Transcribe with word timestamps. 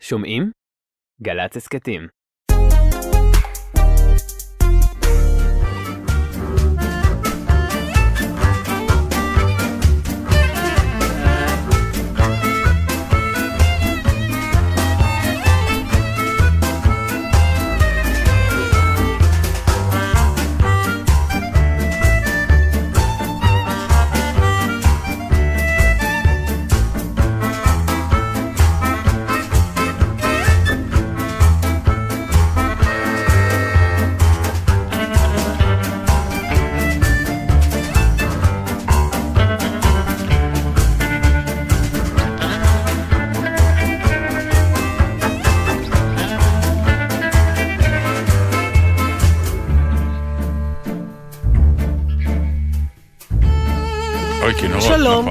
שומעים? 0.00 0.50
גל"צ 1.22 1.56
הסכתים. 1.56 2.08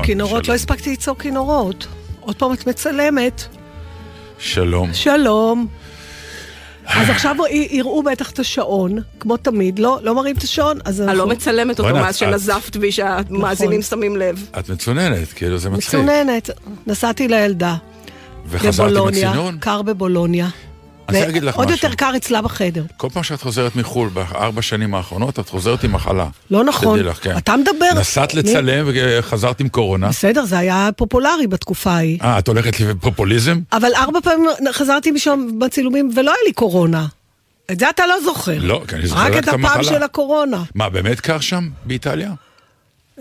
כינורות, 0.08 0.48
לא. 0.48 0.54
הספקתי 0.54 0.90
ליצור 0.90 1.18
כינורות. 1.18 1.88
עוד 2.20 2.36
פעם 2.36 2.54
את 2.54 2.68
מצלמת. 2.68 3.44
שלום. 4.40 4.94
שלום. 4.94 5.68
אז 6.86 7.10
עכשיו 7.10 7.36
יראו 7.52 8.04
בטח 8.04 8.32
את 8.32 8.40
השעון, 8.40 8.98
כמו 9.20 9.38
תמיד, 9.38 9.80
לא, 9.80 10.00
לא 10.02 10.16
מראים 10.16 10.36
את 10.36 10.44
השעון, 10.44 10.80
אז 10.86 11.02
אני 11.02 11.12
אנחנו... 11.12 11.26
לא 11.26 11.32
מצלמת 11.36 11.80
אותו 11.80 11.94
מאז 11.94 12.16
שנזפת 12.16 12.78
בי 12.78 12.92
שהמאזינים 12.92 13.80
נכון. 13.80 13.90
שמים 13.90 14.16
לב. 14.16 14.50
את 14.60 14.70
מצוננת, 14.70 15.34
כאילו 15.34 15.58
זה 15.58 15.70
מצחיק. 15.70 15.94
מצוננת. 15.94 16.50
נסעתי 16.88 17.28
לילדה. 17.28 17.76
וחזרת 18.46 18.92
בבולוניה, 18.92 19.30
מצינון? 19.30 19.58
קר 19.60 19.82
בבולוניה. 19.82 20.48
עוד. 21.54 21.70
יותר 21.70 21.94
קר 21.94 22.12
אצלה 22.18 22.42
בחדר. 22.42 22.84
כל 22.98 23.10
פעם 23.14 23.24
שאת 23.24 23.42
חוזרת 23.42 23.76
מחו"ל 23.76 24.10
בארבע 24.10 24.62
שנים 24.62 24.96
האחרונות, 24.96 25.40
את 25.40 25.50
חוזרת 25.50 25.84
עם 25.84 25.94
מחלה. 25.94 26.28
לא 26.52 26.64
נכון. 26.64 27.00
לך, 27.00 27.24
כן. 27.24 27.38
אתה 27.38 27.56
מדבר. 27.58 28.00
נסעת 28.00 28.34
לצלם 28.34 28.90
וחזרת 28.94 29.60
עם 29.60 29.70
קורונה. 29.70 30.08
בסדר, 30.08 30.46
זה 30.46 30.58
היה 30.58 30.90
פופולרי 30.96 31.48
בתקופה 31.48 31.92
ההיא. 31.92 32.20
אה, 32.22 32.40
את 32.40 32.48
הולכת 32.48 32.80
לפופוליזם? 32.80 33.60
אבל 33.72 33.90
ארבע 33.96 34.20
פעמים 34.24 34.50
חזרתי 34.72 35.12
משם 35.12 35.48
בצילומים 35.60 36.12
ולא 36.16 36.32
היה 36.32 36.40
לי 36.48 36.54
קורונה. 36.54 37.06
את 37.72 37.80
זה 37.80 37.90
אתה 37.90 38.08
לא 38.08 38.16
זוכר. 38.24 38.58
לא, 38.62 38.84
כי 38.88 38.96
אני 38.96 39.08
זוכר 39.08 39.22
רק 39.22 39.32
רק 39.32 39.38
את 39.38 39.44
את 39.44 39.48
הפעם 39.48 39.66
המחלה. 39.66 39.84
של 39.84 40.04
הקורונה. 40.04 40.64
מה, 40.76 40.90
באמת 40.90 41.20
קר 41.20 41.40
שם, 41.40 41.70
באיטליה? 41.86 42.32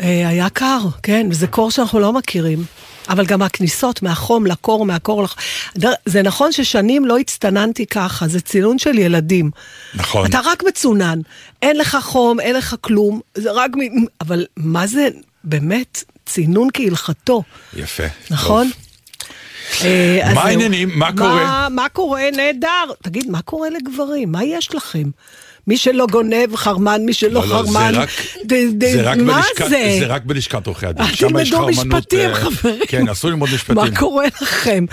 אה, 0.03 0.29
היה 0.29 0.49
קר, 0.49 0.79
כן, 1.03 1.27
וזה 1.31 1.47
קור 1.47 1.71
שאנחנו 1.71 2.01
לא 2.01 2.13
מכירים. 2.13 2.65
אבל 3.09 3.27
גם 3.27 3.43
הכניסות 3.43 4.03
מהחום 4.03 4.47
לקור, 4.47 4.87
מהקור 4.87 5.23
לח... 5.23 5.37
זה 6.07 6.23
נכון 6.23 6.53
ששנים 6.53 7.05
לא 7.05 7.19
הצטננתי 7.19 7.87
ככה, 7.87 8.29
זה 8.29 8.41
צינון 8.41 8.79
של 8.79 8.99
ילדים. 8.99 9.51
נכון. 9.95 10.27
אתה 10.27 10.41
רק 10.45 10.63
מצונן, 10.69 11.19
אין 11.63 11.77
לך 11.79 11.97
חום, 12.03 12.41
אין 12.41 12.57
לך 12.57 12.77
כלום, 12.81 13.21
זה 13.35 13.51
רק 13.53 13.71
מ... 13.77 14.05
אבל 14.21 14.47
מה 14.57 14.87
זה 14.87 15.09
באמת 15.45 16.05
צינון 16.27 16.69
כהלכתו, 16.75 17.43
יפה. 17.77 18.07
נכון? 18.31 18.71
טוב. 18.71 18.83
אה, 19.85 20.35
מה. 20.35 20.43
העניינים? 20.43 20.99
מה 20.99 21.17
קורה? 21.17 21.69
מה 21.69 21.89
קורה? 21.89 22.23
נהדר. 22.37 22.93
תגיד, 23.03 23.31
מה 23.31 23.43
קורה 23.43 23.69
לגברים? 23.71 24.33
מה 24.33 24.45
יש 24.45 24.75
לכם? 24.75 25.11
מי 25.67 25.77
שלא 25.77 26.07
גונב 26.11 26.57
חרמן, 26.57 27.03
מי 27.07 27.13
שלא 27.13 27.31
לא, 27.33 27.47
לא, 27.49 27.63
זה 27.63 27.69
חרמן. 27.73 27.95
רק- 27.95 28.09
ד- 28.47 28.55
ד- 28.85 28.93
זה 28.93 29.03
רק 29.03 29.17
מה 29.19 29.41
זה? 29.69 29.97
זה 30.01 30.07
רק 30.07 30.23
בלשכת 30.25 30.67
עורכי 30.67 30.87
הדין. 30.87 31.07
אל 31.07 31.17
תלמדו 31.17 31.67
משפטים, 31.69 32.31
אה, 32.31 32.35
חברים. 32.35 32.79
כן, 32.89 33.09
אסור 33.09 33.31
ללמוד 33.31 33.49
משפטים. 33.55 33.77
מה 33.77 33.97
קורה 33.97 34.25
לכם? 34.43 34.85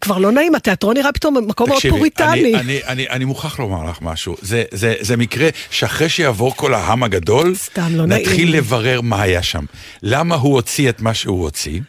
כבר 0.00 0.18
לא 0.18 0.32
נעים, 0.32 0.54
התיאטרון 0.54 0.96
נראה 0.96 1.12
פתאום 1.12 1.36
מקום 1.48 1.68
מאוד 1.68 1.82
פוריטני. 1.90 2.32
אני, 2.40 2.54
אני, 2.60 2.80
אני, 2.86 3.08
אני 3.08 3.24
מוכרח 3.24 3.58
לומר 3.58 3.90
לך 3.90 3.98
משהו. 4.02 4.36
זה, 4.42 4.64
זה, 4.72 4.94
זה 5.00 5.16
מקרה 5.16 5.48
שאחרי 5.70 6.08
שיעבור 6.08 6.56
כל 6.56 6.74
ההם 6.74 7.02
הגדול, 7.02 7.54
סתם, 7.54 7.88
לא 7.96 8.06
נעים 8.06 8.22
נתחיל. 8.26 8.56
לברר 8.56 9.00
מה 9.00 9.22
היה 9.22 9.42
שם. 9.42 9.64
למה 10.02 10.34
הוא 10.34 10.54
הוציא 10.54 10.88
את 10.88 11.00
מה 11.00 11.14
שהוא 11.14 11.42
הוציא? 11.42 11.80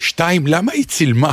שתיים, 0.00 0.46
למה 0.46 0.72
היא 0.72 0.84
צילמה? 0.84 1.32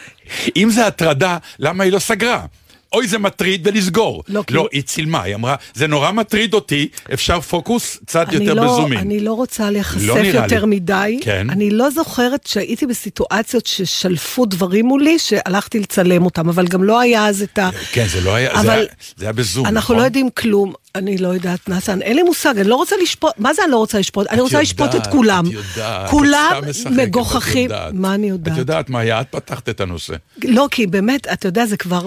אם 0.56 0.70
זה 0.70 0.86
הטרדה, 0.86 1.36
למה 1.58 1.84
היא 1.84 1.92
לא 1.92 1.98
סגרה? 1.98 2.44
אוי, 2.92 3.08
זה 3.08 3.18
מטריד 3.18 3.66
ולסגור. 3.68 4.22
לא, 4.28 4.34
לא, 4.34 4.42
כי- 4.46 4.54
לא 4.54 4.68
היא 4.72 4.82
צילמה, 4.82 5.22
היא 5.22 5.34
אמרה, 5.34 5.54
זה 5.74 5.86
נורא 5.86 6.12
מטריד 6.12 6.54
אותי, 6.54 6.88
אפשר 7.12 7.40
פוקוס 7.40 7.98
קצת 8.06 8.32
יותר 8.32 8.54
לא, 8.54 8.62
בזומין. 8.64 8.98
אני 8.98 9.20
לא 9.20 9.32
רוצה 9.32 9.70
להיחשף 9.70 10.06
לא 10.06 10.12
יותר 10.18 10.64
לי. 10.64 10.76
מדי. 10.76 11.18
כן. 11.22 11.50
אני 11.50 11.70
לא 11.70 11.90
זוכרת 11.90 12.46
שהייתי 12.46 12.86
בסיטואציות 12.86 13.66
ששלפו 13.66 14.46
דברים 14.46 14.86
מולי, 14.86 15.18
שהלכתי 15.18 15.78
לצלם 15.80 16.24
אותם, 16.24 16.48
אבל 16.48 16.66
גם 16.66 16.84
לא 16.84 17.00
היה 17.00 17.26
אז 17.26 17.42
את 17.42 17.58
ה... 17.58 17.70
כן, 17.92 18.06
זה 18.08 18.20
לא 18.20 18.34
היה, 18.34 18.50
זה 18.54 18.60
אבל 18.60 18.70
היה, 18.70 18.84
זה 19.16 19.24
היה 19.24 19.32
בזום, 19.32 19.66
אנחנו 19.66 19.78
נכון? 19.78 19.96
לא 19.96 20.02
יודעים 20.02 20.28
כלום, 20.30 20.72
אני 20.94 21.18
לא 21.18 21.28
יודעת, 21.28 21.68
נתן, 21.68 22.02
אין 22.02 22.16
לי 22.16 22.22
מושג, 22.22 22.54
אני 22.58 22.68
לא 22.68 22.74
רוצה 22.74 22.96
לשפוט, 23.02 23.32
מה 23.38 23.54
זה 23.54 23.62
אני 23.64 23.72
לא 23.72 23.76
רוצה 23.76 23.98
לשפוט? 23.98 24.26
אני 24.30 24.40
רוצה 24.40 24.60
לשפוט 24.60 24.88
את 24.88 24.94
יודעת, 24.94 25.12
כולם. 25.12 25.44
את 25.46 25.52
יודעת, 25.52 26.04
את 26.04 26.10
כולם 26.10 26.52
סתם 26.60 26.70
משחקת, 26.70 26.86
את 26.92 26.92
מגוחכים. 26.98 27.62
יודעת. 27.62 27.92
מה 27.94 28.14
אני 28.14 28.28
יודעת? 28.28 28.54
את 28.54 28.58
יודעת 28.58 28.90
מה 28.90 29.00
היה, 29.00 29.20
את 29.20 29.26
פתחת 29.30 29.68
את 29.68 29.80
הנושא. 29.80 30.14
לא, 30.44 30.68
כי 30.70 30.86
באמת, 30.86 31.26
אתה 31.32 31.48
יודע, 31.48 31.66
זה 31.66 31.76
כבר... 31.76 32.06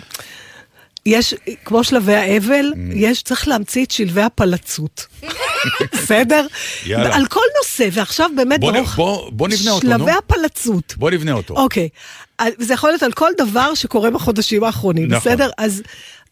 יש, 1.06 1.34
כמו 1.66 1.84
שלבי 1.84 2.16
האבל, 2.16 2.74
Mm. 2.74 2.78
יש, 2.96 3.22
צריך 3.24 3.48
להמציא 3.48 3.86
את 3.86 3.92
שלבי 3.92 4.22
הפלצות. 4.22 5.06
בסדר? 5.94 6.46
יאללה. 6.86 7.16
על 7.16 7.26
כל 7.26 7.40
נושא, 7.62 7.88
ועכשיו 7.92 8.30
באמת 8.36 8.60
בוא 8.60 8.72
ברוך... 8.72 8.96
בוא- 8.96 9.30
בוא 9.32 9.48
נבנה 9.48 9.72
אותו, 9.72 9.88
נו. 9.88 9.98
שלבי 9.98 10.12
הפלצות. 10.12 10.94
בוא 10.98 11.12
נבנה 11.12 11.32
אותו. 11.32 11.54
אוקיי. 11.54 11.90
אז 12.40 12.54
זה 12.60 12.74
יכול 12.74 12.90
להיות 12.90 13.04
על 13.04 13.12
כל 13.12 13.32
דבר 13.38 13.74
שקורה 13.74 14.12
בחודשים 14.12 14.64
האחרונים, 14.64 15.08
נכון. 15.08 15.32
בסדר? 15.32 15.50
אז 15.58 15.82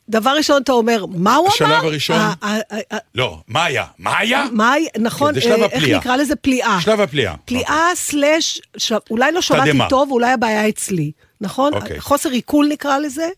דבר 0.10 0.30
ראשון, 0.38 0.62
אתה 0.62 0.72
אומר, 0.72 1.06
מה 1.06 1.36
הוא 1.36 1.46
אמר? 1.48 1.54
השלב 1.56 1.86
הראשון? 1.86 2.16
אה, 2.16 2.34
אה, 2.44 2.60
אה, 2.72 2.80
אה, 2.92 2.98
לא, 3.16 3.38
מה 3.48 3.66
היה? 3.66 3.86
מה 4.00 4.18
היה? 4.20 4.46
מה, 4.52 4.72
היה? 4.74 4.90
נכון, 5.00 5.28
כן, 5.30 5.36
זה 5.36 5.42
שלב 5.42 5.60
אה. 5.62 5.68
איך 5.72 5.84
נקרא 5.84 6.16
לזה? 6.16 6.36
פליאה. 6.36 6.78
שלב 6.82 7.02
הפליאה. 7.02 7.34
פליאה 7.46 7.86
סלאש, 7.96 8.62
ש- 8.78 8.94
אולי 9.10 9.32
לא 9.32 9.42
שמעתי. 9.42 9.72
טוב, 9.90 10.12
אולי 10.12 10.32
הבעיה 10.32 10.70
אצלי, 10.70 11.12
נכון? 11.42 11.74
אוקיי. 11.74 12.00
חוסר 12.02 12.30
עיכול 12.30 12.68
נקרא 12.72 12.98
לזה? 12.98 13.30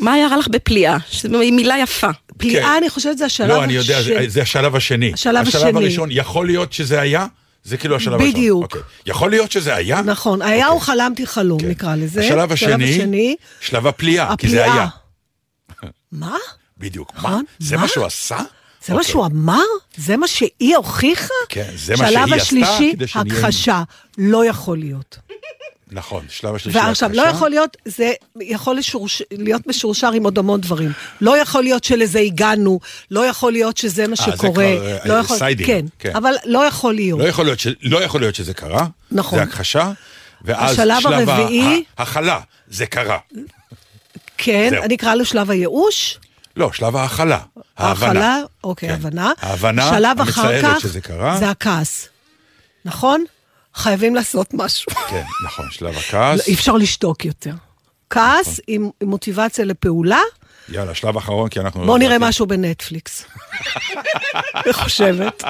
מה 0.00 0.12
היה 0.12 0.28
רע 0.28 0.36
לך 0.36 0.48
בפליאה? 0.48 0.96
שזו 1.10 1.28
מילה 1.38 1.78
יפה. 1.78 2.08
פליאה, 2.38 2.78
אני 2.78 2.90
חושבת, 2.90 3.18
זה 3.18 3.24
השלב 3.24 3.48
לא, 3.48 3.64
אני 3.64 3.72
יודע, 3.72 4.02
של- 4.02 4.08
זה- 4.18 4.24
זה 4.28 4.42
השלב 4.42 4.76
השני. 4.76 5.12
השלב 5.14 5.46
השני. 5.48 5.60
השלב 5.60 5.76
הראשון, 5.76 6.08
יכול 6.12 6.46
להיות 6.46 6.72
שזה 6.72 7.00
היה? 7.00 7.26
זה 7.64 7.76
כאילו 7.76 7.96
השלב 7.96 8.12
הראשון. 8.14 8.30
בדיוק. 8.30 8.62
אוקיי. 8.62 8.80
יכול 9.06 9.30
להיות 9.30 9.52
שזה 9.52 9.74
היה? 9.74 10.02
נכון, 10.02 10.42
היה 10.42 10.64
אוקיי. 10.66 10.74
או 10.76 10.80
חלמתי 10.80 11.26
חלום, 11.26 11.60
נקרא 11.64 11.94
לזה. 11.96 12.20
השלב 12.20 12.52
השני, 12.52 12.90
השני, 12.94 13.36
שלב 13.60 13.86
הפליאה, 13.86 14.36
כי 14.38 14.48
זה. 14.48 14.64
היה. 14.72 14.86
מה? 16.12 16.36
בדיוק. 16.78 17.12
מה? 17.14 17.20
נכון, 17.20 17.44
זה 17.58 17.76
מה? 17.76 17.82
מה 17.82 17.88
שהוא 17.88 18.04
עשה? 18.06 18.38
זה 18.86 18.92
מה 18.92 18.98
אוקיי. 18.98 19.10
שהוא 19.10 19.26
אמר? 19.26 19.62
זה 19.96 20.16
מה 20.16 20.26
שהיא 20.28 20.76
הוכיחה? 20.76 21.34
כן, 21.48 21.70
זה 21.76 21.92
מה 21.96 22.04
שהיא 22.04 22.08
שלב 22.18 22.22
עשתה 22.32 22.36
השלישי, 22.36 22.92
כדי 22.92 23.06
שנהיה- 23.06 23.34
הכחשה. 23.38 23.82
לא 24.18 24.44
יכול 24.44 24.78
להיות. 24.78 25.18
נכון, 25.92 26.24
שלב 26.28 26.54
השלישי. 26.54 26.78
ועכשיו, 26.78 27.10
לא. 27.12 27.22
יכול 27.22 27.50
להיות, 27.50 27.76
זה 27.84 28.12
יכול 28.40 28.76
לשורש, 28.76 29.22
להיות 29.30 29.66
משורשר 29.66 30.12
עם 30.12 30.24
עוד 30.24 30.38
המון 30.38 30.60
דברים. 30.60 30.92
לא 31.20 31.38
יכול 31.38 31.62
להיות 31.62 31.84
שלזה 31.84 32.18
הגענו, 32.18 32.80
לא 33.10 33.26
יכול 33.26 33.52
להיות 33.52 33.76
שזה 33.76 34.06
מה 34.08 34.16
זה 34.16 34.22
שקורה. 34.22 34.52
כבר, 34.52 34.86
אה, 34.86 34.98
לא 35.04 35.14
יכול, 35.14 35.38
סיידים, 35.38 35.66
כן, 35.66 35.86
כן. 35.98 36.16
אבל 36.16 36.32
לא 36.44 36.66
יכול 36.66 36.94
להיות. 36.94 37.20
לא 37.20 37.24
יכול 37.24 37.44
להיות, 37.44 37.58
ש... 37.60 37.66
לא 37.82 38.04
יכול 38.04 38.20
להיות 38.20 38.34
שזה 38.34 38.54
קרה, 38.54 38.86
נכון. 39.12 39.38
זה 39.38 39.42
הכחשה, 39.42 39.92
ואז 40.44 40.72
השלב 40.72 41.00
שלב 41.00 41.28
הרביעי- 41.28 41.84
ה- 41.98 42.02
הכלה, 42.02 42.40
זה 42.68 42.86
קרה. 42.86 43.18
כן, 44.38 44.68
זהו. 44.70 44.82
אני 44.82 44.94
אקרא 44.94 45.14
לו 45.14 45.24
שלב 45.24 45.50
הייאוש. 45.50 46.18
לא, 46.56 46.72
שלב 46.72 46.96
ההכלה, 46.96 47.38
ההבנה. 47.76 48.06
ההכלה, 48.06 48.38
אוקיי, 48.64 48.88
כן. 48.88 48.94
הבנה. 48.94 49.32
ההבנה 49.40 49.90
שלב 49.96 50.20
אחר 50.20 50.62
כך, 50.62 50.80
שזה 50.80 51.00
קרה. 51.00 51.36
זה 51.38 51.50
הכעס. 51.50 52.08
נכון? 52.84 53.24
חייבים 53.74 54.14
לעשות 54.14 54.54
משהו. 54.54 54.92
כן, 55.10 55.22
נכון, 55.46 55.66
שלב 55.70 55.94
לא, 55.94 55.98
הכעס. 55.98 56.48
אי 56.48 56.54
אפשר 56.54 56.72
לשתוק 56.72 57.24
יותר. 57.24 57.54
כעס 58.10 58.60
עם 58.66 58.90
עם 59.00 59.08
מוטיבציה 59.10 59.64
לפעולה, 59.64 60.20
יאללה, 60.68 60.94
שלב 60.94 61.16
אחרון, 61.16 61.48
כי 61.48 61.60
אנחנו... 61.60 61.84
בואו 61.86 61.96
נראה 61.98 62.16
לדעתי- 62.16 62.28
משהו 62.28 62.46
בנטפליקס. 62.46 63.24
אני 64.54 64.72
חושבת. 64.72 65.42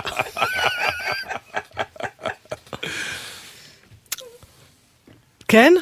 כן? 5.49 5.73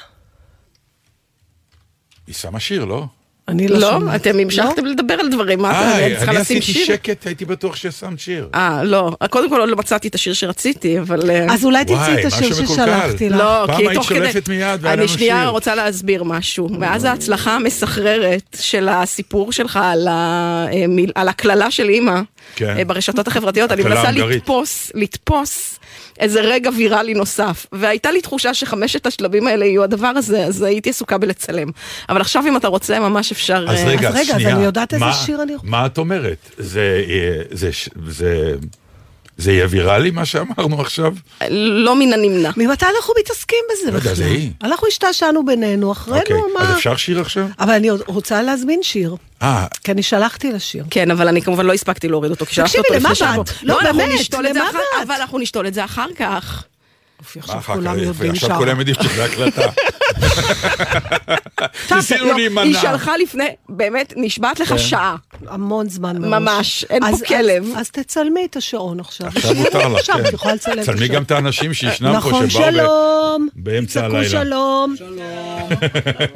היא 2.26 2.34
שמה 2.34 2.60
שיר, 2.60 2.84
לא? 2.84 3.06
אני 3.48 3.68
לא 3.68 3.78
לא? 3.78 3.90
שומעת. 3.90 4.20
אתם 4.20 4.38
המשכתם 4.38 4.86
לדבר 4.86 5.14
על 5.14 5.28
דברים, 5.28 5.62
מה 5.62 5.70
אתה 5.70 6.16
צריכה 6.16 6.30
אני 6.30 6.40
לשים 6.40 6.58
עשיתי 6.58 6.72
שיר? 6.78 6.86
שקט, 6.86 7.26
הייתי 7.26 7.44
בטוח 7.44 7.76
ששמת 7.76 8.20
שיר. 8.20 8.48
אה, 8.54 8.84
לא. 8.84 9.10
קודם 9.30 9.50
כל 9.50 9.60
עוד 9.60 9.68
לא 9.68 9.76
מצאתי 9.76 10.08
את 10.08 10.14
השיר 10.14 10.32
שרציתי, 10.32 11.00
אבל... 11.00 11.30
אה, 11.30 11.46
אז 11.50 11.64
אולי 11.64 11.84
תצאי 11.84 12.20
את 12.20 12.24
השיר. 12.24 12.54
ששלחתי 12.54 13.28
לך. 13.28 13.36
לא, 13.36 13.66
פעם 13.66 13.76
כי 13.76 13.82
היית 13.82 13.94
תוך 13.94 14.08
כדי... 14.08 14.18
שולפת 14.18 14.48
מיד 14.48 14.60
והיה 14.80 14.92
אני 14.94 15.00
לנו 15.00 15.08
שנייה 15.08 15.40
שיר. 15.42 15.48
רוצה 15.48 15.74
להסביר 15.74 16.24
משהו. 16.24 16.68
ואז 16.80 17.04
ההצלחה 17.04 17.54
המסחררת 17.54 18.56
של 18.60 18.88
הסיפור 18.88 19.52
שלך 19.52 19.78
על 19.82 20.08
אה, 20.08 20.66
על 21.14 21.28
הקללה 21.28 21.70
של 21.70 21.88
אימא 21.88 22.20
כן. 22.54 22.74
אה, 22.78 22.84
ברשתות 22.84 23.28
החברתיות, 23.28 23.72
אני 23.72 23.82
מנסה 23.82 24.00
ההונגרית. 24.02 24.36
לתפוס, 24.36 24.92
לתפוס 24.94 25.78
איזה 26.20 26.40
רגע 26.40 26.70
ויראלי 26.76 27.14
נוסף. 27.14 27.66
והייתה 27.72 28.10
לי 28.10 28.20
תחושה 28.20 28.54
שחמשת 28.54 29.06
השלבים 29.06 29.46
האלה 29.46 29.64
יהיו 29.64 29.82
הדבר 29.84 30.06
הזה, 30.16 30.44
אז 30.46 30.62
הייתי 30.62 30.90
עסוקה 30.90 31.18
בלצלם. 31.18 31.68
אבל 32.08 32.20
עכשיו 32.20 32.44
אם 32.48 32.56
אתה 32.56 32.68
רוצה, 32.68 33.00
ממש 33.00 33.32
אפשר... 33.32 33.66
אז 33.68 33.78
אה, 33.78 33.84
רגע, 33.84 34.08
אז 34.08 34.14
רגע, 34.14 34.34
אז 34.34 34.40
שנייה. 34.40 34.56
אני 34.56 34.64
יודעת 34.64 34.94
איזה 34.94 35.04
מה- 35.04 35.12
שיר 35.12 35.42
אני- 35.42 35.52
מה 35.62 35.86
את 35.86 35.98
אומרת? 35.98 36.50
זה, 36.58 37.04
אה, 37.08 37.42
זה, 37.50 37.72
ש- 37.72 37.88
זה, 38.08 38.54
זה 39.38 39.52
יהיה 39.52 39.66
ויראלי 39.70 40.10
מה 40.10 40.24
שאמרנו 40.24 40.80
עכשיו? 40.80 41.14
לא 41.50 41.96
מן 41.96 42.12
הנמנע. 42.12 42.50
ממתי 42.56 42.86
אנחנו 42.96 43.14
מתעסקים 43.20 43.58
בזה 43.72 43.90
לא 43.90 43.96
יודע, 43.96 44.00
בכלל? 44.00 44.14
זה 44.14 44.24
היא. 44.24 44.50
אנחנו 44.62 44.86
השתעשענו 44.88 45.44
בינינו, 45.44 45.92
אחרינו, 45.92 46.20
אוקיי, 46.20 46.36
אז? 46.58 46.76
אפשר 46.76 46.96
שיר 46.96 47.20
עכשיו? 47.20 47.46
אבל 47.60 47.74
אני 47.74 47.90
רוצה 47.90 48.42
להזמין 48.42 48.82
שיר, 48.82 49.16
אה, 49.42 49.66
כי 49.84 49.92
אני 49.92 50.02
שלחתי 50.02 50.52
לשיר. 50.52 50.84
כן, 50.90 51.10
אבל 51.10 51.28
אני 51.28 51.42
כמובן 51.42 51.66
לא 51.66 51.72
הספקתי 51.72 52.08
להוריד 52.08 52.30
אותו, 52.30 52.46
כי 52.46 52.54
שלחתי 52.54 52.78
תקשיבי, 52.78 52.88
אותו 52.88 53.00
למה 53.00 53.12
לפני 53.12 53.26
שבוע. 53.26 53.44
באת? 53.44 53.50
לא, 53.62 53.80
אנחנו 53.80 53.98
באמת, 53.98 54.20
נשתול 54.20 54.46
את 54.46 54.54
זה 54.54 54.60
למה 54.60 54.72
באת? 54.72 55.06
אבל 55.06 55.14
אנחנו 55.14 55.38
נשתול 55.38 55.66
את 55.66 55.74
זה 55.74 55.84
אחר 55.84 56.06
כך. 56.16 56.64
עכשיו 57.38 57.60
כולם? 57.60 57.98
יודעים 57.98 58.30
עכשיו 58.30 58.48
שם. 58.48 58.56
כולם 58.58 58.78
יודעים 58.78 58.96
שזה 59.02 59.24
הקלטה. 59.24 59.62
ניסינו 61.96 62.24
לא, 62.24 62.34
להימנע. 62.34 62.62
היא 62.64 62.74
שלחה 62.74 63.16
לפני, 63.16 63.44
באמת, 63.68 64.12
נשבעת 64.16 64.60
לך 64.60 64.68
כן. 64.68 64.78
שעה. 64.78 65.16
המון 65.46 65.88
זמן 65.88 66.18
מראש. 66.18 66.30
ממש, 66.32 66.84
אין 66.90 67.02
פה 67.10 67.16
כלב. 67.26 67.64
אז- 67.76 67.90
תצלמי 67.90 68.46
את 68.50 68.56
השעון 68.56 69.00
עכשיו. 69.00 69.28
עכשיו 69.36 69.54
מותר 69.54 69.88
לך, 69.88 69.98
עכשיו, 69.98 70.16
כן. 70.16 70.26
את 70.28 70.32
יכולה 70.32 70.54
לצלם 70.54 70.78
את 70.78 70.84
צלמי 70.84 70.98
השעון. 71.04 71.16
גם 71.16 71.22
את 71.22 71.30
האנשים 71.30 71.74
שישנם 71.74 72.12
פה 72.12 72.16
נכון, 72.18 72.50
שלום. 72.50 73.48
באמצע 73.56 74.00
יצעקו 74.00 74.16
הלילה. 74.16 74.28
שלום. 74.28 74.94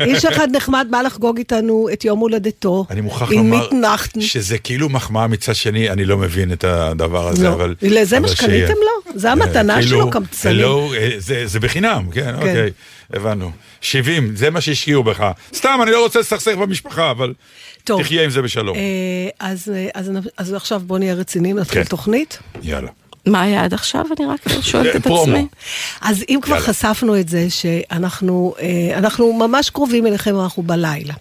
איש 0.00 0.24
אחד 0.24 0.48
נחמד 0.56 0.86
בא 0.90 1.02
לחגוג 1.02 1.38
איתנו 1.38 1.88
את 1.92 2.04
יום 2.04 2.18
הולדתו. 2.18 2.86
אני 2.90 3.00
מוכרח 3.00 3.30
לומר. 3.30 3.68
שזה 4.20 4.58
כאילו 4.58 4.88
מחמאה 4.88 5.26
מצד 5.26 5.54
שני, 5.54 5.90
אני 5.90 6.04
לא 6.04 6.16
מבין 6.16 6.52
את 6.52 6.64
הדבר 6.64 7.28
הזה, 7.28 7.48
לא. 7.48 7.52
אבל... 7.52 7.74
לזה 7.82 8.20
מה 8.20 8.28
שקניתם. 8.28 8.72
לו? 8.72 9.12
זה 9.14 9.32
המתנה 9.32 9.74
כאילו, 9.74 9.88
שלו, 9.88 10.10
קמצנים. 10.10 10.56
לא, 10.72 10.94
אה, 10.94 11.14
זה 11.18 11.46
זה 11.46 11.60
בחינם, 11.60 12.10
כן, 12.12 12.34
אוקיי, 12.34 12.70
הבנו. 13.12 13.50
70, 13.80 14.36
זה 14.36 14.50
מה 14.50 14.60
שהשקיעו 14.60 15.04
בך. 15.04 15.30
סתם, 15.54 15.78
אני 15.82 15.90
לא 15.90 16.02
רוצה 16.02 16.20
לסכסך 16.20 16.56
במשפחה, 16.56 17.10
אבל 17.10 17.34
טוב. 17.84 18.02
תחיה 18.02 18.24
עם 18.24 18.30
זה 18.30 18.42
בשלום. 18.42 18.76
אה, 18.76 18.82
אז, 19.40 19.72
אה, 19.74 19.88
אז, 19.94 20.10
אז 20.36 20.54
עכשיו 20.54 20.82
בוא 20.86 20.98
נהיה 20.98 21.14
רציניים, 21.14 21.58
נתחיל 21.58 21.82
כן. 21.82 21.88
תוכנית. 21.88 22.38
יאללה. 22.62 22.90
מה 23.26 23.42
היה 23.42 23.64
עד 23.64 23.74
עכשיו? 23.74 24.04
אני 24.18 24.26
רק 24.26 24.40
שואלת 24.60 24.96
את. 24.96 25.06
עצמי. 25.06 25.46
אז 26.00 26.24
אם 26.28 26.38
כבר 26.42 26.54
יאללה. 26.54 26.66
חשפנו 26.66 27.20
את 27.20 27.28
זה 27.28 27.50
שאנחנו 27.50 28.54
אה, 28.60 28.98
אנחנו 28.98 29.32
ממש 29.32 29.70
קרובים 29.70 30.06
אליכם, 30.06 30.40
אנחנו 30.40 30.62
בלילה. 30.62 31.14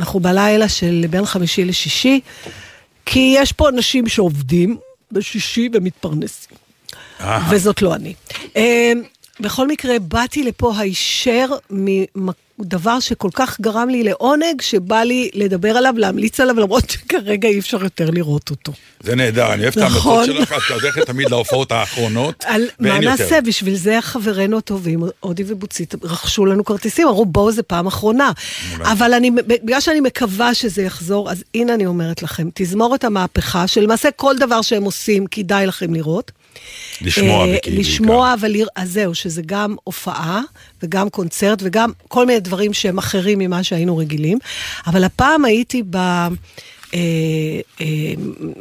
אנחנו 0.00 0.20
בלילה 0.20 0.68
של 0.68 1.04
בין 1.10 1.24
חמישי 1.26 1.64
לשישי, 1.64 2.20
כי 3.06 3.34
יש 3.36 3.52
פה 3.52 3.68
אנשים 3.68 4.08
שעובדים 4.08 4.76
בשישי 5.12 5.68
ומתפרנסים. 5.72 6.67
וזאת 7.50 7.82
לא 7.82 7.94
אני. 7.94 8.14
אה, 8.56 8.92
בכל 9.40 9.68
מקרה, 9.68 9.98
באתי 9.98 10.42
לפה 10.42 10.72
הישר 10.78 11.46
מדבר 12.58 13.00
שכל 13.00 13.28
כך 13.34 13.60
גרם 13.60 13.88
לי 13.88 14.02
לעונג, 14.02 14.60
שבא 14.60 15.02
לי 15.02 15.30
לדבר 15.34 15.76
עליו, 15.76 15.94
להמליץ 15.96 16.40
עליו, 16.40 16.60
למרות 16.60 16.90
שכרגע 16.90 17.48
אי 17.48 17.58
אפשר 17.58 17.84
יותר 17.84 18.10
לראות 18.10 18.50
אותו. 18.50 18.72
זה 19.00 19.16
נהדר, 19.16 19.52
אני 19.52 19.62
אוהב 19.62 19.72
את 19.72 19.78
נכון. 19.78 20.20
ההמלצות 20.20 20.48
שלך, 20.48 20.52
את 20.66 20.70
הולכת 20.70 21.06
תמיד 21.06 21.30
להופעות 21.30 21.72
האחרונות, 21.72 22.44
מה. 22.78 22.98
נעשה? 22.98 23.40
בשביל 23.40 23.74
זה 23.74 23.98
חברינו 24.00 24.58
הטובים, 24.58 25.00
אודי 25.22 25.44
ובוצית, 25.46 25.94
רכשו 26.02 26.46
לנו 26.46 26.64
כרטיסים, 26.64 27.08
אמרו 27.08 27.26
בואו 27.26 27.52
זה 27.52 27.62
פעם 27.62 27.86
אחרונה. 27.86 28.32
אבל 28.82 29.14
אני, 29.14 29.30
בגלל 29.30 29.80
שאני 29.80 30.00
מקווה 30.00 30.54
שזה 30.54 30.82
יחזור, 30.82 31.30
אז 31.30 31.44
הנה 31.54 31.74
אני 31.74 31.86
אומרת 31.86 32.22
לכם, 32.22 32.48
תזמורת 32.54 33.04
המהפכה, 33.04 33.66
שלמעשה 33.66 34.10
כל 34.10 34.36
דבר 34.38 34.62
שהם 34.62 34.84
עושים, 34.84 35.26
כדאי 35.26 35.66
לכם 35.66 35.94
לראות. 35.94 36.32
לשמוע 37.00 37.46
אה, 37.46 37.54
וכאילו. 37.58 37.80
לשמוע, 37.80 38.34
אבל 38.34 38.54
אז 38.76 38.92
זהו, 38.92 39.14
שזה 39.14 39.42
גם 39.46 39.76
הופעה, 39.84 40.40
וגם 40.82 41.10
קונצרט, 41.10 41.58
וגם 41.62 41.92
כל 42.08 42.26
מיני 42.26 42.40
דברים 42.40 42.72
שהם 42.72 42.98
אחרים 42.98 43.38
ממה 43.38 43.62
שהיינו 43.62 43.96
רגילים. 43.96 44.38
אבל 44.86 45.04
הפעם 45.04 45.44
הייתי 45.44 45.82
ב... 45.90 45.96
אה, 45.96 46.28
אה, 47.80 47.86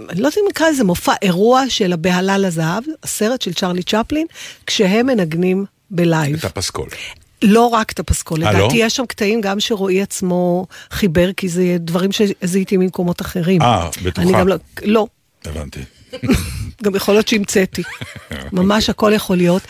אני 0.09 0.21
לא 0.21 0.27
יודעת 0.27 0.37
אם 0.37 0.43
נקרא 0.49 0.69
לזה 0.69 0.83
מופע, 0.83 1.13
אירוע 1.21 1.63
של 1.69 1.93
הבהלה 1.93 2.37
לזהב, 2.37 2.83
הסרט 3.03 3.41
של 3.41 3.53
צ'רלי 3.53 3.83
צ'פלין, 3.83 4.27
כשהם 4.65 5.05
מנגנים 5.05 5.65
בלייב. 5.91 6.35
את 6.35 6.45
הפסקול. 6.45 6.89
לא 7.41 7.67
רק 7.67 7.91
את 7.91 7.99
הפסקול, 7.99 8.43
אה, 8.43 8.51
לדעתי 8.51 8.79
לא? 8.79 8.85
יש 8.85 8.95
שם 8.95 9.05
קטעים 9.05 9.41
גם 9.41 9.59
שרועי 9.59 10.01
עצמו 10.01 10.67
חיבר, 10.91 11.33
כי 11.33 11.49
זה 11.49 11.77
דברים 11.79 12.09
שזיהיתי 12.11 12.77
ממקומות 12.77 13.21
אחרים. 13.21 13.61
אה, 13.61 13.89
בטוחה. 14.03 14.27
אני 14.27 14.39
גם 14.39 14.47
לא, 14.47 14.55
לא, 14.81 15.07
הבנתי. 15.45 15.79
גם 16.83 16.95
יכול 16.95 17.13
להיות 17.13 17.27
שהמצאתי. 17.27 17.83
ממש 18.51 18.89
הכל 18.89 19.11
יכול 19.15 19.37
להיות. 19.37 19.61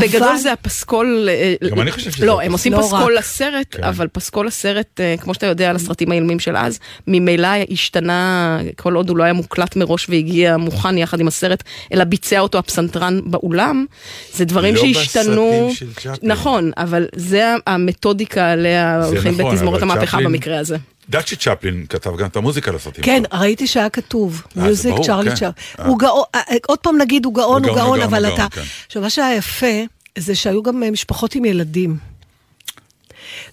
בגדול 0.00 0.36
זה 0.36 0.52
הפסקול... 0.52 1.28
אה, 1.30 1.68
גם 1.70 1.80
אני 1.80 1.92
חושב 1.92 2.10
שזה 2.10 2.26
לא. 2.26 2.40
הם 2.42 2.52
עושים 2.52 2.72
לא 2.72 2.82
פסקול. 2.82 3.16
לסרט, 3.18 3.66
כן. 3.70 3.84
אבל 3.84 4.08
פסקול 4.08 4.46
לסרט, 4.46 5.00
אה, 5.00 5.14
כמו 5.20 5.34
שאתה 5.34 5.46
יודע, 5.46 5.70
על 5.70 5.76
הסרטים 5.76 6.10
האילמים 6.10 6.40
של 6.40 6.56
אז, 6.56 6.78
ממילא 7.06 7.48
השתנה, 7.70 8.58
כל 8.76 8.94
עוד 8.94 9.08
הוא 9.08 9.16
לא 9.16 9.24
היה 9.24 9.32
מוקלט 9.32 9.76
מראש 9.76 10.08
והגיע 10.08 10.56
מוכן 10.56 10.98
יחד 10.98 11.20
עם 11.20 11.28
הסרט, 11.28 11.62
אלא 11.92 12.04
ביצע 12.04 12.40
אותו 12.40 12.58
הפסנתרן 12.58 13.20
באולם, 13.24 13.86
זה 14.34 14.44
דברים 14.44 14.74
לא 14.74 14.80
שהשתנו... 14.80 15.70
בסרטים 15.70 15.94
של 15.94 16.14
צ'פלין. 16.14 16.32
נכון, 16.32 16.70
אבל 16.76 17.06
זה 17.16 17.54
המתודיקה 17.66 18.50
עליה 18.50 19.04
הולכים 19.04 19.34
נכון, 19.34 19.52
בתזמורת 19.52 19.82
המהפכה 19.82 20.18
במקרה 20.20 20.58
הזה. 20.58 20.76
צ'רלי 21.10 21.36
צ'פלין 21.36 21.86
כתב 21.88 22.16
גם 22.16 22.26
את 22.26 22.36
המוזיקה 22.36 22.72
לסרטים. 22.72 23.04
כן, 23.04 23.22
שלו. 23.30 23.40
ראיתי 23.40 23.66
שהיה 23.66 23.90
כתוב, 23.90 24.42
music 24.56 24.94
צ'רלי 25.06 25.30
כן. 25.30 25.36
צ'אר. 25.36 25.50
אה. 25.78 25.86
הוא 25.86 25.98
גאון, 25.98 26.24
אה, 26.34 26.40
אה, 26.50 26.56
עוד 26.66 26.78
פעם 26.78 26.98
נגיד 26.98 27.24
הוא 27.24 27.34
גאון, 27.34 27.64
הוא 27.64 27.70
הוא 27.70 27.76
גאון, 27.78 27.86
גאון, 27.86 27.98
הוא 27.98 28.04
אבל 28.06 28.22
גאון, 28.26 28.34
אתה... 28.34 28.46
כן. 28.50 28.62
עכשיו, 28.86 29.02
מה 29.02 29.10
שהיה 29.10 29.36
יפה, 29.36 29.82
זה 30.18 30.34
שהיו 30.34 30.62
גם 30.62 30.82
משפחות 30.92 31.34
עם 31.34 31.44
ילדים. 31.44 31.96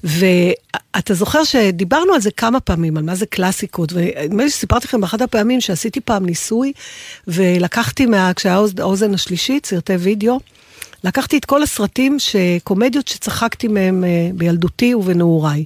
ואתה 0.04 1.14
זוכר 1.14 1.44
שדיברנו 1.44 2.14
על 2.14 2.22
זה 2.22 2.32
כמה 2.32 2.60
פעמים, 2.60 2.98
על 2.98 3.04
מה 3.04 3.16
זה 3.16 3.26
קלאסיקות, 3.26 3.94
ונדמה 3.94 4.44
לי 4.44 4.50
שסיפרתי 4.50 4.88
לכם 4.88 5.02
באחת 5.02 5.22
הפעמים 5.22 5.62
שעשיתי 5.62 6.02
פעם 6.02 6.26
ניסוי, 6.26 6.74
ולקחתי 7.28 8.06
מה... 8.06 8.32
כשהיה 8.36 8.56
האוז- 8.56 8.80
האוזן 8.80 9.14
השלישית, 9.14 9.66
סרטי 9.66 9.94
וידאו, 9.96 10.40
לקחתי 11.04 11.38
את 11.38 11.46
כל 11.46 11.64
הסרטים, 11.64 12.20
ש... 12.20 12.36
קומדיות 12.64 13.08
שצחקתי 13.08 13.68
מהם 13.68 14.04
אה, 14.04 14.30
בילדותי 14.34 14.94
ובנעוריי. 14.96 15.66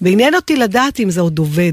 ועניין 0.00 0.34
אותי 0.34 0.56
לדעת 0.56 1.00
אם 1.00 1.10
זה 1.10 1.20
עוד 1.20 1.38
עובד. 1.38 1.72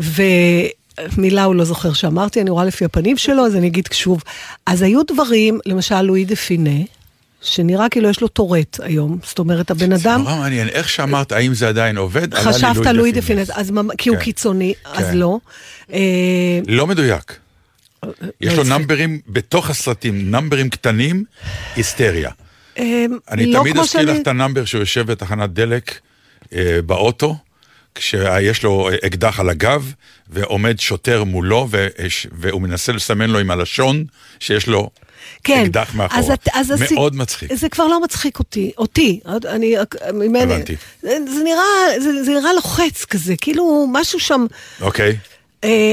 ומילה 0.00 1.44
הוא 1.44 1.54
לא 1.54 1.64
זוכר 1.64 1.92
שאמרתי, 1.92 2.40
אני 2.40 2.50
רואה 2.50 2.64
לפי 2.64 2.84
הפנים 2.84 3.16
שלו, 3.16 3.46
אז 3.46 3.56
אני 3.56 3.66
אגיד 3.66 3.88
שוב. 3.92 4.22
אז 4.66 4.82
היו 4.82 5.02
דברים, 5.12 5.58
למשל 5.66 6.02
לואי 6.02 6.24
דה 6.24 6.36
פינס, 6.36 6.80
שנראה 7.42 7.88
כאילו 7.88 8.08
יש 8.10 8.20
לו 8.20 8.28
טוראט 8.28 8.80
היום. 8.82 9.18
זאת 9.26 9.38
אומרת, 9.38 9.70
הבן 9.70 9.96
זה 9.96 10.08
אדם... 10.10 10.20
נורא 10.22 10.36
מעניין, 10.36 10.68
איך 10.68 10.88
שאמרת, 10.88 11.32
האם 11.32 11.54
זה 11.54 11.68
עדיין 11.68 11.96
עובד? 11.96 12.34
חשבת 12.34 12.86
לואי 12.86 13.12
דה 13.12 13.22
פינס. 13.22 13.50
אז 13.50 13.70
ממ- 13.70 13.96
כי 13.98 14.08
הוא 14.08 14.18
כן. 14.18 14.24
קיצוני, 14.24 14.74
אז 14.84 15.04
כן. 15.06 15.16
לא. 15.16 15.38
אה, 15.92 15.98
לא 16.68 16.86
מדויק. 16.86 17.36
יש 18.40 18.54
לו. 18.54 18.64
נאמברים 18.64 19.20
בתוך 19.28 19.70
הסרטים, 19.70 20.30
נאמברים 20.30 20.70
קטנים, 20.70 21.24
היסטריה. 21.76 22.30
אה, 22.78 23.04
אני 23.30 23.46
לא 23.46 23.60
תמיד 23.60 23.78
אזכיר 23.78 24.00
לך 24.12 24.16
את 24.22 24.26
הנאמבר 24.26 24.64
שהוא 24.64 24.80
יושב 24.80 25.06
בתחנת 25.06 25.50
דלק 25.52 25.98
אה, 26.52 26.78
באוטו, 26.86 27.36
כשיש 27.94 28.62
לו 28.62 28.88
אקדח 29.06 29.40
על 29.40 29.48
הגב, 29.48 29.92
ועומד 30.30 30.80
שוטר 30.80 31.24
מולו, 31.24 31.68
והוא 32.32 32.62
מנסה 32.62 32.92
לסמן 32.92 33.30
לו 33.30 33.38
עם 33.38 33.50
הלשון 33.50 34.04
שיש 34.40 34.66
לו 34.66 34.90
כן, 35.44 35.62
אקדח 35.64 35.94
מאחורה. 35.94 36.20
אז 36.20 36.70
אז 36.70 36.82
עשי- 36.82 36.94
מאוד 36.94 37.16
מצחיק. 37.16 37.54
זה 37.54 37.68
כבר 37.68 37.86
לא 37.86 38.02
מצחיק 38.02 38.38
אותי, 38.38 38.72
אותי, 38.78 39.20
אני, 39.48 39.74
ממני, 40.14 40.54
הבנתי. 40.54 40.76
זה, 41.02 41.08
זה 41.34 41.44
נראה, 41.44 42.00
זה, 42.00 42.24
זה 42.24 42.30
נראה 42.30 42.52
לוחץ 42.52 43.04
כזה, 43.04 43.34
כאילו 43.40 43.86
משהו 43.92 44.20
שם, 44.20 44.46
אוקיי? 44.80 45.08
אה, 45.10 45.16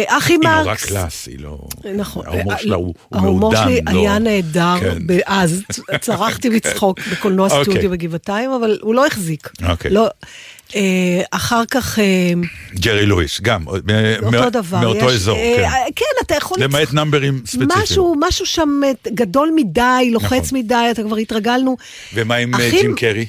אחי 0.08 0.34
היא 0.34 0.40
נורא 0.44 0.63
מרקס, 0.63 0.86
קלאס, 0.86 1.28
היא 1.28 1.40
לא... 1.40 1.58
נכון, 1.96 2.24
ההומור 2.28 2.54
אה, 2.54 2.58
שלה 2.58 2.75
הוא 2.75 2.94
הוא 3.10 3.20
ההומור 3.20 3.40
מעודן. 3.40 3.63
שלי 3.63 3.82
לא- 3.94 4.00
היה 4.00 4.20
נהדר, 4.20 4.75
כן. 4.80 4.98
אז 5.25 5.63
צרחתי 6.01 6.50
מצחוק 6.56 7.00
בקולנוע 7.12 7.48
אוקיי. 7.50 7.63
סטודיו 7.63 7.90
בגבעתיים, 7.90 8.51
אבל 8.51 8.80
הוא 8.82 8.96
לא 8.96 9.06
החזיק. 9.08 9.50
אוקיי. 9.70 9.92
לא, 9.92 10.08
אה, 10.75 11.22
אחר 11.32 11.63
כך, 11.72 12.00
אה, 12.00 12.34
ג'רי 12.75 13.06
לואיס, 13.06 13.42
גם. 13.42 13.66
מאותו 14.82 15.10
אזור, 15.10 15.38
אה, 15.38 15.54
כן. 15.58 15.63
אה, 15.63 15.72
כן, 15.96 16.06
אתה 16.25 16.36
יכול... 16.36 16.58
למעט 16.62 16.94
נאמברים 16.94 17.42
ספציפיים. 17.46 17.70
משהו, 18.20 18.46
שם 18.46 18.82
אה, 18.86 18.92
גדול 19.13 19.51
מדי, 19.56 20.10
לוחץ 20.12 20.46
נכון. 20.48 20.60
מדי, 20.60 20.88
אתה 20.92 21.04
כבר 21.04 21.16
התרגלנו. 21.16 21.78
ומה 22.13 22.36
עם 22.36 22.56
אה, 22.56 22.70
ג'ים 22.72 22.96
קרי? 22.96 23.25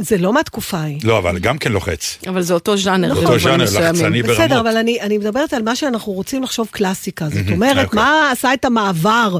זה 0.00 0.18
לא 0.18 0.32
מהתקופה 0.32 0.78
ההיא. 0.78 0.98
לא, 1.04 1.18
אבל 1.18 1.38
גם 1.38 1.58
כן 1.58 1.72
לוחץ. 1.72 2.18
אבל 2.28 2.42
זה 2.42 2.54
אותו 2.54 2.76
ז'אנר. 2.76 3.08
נכון. 3.12 3.24
אותו 3.24 3.38
במובנים 3.38 3.66
ז'אנר. 3.66 3.90
לחצני 3.90 4.22
ברמות. 4.22 4.38
בסדר, 4.40 4.60
אבל 4.60 4.76
אני, 4.76 5.00
אני 5.00 5.18
מדברת 5.18 5.52
על 5.52 5.62
מה 5.62 5.76
שאנחנו 5.76 6.12
רוצים 6.12 6.42
לחשוב 6.42 6.68
קלאסיקה. 6.70 7.28
זאת 7.28 7.50
אומרת, 7.52 7.84
אוקיי. 7.84 8.00
מה 8.00 8.30
עשה 8.32 8.54
את 8.54 8.64
המעבר 8.64 9.38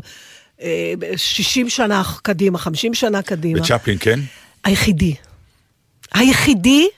אה, 0.62 0.94
60 1.16 1.68
שנה 1.68 2.02
קדימה, 2.22 2.58
50 2.58 2.94
שנה 2.94 3.22
קדימה? 3.22 3.60
וצ'פלין 3.60 3.96
כן? 4.00 4.20
היחידי. 4.64 5.14
היחידי 6.14 6.88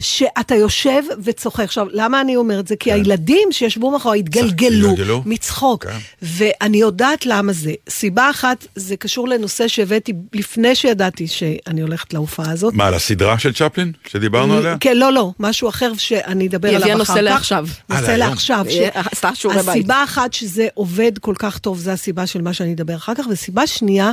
שאתה 0.00 0.54
יושב 0.54 1.02
וצוחק. 1.24 1.60
עכשיו, 1.64 1.86
למה 1.90 2.20
אני 2.20 2.36
אומרת 2.36 2.60
את 2.60 2.68
זה? 2.68 2.76
כי 2.76 2.92
הילדים 2.92 3.48
שישבו 3.50 3.90
מאחור 3.90 4.12
התגלגלו. 4.14 5.22
מצחוק. 5.24 5.84
כן. 5.86 5.96
ואני 6.22 6.76
יודעת 6.78 7.26
למה 7.26 7.52
זה. 7.52 7.72
סיבה 7.88 8.30
אחת, 8.30 8.66
זה 8.74 8.96
קשור 8.96 9.28
לנושא 9.28 9.68
שהבאתי 9.68 10.12
לפני 10.32 10.74
שידעתי 10.74 11.26
שאני 11.28 11.80
הולכת 11.80 12.14
להופעה 12.14 12.50
הזאת. 12.50 12.74
מה, 12.74 12.86
על 12.86 12.94
הסדרה 12.94 13.38
של 13.38 13.52
צ'פלין 13.52 13.92
שדיברנו 14.08 14.54
עליה? 14.54 14.76
כן, 14.80 14.96
לא, 14.96 15.12
לא, 15.12 15.30
משהו 15.40 15.68
אחר 15.68 15.92
שאני 15.98 16.46
אדבר 16.46 16.68
היא 16.68 16.76
עליו 16.76 16.88
הביאה 16.90 17.02
אחר 17.02 17.12
נושא 17.14 17.20
כך. 17.30 17.34
לעכשיו. 17.34 17.66
אה, 17.90 18.00
נושא. 18.00 18.10
לעכשיו. 18.10 18.66
ש- 18.70 18.74
אה, 18.76 19.02
עשתה 19.12 19.30
שיעורי 19.34 19.58
בית. 19.58 19.68
הסיבה 19.68 20.04
אחת 20.04 20.32
שזה 20.32 20.68
עובד 20.74 21.12
כל 21.20 21.34
כך 21.38 21.58
טוב, 21.58 21.78
זה 21.78 21.92
הסיבה 21.92 22.26
של 22.26 22.42
מה 22.42 22.52
שאני 22.52 22.72
אדבר 22.72 22.96
אחר 22.96 23.14
כך, 23.14 23.24
וסיבה 23.30 23.66
שנייה, 23.66 24.10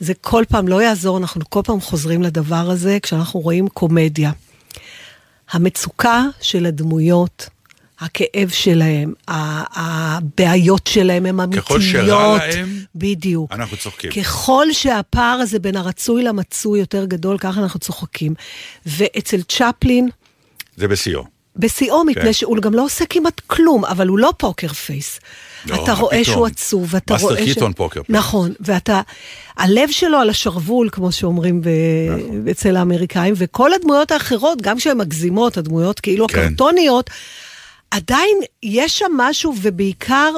זה 0.00 0.12
כל 0.20 0.44
פעם, 0.48 0.68
לא 0.68 0.82
יעזור, 0.82 1.18
אנחנו 1.18 1.40
כל 1.48 1.60
פעם 1.64 1.80
חוזרים 1.80 2.22
לדבר 2.22 2.70
הזה 2.70 2.98
כשאנחנו 3.02 3.40
רואים 3.40 3.68
קומדיה. 3.68 4.30
המצוקה 5.50 6.24
של 6.40 6.66
הדמויות, 6.66 7.48
הכאב 8.00 8.48
שלהם, 8.48 9.12
הבעיות 9.28 10.86
שלהם 10.86 11.26
הם 11.26 11.40
אמיתיות. 11.40 11.64
ככל 11.64 11.80
שרע 11.80 12.38
להם, 12.38 12.68
בדיוק. 12.94 13.52
אנחנו 13.52 13.76
צוחקים. 13.76 14.10
ככל 14.10 14.66
שהפער 14.72 15.38
הזה 15.42 15.58
בין 15.58 15.76
הרצוי 15.76 16.22
למצוי 16.22 16.80
יותר 16.80 17.04
גדול, 17.04 17.38
ככה 17.38 17.60
אנחנו 17.60 17.80
צוחקים. 17.80 18.34
ואצל 18.86 19.42
צ'פלין, 19.42 20.08
זה 20.76 20.88
בשיאו. 20.88 21.37
בשיאו, 21.58 22.04
מפני 22.04 22.22
כן. 22.22 22.32
שהוא 22.32 22.56
גם 22.56 22.74
לא 22.74 22.84
עושה 22.84 23.06
כמעט 23.06 23.40
כלום, 23.46 23.84
אבל 23.84 24.08
הוא 24.08 24.18
לא 24.18 24.32
פוקר 24.36 24.68
פייס. 24.68 25.20
לא, 25.66 25.82
אתה 25.82 25.92
רואה 25.92 26.20
פתאום? 26.20 26.24
שהוא 26.24 26.46
עצוב, 26.46 26.94
באסטר 26.94 27.16
רואה 27.16 27.46
ש... 27.46 27.54
קיטון 27.54 27.72
poker 27.72 28.02
face. 28.02 28.16
נכון, 28.18 28.52
ואתה... 28.60 29.00
הלב 29.56 29.90
שלו 29.90 30.18
על 30.18 30.30
השרוול, 30.30 30.88
כמו 30.92 31.12
שאומרים 31.12 31.62
ב... 31.62 31.68
נכון. 32.18 32.48
אצל 32.50 32.76
האמריקאים, 32.76 33.34
וכל 33.36 33.72
הדמויות 33.72 34.10
האחרות, 34.10 34.62
גם 34.62 34.78
שהן 34.78 34.98
מגזימות, 34.98 35.56
הדמויות 35.56 36.00
כאילו 36.00 36.26
כן. 36.26 36.38
הקרטוניות, 36.38 37.10
עדיין 37.90 38.38
יש 38.62 38.98
שם 38.98 39.12
משהו, 39.16 39.54
ובעיקר... 39.62 40.30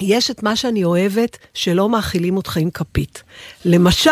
יש 0.00 0.30
את 0.30 0.42
מה 0.42 0.56
שאני 0.56 0.84
אוהבת, 0.84 1.38
שלא 1.54 1.88
מאכילים 1.88 2.36
אותך 2.36 2.56
עם 2.56 2.70
כפית. 2.70 3.22
למשל, 3.64 4.10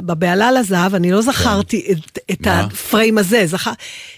בבהלה 0.00 0.52
לזהב, 0.52 0.94
אני 0.94 1.12
לא 1.12 1.22
זכרתי 1.22 1.92
את, 1.92 2.18
את 2.30 2.38
כן. 2.42 2.50
מה? 2.50 2.60
הפריים 2.60 3.18
הזה, 3.18 3.46
זכר... 3.46 3.72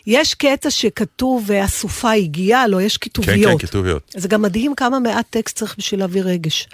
יש 0.07 0.35
קטע 0.35 0.71
שכתוב 0.71 1.45
והסופה 1.47 2.13
הגיעה, 2.13 2.67
לא, 2.67 2.83
יש 2.83 2.97
כן, 2.97 3.11
כתוביות. 3.11 3.61
כן, 3.61 3.67
כתוביות. 3.67 4.15
זה 4.17 4.29
גם 4.29 4.43
מדהים 4.43 4.75
כמה 4.75 4.99
מעט 4.99 5.27
טקסט 5.31 5.57
צריך 5.57 5.75
בשביל 5.79 6.01
להביא 6.01 6.23
רגש. 6.25 6.69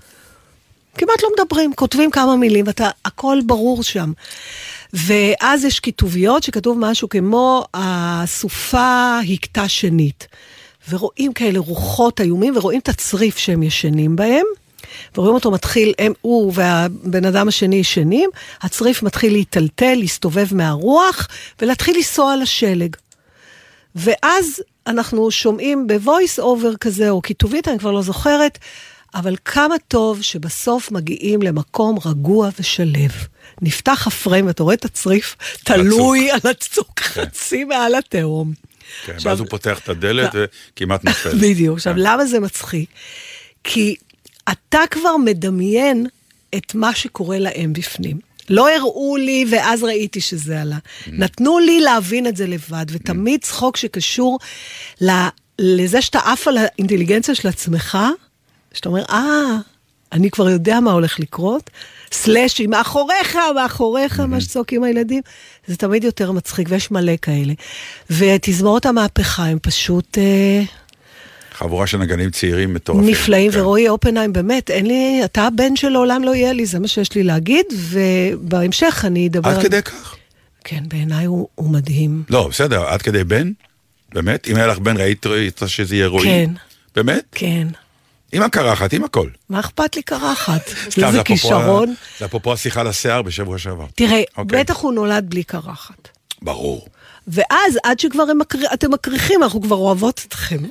כמעט 0.99 1.23
לא 1.23 1.29
מדברים, 1.39 1.73
כותבים 1.75 2.11
כמה 2.11 2.37
מילים, 2.37 2.67
ואתה, 2.67 2.91
הכל 3.05 3.39
ברור 3.47 3.83
שם. 3.83 4.13
ואז 4.93 5.65
יש 5.65 5.81
כתוביות 5.81 6.43
שכתוב 6.43 6.79
משהו 6.81 7.09
כמו, 7.09 7.65
הסופה 7.75 9.19
הכתה 9.35 9.69
שנית. 9.69 10.27
ורואים 10.91 11.33
כאלה 11.33 11.59
רוחות 11.59 12.21
איומים, 12.21 12.57
ורואים 12.57 12.81
את 12.81 12.89
הצריף 12.89 13.39
שהם 13.39 13.63
ישנים 13.63 14.17
בהם. 14.17 14.47
ורואים 15.17 15.35
אותו 15.35 15.51
מתחיל, 15.51 15.93
הם, 15.99 16.13
הוא 16.21 16.53
והבן 16.55 17.25
אדם 17.25 17.49
השני 17.49 17.77
ישנים, 17.77 18.31
הצריף 18.63 19.03
מתחיל 19.03 19.33
להיטלטל, 19.33 19.95
להסתובב 19.95 20.55
מהרוח, 20.55 21.29
ולהתחיל 21.63 21.97
לנסוע 21.97 22.33
על 22.33 22.43
השלג. 22.43 22.97
ואז 23.95 24.63
אנחנו 24.87 25.31
שומעים 25.31 25.87
ב 25.87 25.95
voice 25.95 26.39
over 26.39 26.77
כזה, 26.77 27.11
או 27.11 27.23
כיתובית, 27.23 27.69
אני 27.69 27.79
כבר 27.79 27.91
לא 27.91 28.03
זוכרת, 28.03 28.59
אבל 29.15 29.37
כמה 29.45 29.75
טוב 29.89 30.23
שבסוף 30.23 30.91
מגיעים 30.91 31.43
למקום 31.43 31.99
רגוע 32.05 32.49
ושלו. 32.61 33.11
נפתח 33.63 34.07
הפריים, 34.07 34.47
ואתה 34.47 34.63
רואה 34.63 34.75
את 34.75 34.85
הצריף 34.85 35.37
תלוי 35.65 36.31
על 36.31 36.41
הצוק 36.51 37.01
חצי 37.01 37.65
מעל 37.65 37.95
התהום. 37.95 38.53
כן, 39.05 39.13
עכשיו- 39.15 39.31
ואז 39.31 39.41
הוא 39.41 39.49
פותח 39.51 39.79
את 39.79 39.89
הדלת 39.89 40.31
וכמעט 40.35 41.05
נופל. 41.05 41.39
בדיוק. 41.39 41.77
עכשיו, 41.77 41.93
כן. 41.95 41.99
למה 42.01 42.27
זה 42.27 42.41
מצחיק? 42.41 42.89
כי 43.65 43.97
אתה 44.51 44.81
כבר 44.91 45.17
מדמיין 45.17 46.07
את 46.55 46.75
מה 46.75 46.95
שקורה 46.95 47.39
להם 47.39 47.73
בפנים. 47.73 48.19
לא 48.51 48.71
הראו 48.71 49.17
לי 49.17 49.45
ואז 49.51 49.83
ראיתי 49.83 50.21
שזה 50.21 50.61
עלה. 50.61 50.79
נתנו 51.07 51.59
לי 51.59 51.81
להבין 51.81 52.27
את 52.27 52.37
זה 52.37 52.47
לבד, 52.47 52.87
ותמיד 52.89 53.41
צחוק 53.41 53.77
שקשור 53.77 54.39
ל- 55.01 55.29
לזה 55.59 56.03
שאתה 56.03 56.19
עף 56.19 56.49
על 56.49 56.59
האינטליגנציה 56.59 57.35
של 57.35 57.49
עצמך, 57.49 57.99
שאתה 58.73 58.89
אומר, 58.89 59.05
אה, 59.11 59.57
אני 60.13 60.31
כבר 60.31 60.49
יודע 60.49 60.81
מה 60.81 60.93
הולך 60.93 61.21
לקרות, 61.21 61.71
סלאש, 62.13 62.59
היא 62.59 62.69
מאחוריך, 62.69 63.39
מאחוריך, 63.55 64.21
מה 64.21 64.41
שצועקים 64.41 64.85
הילדים, 64.85 65.23
זה 65.67 65.77
תמיד 65.77 66.05
יותר 66.05 66.33
מצחיק, 66.33 66.69
ויש 66.71 66.91
מלא 66.91 67.13
כאלה. 67.23 67.53
ותזמורות 68.11 68.87
המהפכה 68.87 69.45
הם 69.45 69.59
פשוט... 69.63 70.19
אה, 70.19 70.63
חבורה 71.53 71.87
של 71.87 71.99
נגנים 71.99 72.31
צעירים 72.31 72.75
מטורפים. 72.75 73.09
נפלאים, 73.09 73.53
כן. 73.53 73.61
ורועי 73.61 73.89
אופנהיים, 73.89 74.33
באמת, 74.33 74.71
אין 74.71 74.87
לי, 74.87 75.21
אתה 75.25 75.43
הבן 75.43 75.77
שלעולם 75.77 76.25
לא 76.25 76.35
יהיה 76.35 76.53
לי, 76.53 76.67
זה 76.67 76.79
מה 76.79 76.89
שיש 76.89 77.15
לי 77.15 77.23
להגיד, 77.23 77.67
ובהמשך 77.91 79.05
אני 79.07 79.27
אדבר 79.27 79.51
עד 79.51 79.57
על... 79.57 79.63
כדי 79.63 79.83
כך? 79.83 80.17
כן, 80.65 80.85
בעיניי 80.89 81.25
הוא, 81.25 81.49
הוא 81.55 81.71
מדהים. 81.71 82.23
לא, 82.31 82.49
בסדר, 82.49 82.87
עד 82.87 83.03
כדי 83.03 83.25
בן? 83.25 83.53
באמת? 84.15 84.49
אם 84.49 84.57
היה 84.57 84.67
לך 84.67 84.79
בן, 84.79 84.97
ראית 84.97 85.27
ראית 85.27 85.61
שזה 85.67 85.97
יהיה 85.97 86.07
רועי? 86.07 86.25
כן. 86.25 86.51
באמת? 86.95 87.25
כן. 87.33 87.69
עם 88.33 88.43
הקרחת, 88.43 88.93
עם 88.93 89.05
הכל. 89.05 89.29
מה 89.49 89.61
אכפת 89.61 89.97
לי 89.97 90.03
קרחת? 90.03 90.71
איזה 91.07 91.23
כישרון. 91.25 91.95
זה 92.19 92.25
אפרופו 92.25 92.53
השיחה 92.53 92.83
לשיער 92.83 93.23
בשבוע 93.23 93.59
שעבר. 93.59 93.87
תראה, 93.95 94.23
אוקיי. 94.37 94.61
בטח 94.61 94.77
הוא 94.81 94.93
נולד 94.93 95.31
בלי 95.31 95.43
קרחת. 95.43 96.09
ברור. 96.43 96.87
ואז, 97.29 97.79
עד 97.85 97.99
שכבר. 97.99 98.25
אתם 98.75 98.93
מקריחים, 98.93 99.43
אנחנו 99.43 99.63
כבר 99.63 99.77
אוהבות 99.77 100.25
אתכם. 100.29 100.57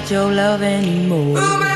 got 0.00 0.10
your 0.12 0.32
love 0.32 0.62
anymore. 0.62 1.67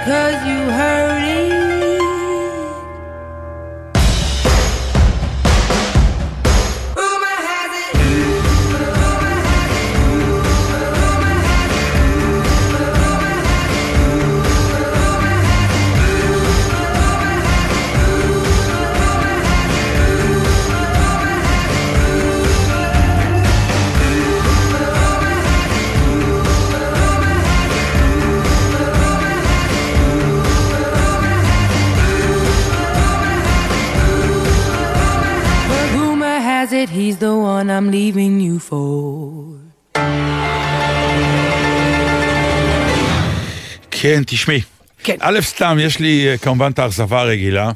'Cause 0.00 0.44
you 0.46 0.70
heard 0.70 1.22
it. 1.22 1.53
כן, 44.04 44.22
תשמעי. 44.26 44.60
כן. 45.02 45.16
א', 45.20 45.40
סתם, 45.40 45.78
יש 45.80 45.98
לי 45.98 46.28
אה, 46.28 46.38
כמובן 46.38 46.70
את 46.70 46.78
האכזבה 46.78 47.20
הרגילה. 47.20 47.70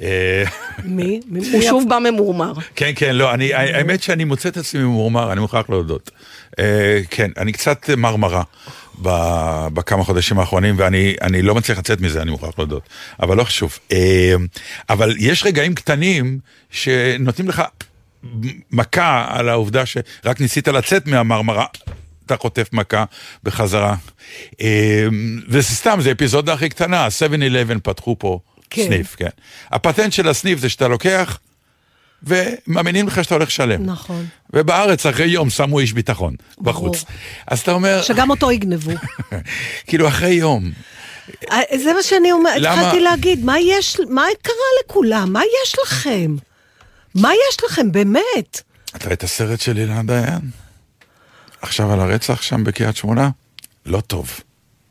אה, 0.00 0.44
מי? 0.84 1.20
הוא 1.52 1.62
שוב 1.62 1.88
בא 1.88 1.98
ממורמר. 1.98 2.52
כן, 2.76 2.92
כן, 2.96 3.16
לא, 3.16 3.34
אני, 3.34 3.54
האמת 3.54 4.02
שאני 4.02 4.24
מוצא 4.24 4.48
את 4.48 4.56
עצמי 4.56 4.80
ממורמר, 4.80 5.32
אני 5.32 5.40
מוכרח 5.40 5.70
להודות. 5.70 6.10
אה, 6.58 7.00
כן, 7.10 7.30
אני 7.36 7.52
קצת 7.52 7.90
מרמרה 7.96 8.42
בכמה 9.72 10.04
חודשים 10.04 10.38
האחרונים, 10.38 10.74
ואני 10.78 11.14
אני 11.22 11.42
לא 11.42 11.54
מצליח 11.54 11.78
לצאת 11.78 12.00
מזה, 12.00 12.22
אני 12.22 12.30
מוכרח 12.30 12.54
להודות. 12.58 12.82
אבל 13.22 13.36
לא 13.36 13.44
חשוב. 13.44 13.78
אבל 14.90 15.14
יש 15.18 15.44
רגעים 15.44 15.74
קטנים 15.74 16.38
שנותנים 16.70 17.48
לך 17.48 17.62
מכה 18.70 19.26
על 19.28 19.48
העובדה 19.48 19.86
שרק 19.86 20.40
ניסית 20.40 20.68
לצאת 20.68 21.06
מהמרמרה. 21.06 21.66
אתה 22.28 22.36
חוטף 22.36 22.68
מכה 22.72 23.04
בחזרה. 23.42 23.94
אה, 24.60 25.06
וזה 25.48 25.74
סתם, 25.74 25.98
זה 26.02 26.12
אפיזודה 26.12 26.52
הכי 26.52 26.68
קטנה, 26.68 27.08
7-11 27.76 27.80
פתחו 27.82 28.16
פה 28.18 28.38
כן. 28.70 28.86
סניף, 28.86 29.14
כן. 29.16 29.28
הפטנט 29.70 30.12
של 30.12 30.28
הסניף 30.28 30.58
זה 30.58 30.68
שאתה 30.68 30.88
לוקח 30.88 31.38
ומאמינים 32.22 33.06
לך 33.06 33.24
שאתה 33.24 33.34
הולך 33.34 33.48
לשלם. 33.48 33.86
נכון. 33.86 34.26
ובארץ 34.52 35.06
אחרי 35.06 35.26
יום 35.26 35.50
שמו 35.50 35.78
איש 35.78 35.92
ביטחון 35.92 36.34
ברור. 36.58 36.74
בחוץ. 36.74 37.04
אז 37.46 37.60
אתה 37.60 37.72
אומר, 37.72 38.02
שגם 38.02 38.30
אותו 38.30 38.52
יגנבו. 38.52 38.92
כאילו 39.88 40.08
אחרי 40.08 40.30
יום, 40.30 40.70
אה, 41.52 41.78
זה 41.78 41.92
מה 41.92 42.02
שאני 42.02 42.32
אומרת, 42.32 42.60
למה? 42.60 42.80
התחלתי 42.80 43.00
להגיד, 43.00 43.44
מה 43.44 43.60
יש, 43.60 43.96
מה 44.08 44.24
קרה 44.42 44.54
לכולם? 44.84 45.32
מה 45.32 45.40
יש 45.64 45.74
לכם? 45.82 46.36
מה 47.14 47.30
יש 47.32 47.56
לכם, 47.64 47.92
באמת? 47.92 48.62
אתה 48.96 49.08
ראית 49.08 49.24
הסרט 49.24 49.60
של 49.60 49.78
אילן 49.78 50.06
דיין? 50.06 50.40
עכשיו 51.62 51.92
על 51.92 52.00
הרצח 52.00 52.42
שם 52.42 52.64
בקריית 52.64 52.96
שמונה? 52.96 53.30
לא 53.86 54.00
טוב. 54.00 54.40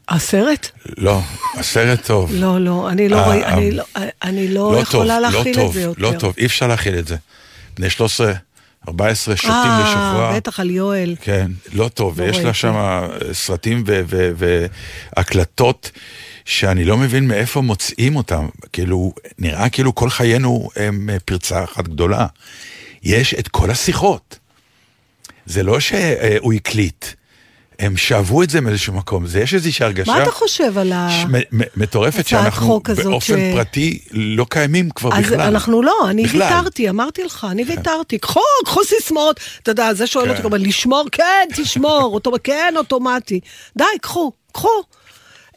הסרט? 0.10 0.68
לא, 0.98 1.22
הסרט 1.58 2.06
טוב. 2.06 2.32
לא, 2.34 2.60
לא, 2.60 2.90
אני 2.90 3.10
לא 3.10 3.16
אה, 3.18 3.28
ראי- 3.30 3.44
אה, 3.44 3.54
אני 3.54 3.72
לא- 3.72 3.84
אני 4.24 4.48
לא 4.48 4.72
לא 4.74 4.78
יכולה 4.78 5.14
טוב, 5.16 5.24
לא 5.24 5.38
להכיל 5.38 5.54
את 5.54 5.60
טוב, 5.60 5.74
זה 5.74 5.82
יותר. 5.82 6.02
לא 6.02 6.14
טוב, 6.20 6.34
אי 6.38 6.46
אפשר 6.46 6.68
להכיל 6.68 7.00
את 7.00 7.08
זה. 7.08 7.16
בני 7.78 7.90
13, 7.90 8.34
14 8.88 9.36
שותים 9.36 9.54
לשוחרר. 9.82 10.30
אה, 10.32 10.36
בטח 10.36 10.60
על 10.60 10.70
יואל. 10.70 11.16
כן, 11.22 11.52
לא 11.74 11.88
טוב, 11.88 12.22
לא 12.22 12.26
ויש 12.26 12.38
לה. 12.38 12.54
שם 12.54 12.76
סרטים 13.34 13.84
והקלטות 15.18 15.92
שאני 16.46 16.86
לא 16.86 16.98
מבין 16.98 17.28
מאיפה 17.28 17.62
מוצאים 17.62 18.16
אותם. 18.16 18.48
כאילו, 18.74 19.14
נראה 19.40 19.70
כאילו 19.70 19.96
כל 19.96 20.10
חיינו 20.10 20.70
הם 20.76 21.10
אה, 21.14 21.20
פרצה 21.26 21.64
אחת 21.64 21.88
גדולה. 21.88 22.28
יש 23.04 23.34
את 23.34 23.48
כל 23.48 23.72
השיחות. 23.72 24.38
זה 25.48 25.64
לא 25.64 25.80
שהוא 25.80 26.54
הקליט, 26.54 27.06
הם 27.80 27.98
שאבו 27.98 28.44
את 28.44 28.50
זה 28.50 28.62
מאיזשהו 28.62 28.94
מקום, 28.94 29.28
זה 29.28 29.40
יש 29.40 29.54
איזושהי 29.54 29.86
הרגשה... 29.86 30.12
מה 30.12 30.24
אתה 30.24 30.32
חושב 30.32 30.78
על 30.78 30.92
ה... 30.92 31.08
ש- 31.12 31.26
מטורפת 31.78 32.28
שאנחנו 32.28 32.82
באופן 33.04 33.38
ש- 33.38 33.54
פרטי 33.56 34.00
לא 34.12 34.46
קיימים 34.50 34.90
כבר 34.90 35.10
אז 35.18 35.24
בכלל. 35.26 35.42
אנחנו 35.42 35.82
לא, 35.82 35.96
אני 36.10 36.24
בכלל. 36.24 36.42
ויתרתי, 36.42 36.90
אמרתי 36.90 37.24
לך, 37.24 37.48
אני 37.52 37.64
ויתרתי. 37.64 38.18
קחו, 38.18 38.40
קחו 38.66 38.84
סיסמאות. 38.84 39.40
אתה 39.64 39.72
יודע, 39.72 39.94
זה 39.94 40.08
שואל 40.08 40.36
כן. 40.36 40.44
אותי, 40.44 40.58
לשמור, 40.68 41.06
כן, 41.12 41.48
תשמור, 41.56 42.10
אוטו- 42.14 42.32
כן, 42.44 42.74
אוטומטי. 42.78 43.40
די, 43.78 43.84
קחו, 44.02 44.32
קחו. 44.52 44.70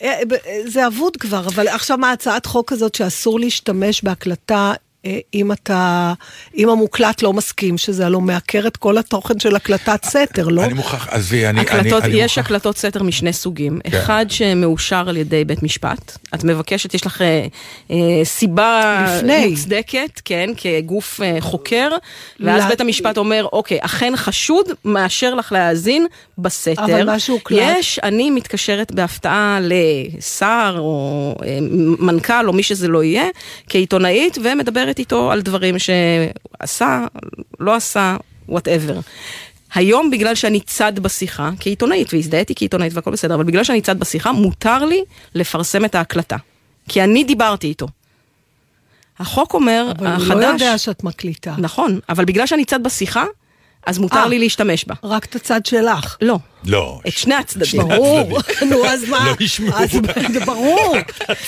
אה, 0.02 0.08
אה, 0.46 0.60
זה 0.66 0.86
אבוד 0.86 1.16
כבר, 1.16 1.46
אבל 1.46 1.68
עכשיו 1.68 1.98
מה 1.98 2.12
הצעת 2.12 2.46
חוק 2.46 2.70
כזאת 2.72 2.94
שאסור 2.94 3.40
להשתמש 3.40 4.04
בהקלטה 4.04 4.72
אם 5.34 5.52
אתה, 5.52 6.12
אם 6.56 6.68
המוקלט 6.68 7.22
לא 7.22 7.32
מסכים, 7.32 7.78
שזה 7.78 8.06
הלוא 8.06 8.20
מעקר 8.20 8.66
את 8.66 8.76
כל 8.76 8.98
התוכן 8.98 9.38
של 9.40 9.56
הקלטת 9.56 10.04
סתר, 10.04 10.48
לא? 10.48 10.64
אני 10.64 10.72
מוכרח, 10.74 11.08
עזבי, 11.10 11.46
אני... 11.46 11.60
אני, 11.60 11.88
יש 11.88 11.92
אני 12.04 12.22
מוכרח- 12.22 12.38
הקלטות 12.38 12.76
סתר 12.78 13.02
משני 13.02 13.32
סוגים. 13.32 13.80
כן. 13.84 13.98
אחד 13.98 14.26
שמאושר 14.28 15.04
על 15.08 15.16
ידי 15.16 15.44
בית 15.44 15.62
משפט. 15.62 16.16
את 16.34 16.44
מבקשת, 16.44 16.94
יש 16.94 17.06
לך 17.06 17.22
אה, 17.22 17.46
אה, 17.90 17.96
סיבה 18.24 19.04
לפני. 19.16 19.46
מוצדקת, 19.48 20.20
כן, 20.24 20.50
כגוף 20.56 21.20
אה, 21.20 21.36
חוקר, 21.40 21.88
ואז 22.40 22.64
ל- 22.64 22.68
בית 22.68 22.80
המשפט 22.80 23.18
אומר, 23.18 23.46
אוקיי, 23.52 23.78
אכן 23.80 24.12
חשוד, 24.16 24.66
מאשר 24.84 25.34
לך 25.34 25.52
להאזין 25.52 26.06
בסתר. 26.38 26.84
אבל 26.84 27.06
מה 27.06 27.18
שהוקלט- 27.18 27.58
יש, 27.78 27.98
אני 28.02 28.30
מתקשרת 28.30 28.92
בהפתעה 28.92 29.58
לשר 29.62 30.74
או 30.78 31.34
אה, 31.44 31.58
מנכ"ל 31.98 32.46
או 32.48 32.52
מי 32.52 32.62
שזה 32.62 32.88
לא 32.88 33.04
יהיה, 33.04 33.24
כעיתונאית, 33.68 34.38
ומדברת 34.44 34.89
איתו 34.98 35.32
על 35.32 35.42
דברים 35.42 35.76
שעשה, 35.78 37.06
לא 37.60 37.74
עשה, 37.74 38.16
whatever. 38.48 39.00
היום 39.74 40.10
בגלל 40.10 40.34
שאני 40.34 40.60
צד 40.60 40.98
בשיחה, 40.98 41.50
כעיתונאית, 41.60 42.14
והזדהיתי 42.14 42.54
כעיתונאית 42.54 42.94
והכל 42.94 43.10
בסדר, 43.10 43.34
אבל 43.34 43.44
בגלל 43.44 43.64
שאני 43.64 43.80
צד 43.80 43.98
בשיחה, 43.98 44.32
מותר 44.32 44.84
לי 44.84 45.04
לפרסם 45.34 45.84
את 45.84 45.94
ההקלטה. 45.94 46.36
כי 46.88 47.04
אני 47.04 47.24
דיברתי 47.24 47.66
איתו. 47.66 47.86
החוק 49.18 49.54
אומר, 49.54 49.92
אבל 49.98 50.06
הוא 50.06 50.14
החדש... 50.14 50.30
לא 50.30 50.46
יודע 50.46 50.78
שאת 50.78 51.04
מקליטה. 51.04 51.54
נכון, 51.58 51.98
אבל 52.08 52.24
בגלל 52.24 52.46
שאני 52.46 52.64
צד 52.64 52.82
בשיחה, 52.82 53.24
אז 53.86 53.98
מותר 53.98 54.16
אה. 54.16 54.28
לי 54.28 54.38
להשתמש 54.38 54.84
בה. 54.84 54.94
רק 55.04 55.24
את 55.24 55.36
הצד 55.36 55.66
שלך. 55.66 56.16
לא, 56.22 56.38
לא. 56.64 57.00
את 57.08 57.12
שני 57.12 57.34
הצדדים. 57.34 57.88
ברור, 57.88 58.38
נו 58.70 58.86
אז 58.86 59.04
מה? 59.08 59.24
לא 59.30 59.34
ישמעו. 59.44 59.76
אז 59.78 59.90
זה 60.32 60.40
ברור, 60.46 60.96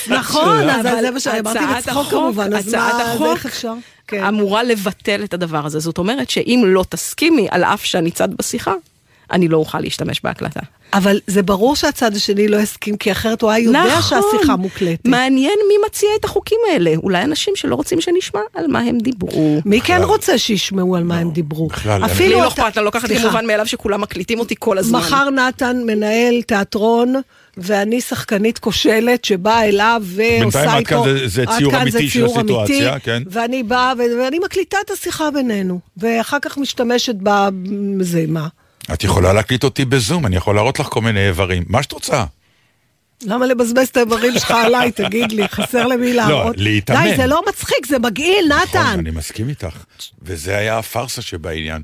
נכון, 0.07 0.69
אז 0.69 0.83
זה 1.01 1.11
מה 1.11 1.19
שאמרתי 1.19 1.59
החוק- 1.89 2.09
כמובן, 2.09 2.53
אז 2.53 2.67
הצעת 2.67 3.19
מה, 3.19 3.31
איך 3.31 3.45
אפשר? 3.45 3.73
כן. 4.07 4.23
אמורה 4.23 4.63
לבטל 4.63 5.23
את 5.23 5.33
הדבר 5.33 5.65
הזה. 5.65 5.79
זאת 5.79 5.97
אומרת 5.97 6.29
שאם 6.29 6.63
לא 6.65 6.85
תסכימי, 6.89 7.47
על 7.51 7.63
אף 7.63 7.85
שאני 7.85 8.11
צד 8.11 8.29
בשיחה, 8.37 8.73
אני 9.33 9.47
לא 9.47 9.57
אוכל 9.57 9.79
להשתמש 9.79 10.21
בהקלטה. 10.23 10.59
אבל 10.93 11.19
זה 11.27 11.41
ברור 11.41 11.75
שהצד 11.75 12.15
השני 12.15 12.47
לא 12.47 12.57
יסכים, 12.57 12.97
כי 12.97 13.11
אחרת 13.11 13.41
הוא 13.41 13.51
היה 13.51 13.63
יודע 13.65 14.01
שהשיחה 14.01 14.55
מוקלטת. 14.55 14.99
נכון. 15.05 15.11
מעניין 15.11 15.59
מי 15.67 15.73
מציע 15.87 16.09
את 16.19 16.25
החוקים 16.25 16.57
האלה. 16.71 16.91
אולי 17.03 17.23
אנשים 17.23 17.55
שלא 17.55 17.75
רוצים 17.75 18.01
שנשמע 18.01 18.39
על 18.55 18.67
מה 18.67 18.79
הם 18.79 18.97
דיברו. 18.97 19.61
מי 19.65 19.81
כן 19.81 20.01
רוצה 20.03 20.37
שישמעו 20.37 20.95
על 20.95 21.03
מה 21.03 21.17
הם 21.17 21.31
דיברו? 21.31 21.67
בכלל, 21.67 21.99
לי 21.99 22.05
אפילו 22.05 22.33
לא 22.41 22.47
אתה- 22.47 22.47
אכפת, 22.47 22.77
אני 22.77 22.85
לוקחת 22.85 23.09
לי 23.09 23.15
סליחה, 23.15 23.27
מובן 23.31 23.45
מאליו 23.47 23.67
שכולם 23.67 24.01
מקליטים 24.01 24.39
אותי 24.39 24.55
כל 24.59 24.77
הזמן. 24.77 24.99
מחר 24.99 25.29
נתן 25.29 25.77
מנהל 25.85 26.41
תיאטרון, 26.41 27.15
ואני 27.57 28.01
שחקנית 28.01 28.59
כושלת 28.59 29.25
שבאה 29.25 29.65
אליו 29.65 30.01
ועושה 30.05 30.39
בינתיים 30.43 30.69
עד 30.69 30.77
איתו... 30.77 31.03
כאן 31.03 31.27
זה- 31.27 31.45
ציור 31.57 31.81
אמיתי 31.81 31.91
זה 31.91 32.07
של 32.13 32.25
הסיטואציה, 32.25 32.91
אמיתי, 32.91 33.05
כן. 33.05 33.23
ואני 33.31 33.63
באה 33.63 33.93
ואני 34.19 34.39
מקליטה 34.39 34.77
את 34.85 34.91
השיחה 34.91 35.31
בינינו, 35.31 35.79
ואחר 35.97 36.37
כך 36.41 36.57
משתמשת 36.57 37.15
בזה, 37.97 38.25
מה? 38.27 38.47
את 38.93 39.03
יכולה 39.03 39.33
להקליט 39.33 39.63
אותי 39.63 39.85
בזום, 39.85 40.25
אני 40.25 40.35
יכול 40.35 40.55
להראות 40.55 40.79
לך 40.79 40.85
כל 40.87 41.01
מיני 41.01 41.27
איברים, 41.27 41.63
מה 41.67 41.83
שאת 41.83 41.91
רוצה. 41.91 42.25
למה 43.25 43.45
לבזבז 43.45 43.87
את 43.87 43.97
האיברים 43.97 44.33
שלך 44.39 44.51
עליי, 44.65 44.91
תגיד 44.91 45.31
לי, 45.31 45.47
חסר 45.47 45.87
למי 45.87 46.13
להראות? 46.13 46.55
להתאמן. 46.57 47.03
די, 47.09 47.17
זה 47.17 47.25
לא 47.27 47.41
מצחיק, 47.49 47.85
זה 47.87 47.99
מגעיל, 47.99 48.45
נכון, 48.49 48.63
נתן. 48.81 48.99
אני 48.99 49.11
מסכים 49.11 49.49
איתך, 49.49 49.77
וזה 50.21 50.57
היה 50.57 50.77
הפארסה 50.77 51.21
שבעניין. 51.21 51.81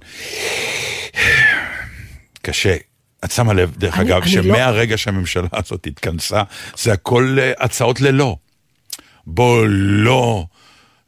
קשה. 2.42 2.76
את 3.26 3.32
שמה 3.32 3.54
לב, 3.54 3.74
דרך 3.78 3.98
אני- 4.00 4.04
אגב, 4.10 4.22
אני 4.24 4.36
לא- 4.36 4.44
שמהרגע 4.44 4.98
שהממשלה 4.98 5.48
הזאת 5.54 5.88
התכנסה, 5.88 6.42
זה 6.78 6.94
הכל 6.94 7.38
אה, 7.40 7.52
הצעות 7.60 8.02
ללא. 8.02 8.36
בוא 9.28 9.66
לא 9.70 10.46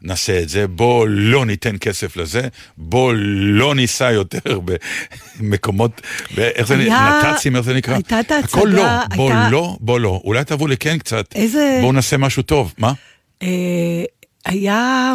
נעשה 0.02 0.42
את 0.42 0.50
זה, 0.50 0.68
בוא 0.68 1.08
לא 1.10 1.46
ניתן 1.46 1.76
כסף 1.82 2.18
לזה, 2.18 2.42
בוא 2.78 3.14
לא 3.38 3.76
ניסע 3.76 4.12
יותר 4.12 4.60
במקומות, 5.40 6.02
איך 6.38 6.68
זה, 6.68 6.78
היה- 6.78 7.22
נת"צים, 7.32 7.56
איך 7.56 7.66
זה 7.66 7.74
נקרא? 7.74 7.94
הייתה 7.94 8.20
את 8.20 8.32
ההצגה, 8.32 8.58
הכל 8.60 8.68
לא, 8.72 8.84
בוא 9.16 9.32
הייתה- 9.32 9.50
לא, 9.52 9.78
בוא 9.80 10.00
לא. 10.00 10.22
אולי 10.24 10.44
תבואו 10.44 10.68
לכן 10.68 10.98
קצת, 10.98 11.26
איזה- 11.36 11.78
בואו 11.82 11.92
נעשה 11.92 12.18
משהו 12.18 12.44
טוב, 12.44 12.74
מה? 12.78 12.94
אה, 13.44 13.48
היה... 14.46 15.14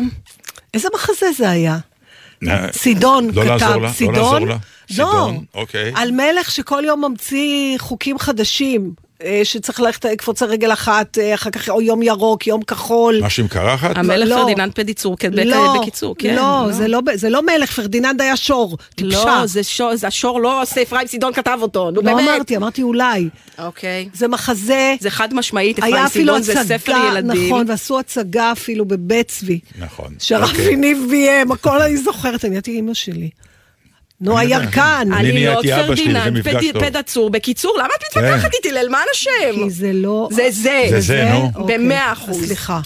איזה 0.74 0.88
מחזה 0.94 1.26
זה 1.36 1.50
היה? 1.50 1.78
אה, 2.48 2.66
סידון 2.72 3.28
לא 3.34 3.42
כתב, 3.42 3.50
לעזור 3.50 3.76
לה, 3.76 3.88
לא 3.88 3.92
סידון, 3.92 4.14
לעזור 4.14 4.38
לה. 4.46 4.54
לא, 4.54 4.58
סידון, 4.94 5.44
אוקיי. 5.54 5.92
על 5.94 6.10
מלך 6.12 6.50
שכל 6.50 6.82
יום 6.86 7.04
ממציא 7.04 7.78
חוקים 7.78 8.18
חדשים, 8.18 8.92
שצריך 9.44 9.80
ללכת 9.80 10.04
לקפוץ 10.04 10.42
על 10.42 10.48
רגל 10.48 10.72
אחת, 10.72 11.18
אה, 11.18 11.34
אחר 11.34 11.50
כך 11.50 11.68
או 11.68 11.82
יום 11.82 12.02
ירוק, 12.02 12.46
יום 12.46 12.62
כחול. 12.62 13.20
משהו 13.22 13.42
עם 13.42 13.48
קרחת? 13.48 13.96
המלך 13.96 14.28
לא. 14.28 14.36
פרדיננד 14.36 14.72
פדהצור, 14.72 15.16
כן, 15.16 15.32
לא, 15.32 15.74
בקיצור, 15.80 16.14
כן. 16.18 16.34
לא, 16.34 16.66
זה 16.70 16.88
לא, 16.88 17.00
זה 17.14 17.30
לא 17.30 17.42
מלך, 17.42 17.72
פרדיננד 17.72 18.20
היה 18.20 18.36
שור, 18.36 18.78
טיפשה. 18.94 19.24
לא, 19.24 19.46
זה 19.46 19.62
שור, 19.62 19.96
זה 19.96 20.06
השור, 20.06 20.40
לא 20.40 20.62
עושה 20.62 20.82
אפרים 20.82 21.06
סידון 21.06 21.32
כתב 21.32 21.58
אותו, 21.62 21.90
נו 21.90 21.96
לא 21.96 22.02
באמת. 22.02 22.28
אמרתי, 22.28 22.56
אמרתי 22.56 22.82
אולי. 22.82 23.28
אוקיי. 23.58 24.08
זה 24.14 24.28
מחזה, 24.28 24.94
זה 25.00 25.10
חד 25.10 25.34
משמעית, 25.34 25.78
אפרים 25.78 25.94
אפילו 25.94 26.08
סידון 26.08 26.42
זה 26.42 26.54
ספר 26.64 26.96
ילדים. 27.10 27.46
נכון, 27.46 27.66
ועשו 27.68 27.98
הצגה 27.98 28.52
אפילו 28.52 28.84
בבית 28.84 29.28
צבי. 29.28 29.60
נכון. 29.78 30.14
שרפי 30.18 30.60
אוקיי. 30.60 30.76
ניב 30.76 30.98
ביים, 31.10 31.52
הכל 31.52 31.82
אני 31.82 31.96
זוכרת, 31.96 32.44
אני 32.44 32.54
הייתי 32.54 32.70
אימא 32.70 32.94
שלי. 32.94 33.30
נו, 34.20 34.38
אני 34.38 34.44
יודע. 34.44 34.58
הירקן. 34.58 35.08
אני 35.12 35.32
נהייתי 35.32 35.32
להיות 35.32 35.64
אבא 35.66 35.96
שלי, 35.96 36.04
פרדיננד, 36.04 36.32
מפגש 36.38 36.64
פד- 36.64 36.72
טוב. 36.72 36.84
פדהצור. 36.84 37.30
בקיצור, 37.30 37.76
למה 37.78 37.88
את 37.98 38.16
מתווכחת 38.16 38.54
איתי 38.54 38.72
למען 38.72 39.04
השם? 39.14 39.30
כי 39.64 39.70
זה 39.70 39.92
לא... 39.92 40.28
זה 40.32 40.42
זה. 40.50 40.86
זה 40.90 41.00
זה, 41.00 41.30
נו. 41.32 41.50
אוקיי. 41.54 41.78
במאה 41.78 42.12
אחוז. 42.12 42.44
סליחה. 42.46 42.80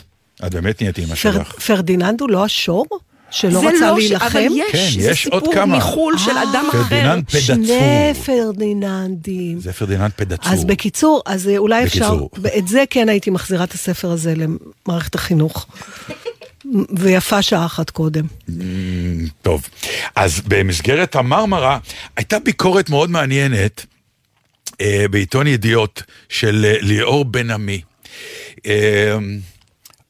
את 0.46 0.54
באמת 0.54 0.82
נהיית 0.82 0.98
אימא 0.98 1.14
שלך. 1.14 1.52
פרדיננד 1.52 2.20
הוא 2.20 2.30
לא 2.30 2.44
השור? 2.44 2.86
שלא 3.30 3.60
זה 3.60 3.68
רצה 3.68 3.90
לא 3.90 3.96
להילחם? 3.98 4.26
אבל 4.38 4.46
יש, 4.56 4.72
כן, 4.96 5.00
זה 5.02 5.10
יש 5.10 5.26
עוד 5.26 5.42
סיפור 5.42 5.54
כמה. 5.54 5.76
מחו"ל 5.76 6.18
של 6.18 6.30
אה, 6.30 6.42
אדם 6.42 6.66
אחר. 6.70 6.82
פרדיננד 6.82 7.24
פדהצור. 7.24 7.40
שני 7.40 8.12
פרדיננדים. 8.26 9.60
זה 9.60 9.72
פרדיננד 9.72 10.10
פדהצור. 10.16 10.52
אז 10.52 10.64
בקיצור, 10.64 11.22
אז 11.26 11.48
אה, 11.48 11.56
אולי 11.58 11.84
אפשר, 11.84 12.14
בקיצור. 12.14 12.30
את 12.58 12.68
זה 12.68 12.84
כן 12.90 13.08
הייתי 13.08 13.30
מחזירה 13.30 13.64
את 13.64 13.72
הספר 13.72 14.10
הזה 14.10 14.34
למערכת 14.86 15.14
החינוך. 15.14 15.66
ויפה 16.98 17.42
שעה 17.42 17.66
אחת 17.66 17.90
קודם. 17.90 18.24
טוב, 19.42 19.68
אז 20.16 20.40
במסגרת 20.40 21.16
המרמרה, 21.16 21.78
הייתה 22.16 22.38
ביקורת 22.38 22.90
מאוד 22.90 23.10
מעניינת 23.10 23.86
אה, 24.80 25.04
בעיתון 25.10 25.46
ידיעות 25.46 26.02
של 26.28 26.64
אה, 26.64 26.76
ליאור 26.80 27.24
בן 27.24 27.50
עמי. 27.50 27.80
אה, 28.66 29.16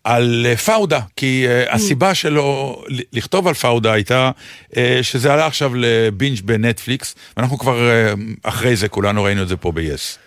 על 0.04 0.46
אה, 0.48 0.56
פאודה, 0.56 1.00
כי 1.16 1.44
אה, 1.48 1.74
הסיבה 1.74 2.14
שלו 2.14 2.82
לכתוב 3.12 3.48
על 3.48 3.54
פאודה 3.54 3.92
הייתה 3.92 4.30
אה, 4.76 4.98
שזה 5.02 5.32
עלה 5.32 5.46
עכשיו 5.46 5.72
לבינג' 5.74 6.40
בנטפליקס, 6.44 7.14
ואנחנו 7.36 7.58
כבר 7.58 7.90
אה, 7.90 8.12
אחרי 8.42 8.76
זה, 8.76 8.88
כולנו 8.88 9.22
ראינו 9.22 9.42
את 9.42 9.48
זה 9.48 9.56
פה 9.56 9.72
ב-yes. 9.72 10.18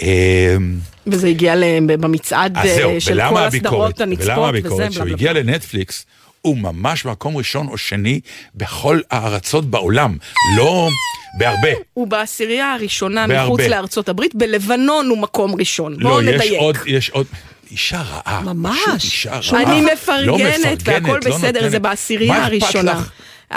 אה, 0.00 0.56
וזה 1.06 1.28
הגיע 1.28 1.54
במצעד 1.86 2.56
אה, 2.56 3.00
של 3.00 3.12
ולמה 3.12 3.30
כל 3.30 3.36
הביקורת? 3.36 3.54
הסדרות 3.54 4.00
הנצפות 4.00 4.28
ולמה 4.28 4.40
וזה, 4.40 4.48
הביקורת? 4.48 4.80
בלה 4.80 4.90
כשהוא 4.90 5.06
הגיע. 5.06 5.32
לנטפליקס, 5.32 6.06
הוא 6.42 6.56
ממש 6.56 7.04
מקום 7.04 7.36
ראשון 7.36 7.68
או 7.68 7.78
שני 7.78 8.20
בכל 8.54 9.00
הארצות 9.10 9.64
בעולם, 9.64 10.16
לא 10.56 10.88
בהרבה. 11.38 11.68
הוא 11.94 12.08
בעשירייה 12.08 12.72
הראשונה 12.72 13.26
בהרבה. 13.26 13.44
מחוץ 13.44 13.60
לארצות 13.60 14.08
הברית, 14.08 14.34
בלבנון 14.34 15.06
הוא 15.08 15.18
מקום 15.18 15.54
ראשון. 15.54 15.96
בואו 15.98 16.20
לא, 16.20 16.30
יש 16.30 16.34
נדייק. 16.34 16.60
עוד, 16.60 16.76
יש 16.86 17.10
עוד, 17.10 17.26
אישה 17.70 18.02
רעה. 18.02 18.40
ממש. 18.40 18.78
פשוט 18.86 19.04
אישה 19.04 19.30
רעה. 19.30 19.62
אני 19.62 19.82
לא 19.82 19.92
מפרגנת 19.92 20.78
והכל 20.84 21.08
לא 21.08 21.18
בסדר, 21.18 21.52
נותנת. 21.52 21.70
זה 21.70 21.78
בעשירייה 21.78 22.32
מה 22.32 22.46
אכפת 22.46 22.62
הראשונה. 22.62 22.92
לך? 22.92 23.10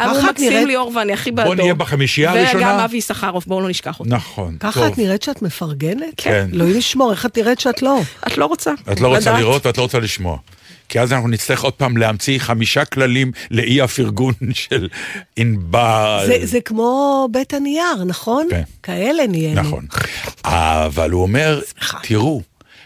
הוא 0.03 0.13
ככה 0.21 0.29
מקסים 0.31 0.49
נראית- 0.53 0.67
ליאור 0.67 0.91
ואני 0.95 1.13
הכי 1.13 1.31
בעדו. 1.31 1.47
בוא 1.49 1.55
נהיה 1.55 1.73
בחמישייה 1.73 2.31
הראשונה. 2.31 2.57
וגם 2.59 2.79
אבי 2.79 2.97
יששכרוף, 2.97 3.45
בואו 3.45 3.61
לא 3.61 3.69
נשכח 3.69 3.99
אותו. 3.99 4.09
נכון, 4.09 4.57
ככה 4.59 4.79
טוב. 4.81 4.91
את 4.91 4.97
נראית 4.97 5.23
שאת 5.23 5.41
מפרגנת? 5.41 6.03
כן. 6.17 6.47
אלוהים 6.53 6.77
ישמור, 6.77 7.11
איך 7.11 7.25
את 7.25 7.37
נראית 7.37 7.59
שאת 7.59 7.81
לא? 7.81 7.99
את 8.27 8.37
לא 8.37 8.45
רוצה. 8.45 8.71
את 8.91 9.01
לא 9.01 9.07
רוצה 9.07 9.19
לדעת. 9.29 9.39
לראות 9.39 9.65
ואת 9.65 9.77
לא 9.77 9.83
רוצה 9.83 9.99
לשמוע. 9.99 10.37
כי 10.89 10.99
אז 10.99 11.13
אנחנו 11.13 11.27
נצטרך 11.29 11.63
עוד 11.63 11.73
פעם 11.73 11.97
להמציא 11.97 12.39
חמישה 12.39 12.85
כללים 12.85 13.31
לאי 13.51 13.81
הפרגון 13.81 14.33
של 14.53 14.87
ענבל. 15.35 16.23
זה, 16.27 16.37
זה 16.45 16.61
כמו 16.61 17.27
בית 17.31 17.53
הנייר, 17.53 18.03
נכון? 18.05 18.47
כן. 18.51 18.61
כאלה 18.83 19.27
נהיינו. 19.27 19.61
נכון. 19.61 19.85
אבל 20.43 21.11
הוא 21.11 21.21
אומר, 21.21 21.61
תראו, 22.03 22.41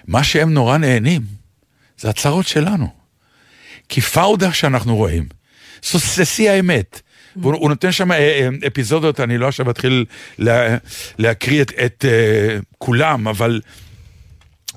מה 0.07 0.23
שהם 0.23 0.53
נורא 0.53 0.77
נהנים, 0.77 1.21
זה 1.99 2.09
הצרות 2.09 2.47
שלנו. 2.47 2.87
כי 3.89 4.01
פאודה 4.01 4.53
שאנחנו 4.53 4.95
רואים, 4.95 5.25
שיא 5.81 6.51
האמת. 6.51 7.01
הוא 7.33 7.69
נותן 7.69 7.91
שם 7.91 8.11
אה, 8.11 8.17
אה, 8.17 8.67
אפיזודות, 8.67 9.19
אני 9.19 9.37
לא 9.37 9.47
עכשיו 9.47 9.69
אתחיל 9.69 10.05
לה, 10.37 10.77
להקריא 11.17 11.61
את, 11.61 11.71
את 11.85 12.05
uh, 12.05 12.63
כולם, 12.77 13.27
אבל 13.27 13.61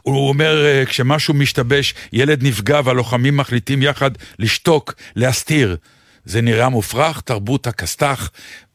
הוא 0.03 0.29
אומר, 0.29 0.65
אה, 0.67 0.87
כשמשהו 0.87 1.35
משתבש, 1.35 1.95
ילד 2.13 2.43
נפגע 2.43 2.81
והלוחמים 2.85 3.37
מחליטים 3.37 3.83
יחד 3.83 4.11
לשתוק, 4.39 4.95
להסתיר. 5.17 5.77
זה 6.25 6.41
נראה 6.41 6.69
מופרך, 6.69 7.21
תרבות 7.21 7.67
הכסת"ח, 7.67 8.31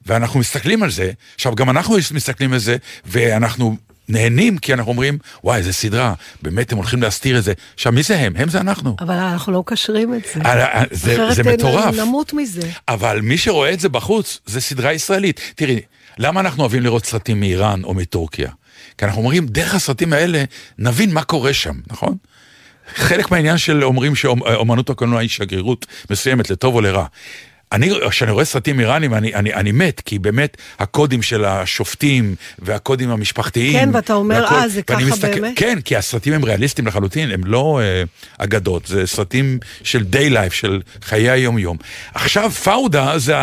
ואנחנו 0.06 0.40
מסתכלים 0.40 0.84
על 0.84 0.92
זה. 0.92 1.12
עכשיו, 1.36 1.56
גם 1.56 1.70
אנחנו 1.70 1.96
מסתכלים 2.12 2.54
על 2.54 2.60
זה, 2.60 2.78
ואנחנו 3.06 3.78
נהנים, 4.10 4.58
כי 4.58 4.74
אנחנו 4.74 4.92
אומרים, 4.92 5.18
וואי, 5.44 5.58
איזה 5.58 5.74
סדרה, 5.74 6.14
באמת 6.42 6.72
הם 6.72 6.78
הולכים 6.78 7.02
להסתיר 7.02 7.38
את 7.38 7.44
זה. 7.44 7.54
עכשיו, 7.74 7.92
מי 7.92 8.04
זה 8.04 8.20
הם? 8.20 8.34
הם 8.36 8.50
זה 8.50 8.60
אנחנו. 8.60 8.96
אבל 9.00 9.16
אנחנו 9.16 9.54
לא 9.54 9.64
קשרים 9.66 10.14
את 10.14 10.22
זה. 10.34 10.42
אה, 10.46 10.66
אה, 10.66 10.84
זה, 10.92 11.14
אחרת 11.14 11.36
זה 11.36 11.44
מטורף. 11.44 11.96
נמות 11.96 12.34
מזה. 12.34 12.70
אבל 12.88 13.22
מי 13.22 13.38
שרואה 13.38 13.74
את 13.74 13.80
זה 13.80 13.90
בחוץ, 13.90 14.40
זה 14.46 14.62
סדרה 14.62 14.94
ישראלית. 14.94 15.54
תראי, 15.56 15.82
למה 16.18 16.40
אנחנו 16.40 16.62
אוהבים 16.64 16.84
לראות 16.84 17.06
סרטים 17.06 17.40
מאיראן 17.40 17.84
או 17.84 17.94
מטורקיה? 17.94 18.52
כי 18.98 19.06
אנחנו 19.06 19.22
אומרים, 19.22 19.48
דרך 19.48 19.76
הסרטים 19.76 20.14
האלה, 20.14 20.44
נבין 20.78 21.14
מה 21.14 21.24
קורה 21.24 21.54
שם, 21.54 21.74
נכון? 21.88 22.16
חלק 22.96 23.32
מהעניין 23.32 23.58
של 23.58 23.84
אומרים 23.84 24.16
שאומנות 24.16 24.90
הקולנוע 24.90 25.20
היא 25.20 25.30
שגרירות 25.30 25.86
מסוימת, 26.10 26.50
לטוב 26.50 26.76
או 26.76 26.82
לרע. 26.82 27.06
אני, 27.72 27.90
כשאני 28.10 28.32
רואה 28.32 28.46
סרטים 28.46 28.80
איראנים, 28.80 29.14
אני, 29.14 29.34
אני, 29.36 29.54
אני 29.54 29.72
מת, 29.72 30.02
כי 30.06 30.20
באמת 30.20 30.58
הקודים 30.80 31.22
של 31.22 31.46
השופטים 31.46 32.36
והקודים 32.60 33.10
המשפחתיים. 33.10 33.74
כן, 33.80 33.90
ואתה 33.94 34.14
אומר, 34.14 34.36
והכל- 34.44 34.56
אה, 34.56 34.68
זה 34.68 34.82
ככה 34.82 35.00
מסתכל- 35.00 35.28
באמת? 35.40 35.54
כן, 35.56 35.80
כי 35.82 35.96
הסרטים 35.96 36.34
הם 36.34 36.44
ריאליסטיים 36.46 36.88
לחלוטין, 36.88 37.32
הם 37.32 37.42
לא 37.46 37.80
אה, 37.84 38.04
אגדות, 38.38 38.86
זה 38.86 39.08
סרטים 39.08 39.60
של 39.84 40.04
דיי 40.04 40.30
לייף, 40.30 40.54
של 40.54 40.82
חיי 41.04 41.30
היום-יום. 41.30 41.78
עכשיו, 42.14 42.52
פאודה 42.52 43.18
זה 43.20 43.34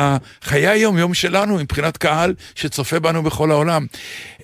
חיי 0.44 0.68
היום-יום 0.68 1.14
שלנו 1.14 1.56
מבחינת 1.58 1.96
קהל 1.96 2.34
שצופה 2.54 2.98
בנו 3.00 3.22
בכל 3.22 3.50
העולם. 3.50 3.86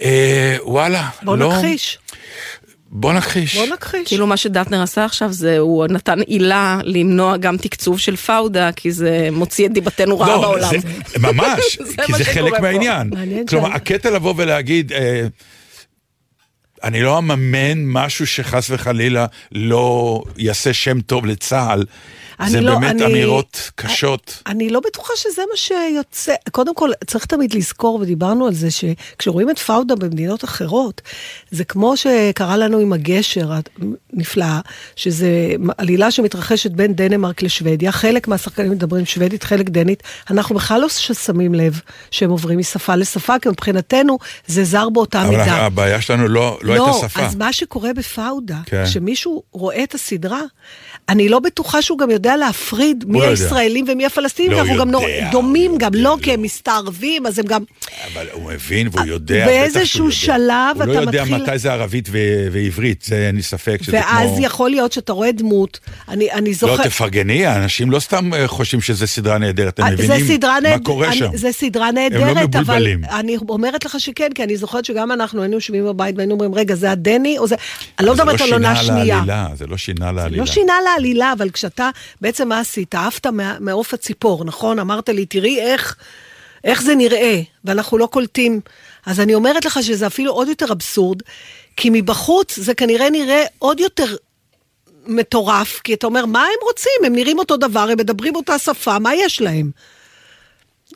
אה, 0.02 0.56
וואלה, 0.62 1.08
בוא 1.22 1.36
לא... 1.36 1.52
נכחיש. 1.52 1.98
בוא 2.92 3.12
נכחיש. 3.12 3.56
בוא 3.56 3.66
נכחיש. 3.66 4.08
כאילו 4.08 4.26
מה 4.26 4.36
שדטנר 4.36 4.82
עשה 4.82 5.04
עכשיו 5.04 5.32
זה, 5.32 5.58
הוא 5.58 5.86
נתן 5.86 6.20
עילה 6.20 6.80
למנוע 6.84 7.36
גם 7.36 7.56
תקצוב 7.56 7.98
של 7.98 8.16
פאודה, 8.16 8.72
כי 8.72 8.92
זה 8.92 9.28
מוציא 9.32 9.66
את 9.66 9.72
דיבתנו 9.72 10.20
רעה 10.20 10.28
לא, 10.28 10.40
בעולם. 10.40 10.70
זה, 10.70 10.78
ממש, 11.28 11.78
זה 11.80 11.94
כי 12.06 12.12
זה 12.12 12.24
חלק. 12.24 12.60
מהעניין. 12.60 13.10
כלומר, 13.48 13.72
הקטע 13.72 14.10
לבוא 14.10 14.34
ולהגיד, 14.36 14.92
אה, 14.92 15.26
אני 16.84 17.02
לא 17.02 17.18
אממן 17.18 17.84
משהו 17.84 18.26
שחס 18.26 18.70
וחלילה 18.70 19.26
לא 19.52 20.22
יעשה 20.36 20.72
שם 20.72 21.00
טוב 21.00 21.26
לצה"ל. 21.26 21.84
אני 22.40 22.50
זה 22.50 22.60
לא- 22.60 22.74
באמת 22.78 22.90
אני- 22.90 23.04
אמירות 23.04 23.70
קשות. 23.74 24.42
אני 24.46 24.70
לא 24.70 24.80
בטוחה 24.80 25.12
שזה 25.16 25.42
מה 25.50 25.56
שיוצא. 25.56 26.34
קודם 26.50 26.74
כל, 26.74 26.90
צריך 27.06 27.24
תמיד 27.26 27.54
לזכור, 27.54 27.98
ודיברנו 28.02 28.46
על 28.46 28.54
זה, 28.54 28.68
שכשרואים 28.70 29.50
את 29.50 29.58
פאודה 29.58 29.94
במדינות 29.96 30.44
אחרות, 30.44 31.00
זה 31.50 31.64
כמו 31.64 31.96
שקרה 31.96 32.56
לנו 32.56 32.78
עם 32.78 32.92
הגשר 32.92 33.52
הנפלאה, 34.12 34.60
שזה 34.96 35.28
עלילה 35.78 36.10
שמתרחשת 36.10 36.70
בין 36.70 36.94
דנמרק 36.94 37.42
לשוודיה, 37.42 37.92
חלק 37.92 38.28
מהשחקנים 38.28 38.70
מדברים 38.70 39.06
שוודית, 39.06 39.42
חלק 39.42 39.68
דנית, 39.68 40.02
אנחנו 40.30 40.54
בכלל 40.54 40.80
לא 40.80 40.88
שמים 40.88 41.54
לב 41.54 41.80
שהם 42.10 42.30
עוברים 42.30 42.58
משפה 42.58 42.96
לשפה, 42.96 43.38
כי 43.38 43.48
מבחינתנו 43.48 44.18
זה 44.46 44.64
זר 44.64 44.88
באותה 44.88 45.22
אבל 45.22 45.30
מידה. 45.30 45.56
הבעיה 45.56 46.00
שלנו 46.00 46.28
לא 46.28 46.58
לא 46.62 46.72
הייתה 46.72 47.08
שפה. 47.08 47.20
אז 47.20 47.34
מה 47.34 47.52
שקורה 47.52 47.92
בפאודה, 47.92 48.56
כן. 48.66 48.84
כשמישהו 48.84 49.42
רואה 49.52 49.82
את 49.82 49.94
הסדרה, 49.94 50.40
אני 51.08 51.28
לא 51.28 51.38
בטוחה 51.38 51.82
שהוא 51.82 51.98
גם 51.98 52.10
יודע 52.10 52.29
להפריד 52.36 53.04
מי 53.08 53.18
לא. 53.18 53.24
הישראלים 53.24 53.84
ומי 53.88 54.06
הפלסטינים, 54.06 54.50
לא 54.52 54.56
כי 54.56 54.70
אנחנו 54.70 54.84
גם 54.84 55.00
דומים 55.32 55.78
גם, 55.78 55.94
לא. 55.94 56.16
כי 56.22 56.32
הם 56.32 56.42
מסתערבים, 56.42 57.26
אז 57.26 57.38
הם 57.38 57.44
גם... 57.44 57.62
אבל 58.12 58.26
הוא 58.32 58.52
מבין 58.52 58.88
והוא 58.92 59.06
יודע, 59.06 59.44
בטח 59.44 59.46
באיזשהו 59.46 60.12
שהוא 60.12 60.30
יודע. 60.32 60.44
שלב 60.46 60.76
הוא 60.76 60.84
לא 60.84 60.92
אתה 60.92 61.00
יודע 61.00 61.22
מתחיל- 61.24 61.42
מתי 61.42 61.58
זה 61.58 61.72
ערבית 61.72 62.08
ועברית, 62.52 63.02
זה 63.02 63.26
אין 63.26 63.36
לי 63.36 63.42
ספק 63.42 63.78
שזה 63.82 63.92
ואז 63.92 64.30
כמו... 64.30 64.44
יכול 64.46 64.70
להיות 64.70 64.92
שאתה 64.92 65.12
רואה 65.12 65.32
דמות, 65.32 65.80
אני, 66.08 66.32
אני 66.32 66.50
לא, 66.50 66.56
זוכר... 66.56 66.84
תפרגני, 66.84 67.46
האנשים 67.46 67.90
לא 67.90 68.00
סתם 68.00 68.34
אה, 68.34 68.48
חושבים 68.48 68.80
שזו 68.80 69.06
סדרה 69.06 69.38
נהדרת, 69.38 69.78
הם 69.78 69.84
אה, 69.84 69.90
מבינים 69.90 70.26
זה 70.26 70.36
מה 70.70 70.78
קורה 70.82 71.12
שם. 71.12 71.36
זה 71.36 71.52
סדרה 71.52 71.86
לא 71.86 71.92
נהדרת, 71.92 72.56
אבל. 72.56 72.86
אני 73.10 73.36
אומרת 73.48 73.84
לך 73.84 74.00
שכן, 74.00 74.28
כי 74.34 74.44
אני 74.44 74.56
זוכרת 74.56 74.84
שגם 74.84 75.12
אנחנו 75.12 75.42
היינו 75.42 75.54
יושבים 75.54 75.84
בבית 75.84 76.16
והיינו 76.16 76.34
אומרים, 76.34 76.54
רגע, 76.54 76.74
זה 76.74 76.90
הדני 76.90 77.38
או 77.38 77.46
זה... 77.46 77.54
אני 77.98 78.06
לא 78.06 78.14
מדברת 78.14 78.40
על 78.40 78.52
עונה 78.52 78.74
זה 78.74 78.80
לא 78.80 78.86
שנייה. 78.86 79.20
שינה 79.20 79.26
לעלילה, 79.26 79.48
זה 79.54 79.66
לא 79.66 79.76
שינה 79.76 80.12
לעלילה. 80.12 80.42
לא 80.42 80.46
שינה 80.46 80.72
לעלילה, 80.84 81.32
אבל 81.32 81.50
כשאתה, 81.50 81.90
בעצם 82.20 82.48
מה 82.48 82.60
עשית? 82.60 82.94
עפת 82.94 83.26
מעוף 83.60 83.94
הציפור, 83.94 84.44
נכון? 84.44 84.78
אמרת 84.78 85.08
לי, 85.08 85.26
תראי 85.26 85.60
איך, 85.60 85.96
איך 86.64 86.82
זה 86.82 86.94
נראה, 86.94 87.40
ואנחנו 87.64 87.98
לא 87.98 88.06
קולטים. 88.06 88.60
אז 89.06 89.20
אני 89.20 89.34
אומרת 89.34 89.64
לך 89.64 89.78
שזה 89.82 90.06
אפילו 90.06 90.32
עוד 90.32 90.48
יותר 90.48 90.72
אבסורד, 90.72 91.22
כי 91.76 91.90
מבחוץ 91.92 92.58
זה 92.58 92.74
כנראה 92.74 93.10
נראה 93.10 93.44
עוד 93.58 93.80
יותר 93.80 94.16
מטורף, 95.06 95.80
כי 95.84 95.94
אתה 95.94 96.06
אומר, 96.06 96.26
מה 96.26 96.42
הם 96.42 96.68
רוצים? 96.68 96.92
הם 97.04 97.14
נראים 97.14 97.38
אותו 97.38 97.56
דבר, 97.56 97.88
הם 97.90 97.98
מדברים 97.98 98.36
אותה 98.36 98.58
שפה, 98.58 98.98
מה 98.98 99.14
יש 99.14 99.40
להם? 99.40 99.70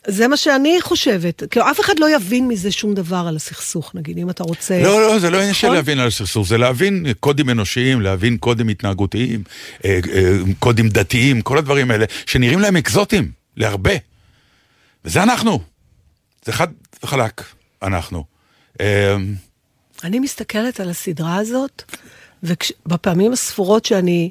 זה 0.07 0.29
מה 0.29 0.37
שאני 0.37 0.79
חושבת. 0.81 1.43
כאילו, 1.51 1.71
אף 1.71 1.81
אחד 1.81 1.99
לא 1.99 2.17
יבין 2.17 2.49
מזה 2.49 2.73
שום 2.73 2.95
דבר 2.95 3.25
על 3.29 3.37
הסכסוך, 3.37 3.95
נגיד, 3.95 4.19
אם 4.19 4.31
אתה 4.31 4.45
רוצה... 4.45 4.83
לא, 4.83 5.01
לא, 5.01 5.19
זה 5.19 5.31
לא 5.31 5.39
עניין 5.39 5.55
של 5.55 5.67
נכון? 5.67 5.77
להבין 5.77 5.99
על 5.99 6.07
הסכסוך, 6.07 6.49
זה 6.49 6.59
להבין 6.59 7.07
קודים 7.21 7.51
אנושיים, 7.51 8.01
להבין 8.01 8.37
קודים 8.37 8.69
התנהגותיים, 8.69 9.43
אה, 9.85 10.01
אה, 10.13 10.37
קודים 10.59 10.89
דתיים, 10.89 11.43
כל 11.43 11.59
הדברים 11.59 11.91
האלה, 11.91 12.05
שנראים 12.27 12.61
להם 12.61 12.77
אקזוטיים, 12.77 13.31
להרבה. 13.57 13.95
וזה 15.05 15.23
אנחנו. 15.23 15.61
זה 16.45 16.53
חד 16.53 16.69
וחלק, 17.03 17.43
אנחנו. 17.83 18.25
אה, 18.81 19.17
אני 20.05 20.19
מסתכלת 20.19 20.81
על 20.81 20.91
הסדרה 20.91 21.37
הזאת, 21.37 21.83
ובפעמים 22.43 23.33
הספורות 23.33 23.85
שאני 23.85 24.31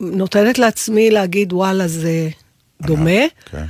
נותנת 0.00 0.58
לעצמי 0.58 1.10
להגיד, 1.10 1.52
וואלה, 1.52 1.88
זה 1.88 2.28
דומה, 2.82 3.20
כן. 3.50 3.64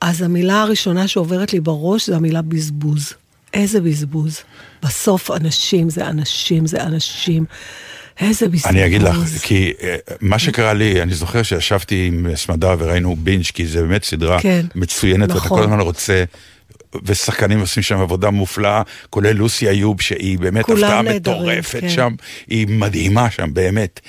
אז 0.00 0.22
המילה 0.22 0.62
הראשונה 0.62 1.08
שעוברת 1.08 1.52
לי 1.52 1.60
בראש 1.60 2.06
זה 2.06 2.16
המילה 2.16 2.42
בזבוז. 2.42 3.14
איזה 3.54 3.80
בזבוז. 3.80 4.40
בסוף 4.82 5.30
אנשים 5.30 5.90
זה 5.90 6.06
אנשים 6.06 6.66
זה 6.66 6.82
אנשים. 6.82 7.44
איזה 8.20 8.48
בזבוז. 8.48 8.66
אני 8.66 8.86
אגיד 8.86 9.02
לך, 9.02 9.16
כי 9.42 9.72
אה, 9.82 9.96
מה 10.20 10.38
שקרה 10.38 10.72
לי, 10.72 11.02
אני 11.02 11.14
זוכר 11.14 11.42
שישבתי 11.42 12.06
עם 12.06 12.26
סמדה 12.36 12.74
וראינו 12.78 13.16
בינג', 13.16 13.44
כי 13.44 13.66
זה 13.66 13.82
באמת 13.82 14.04
סדרה 14.04 14.40
כן, 14.40 14.66
מצוינת, 14.74 15.28
ואתה 15.28 15.34
נכון. 15.34 15.58
כל 15.58 15.64
הזמן 15.64 15.80
רוצה, 15.80 16.24
ושחקנים 17.04 17.60
עושים 17.60 17.82
שם 17.82 17.98
עבודה 17.98 18.30
מופלאה, 18.30 18.82
כולל 19.10 19.32
לוסי 19.32 19.68
איוב, 19.68 20.00
שהיא 20.00 20.38
באמת 20.38 20.70
הפתעה 20.70 21.02
מטורפת 21.02 21.80
כן. 21.80 21.88
שם, 21.88 22.14
היא 22.48 22.66
מדהימה 22.68 23.30
שם, 23.30 23.54
באמת. 23.54 24.00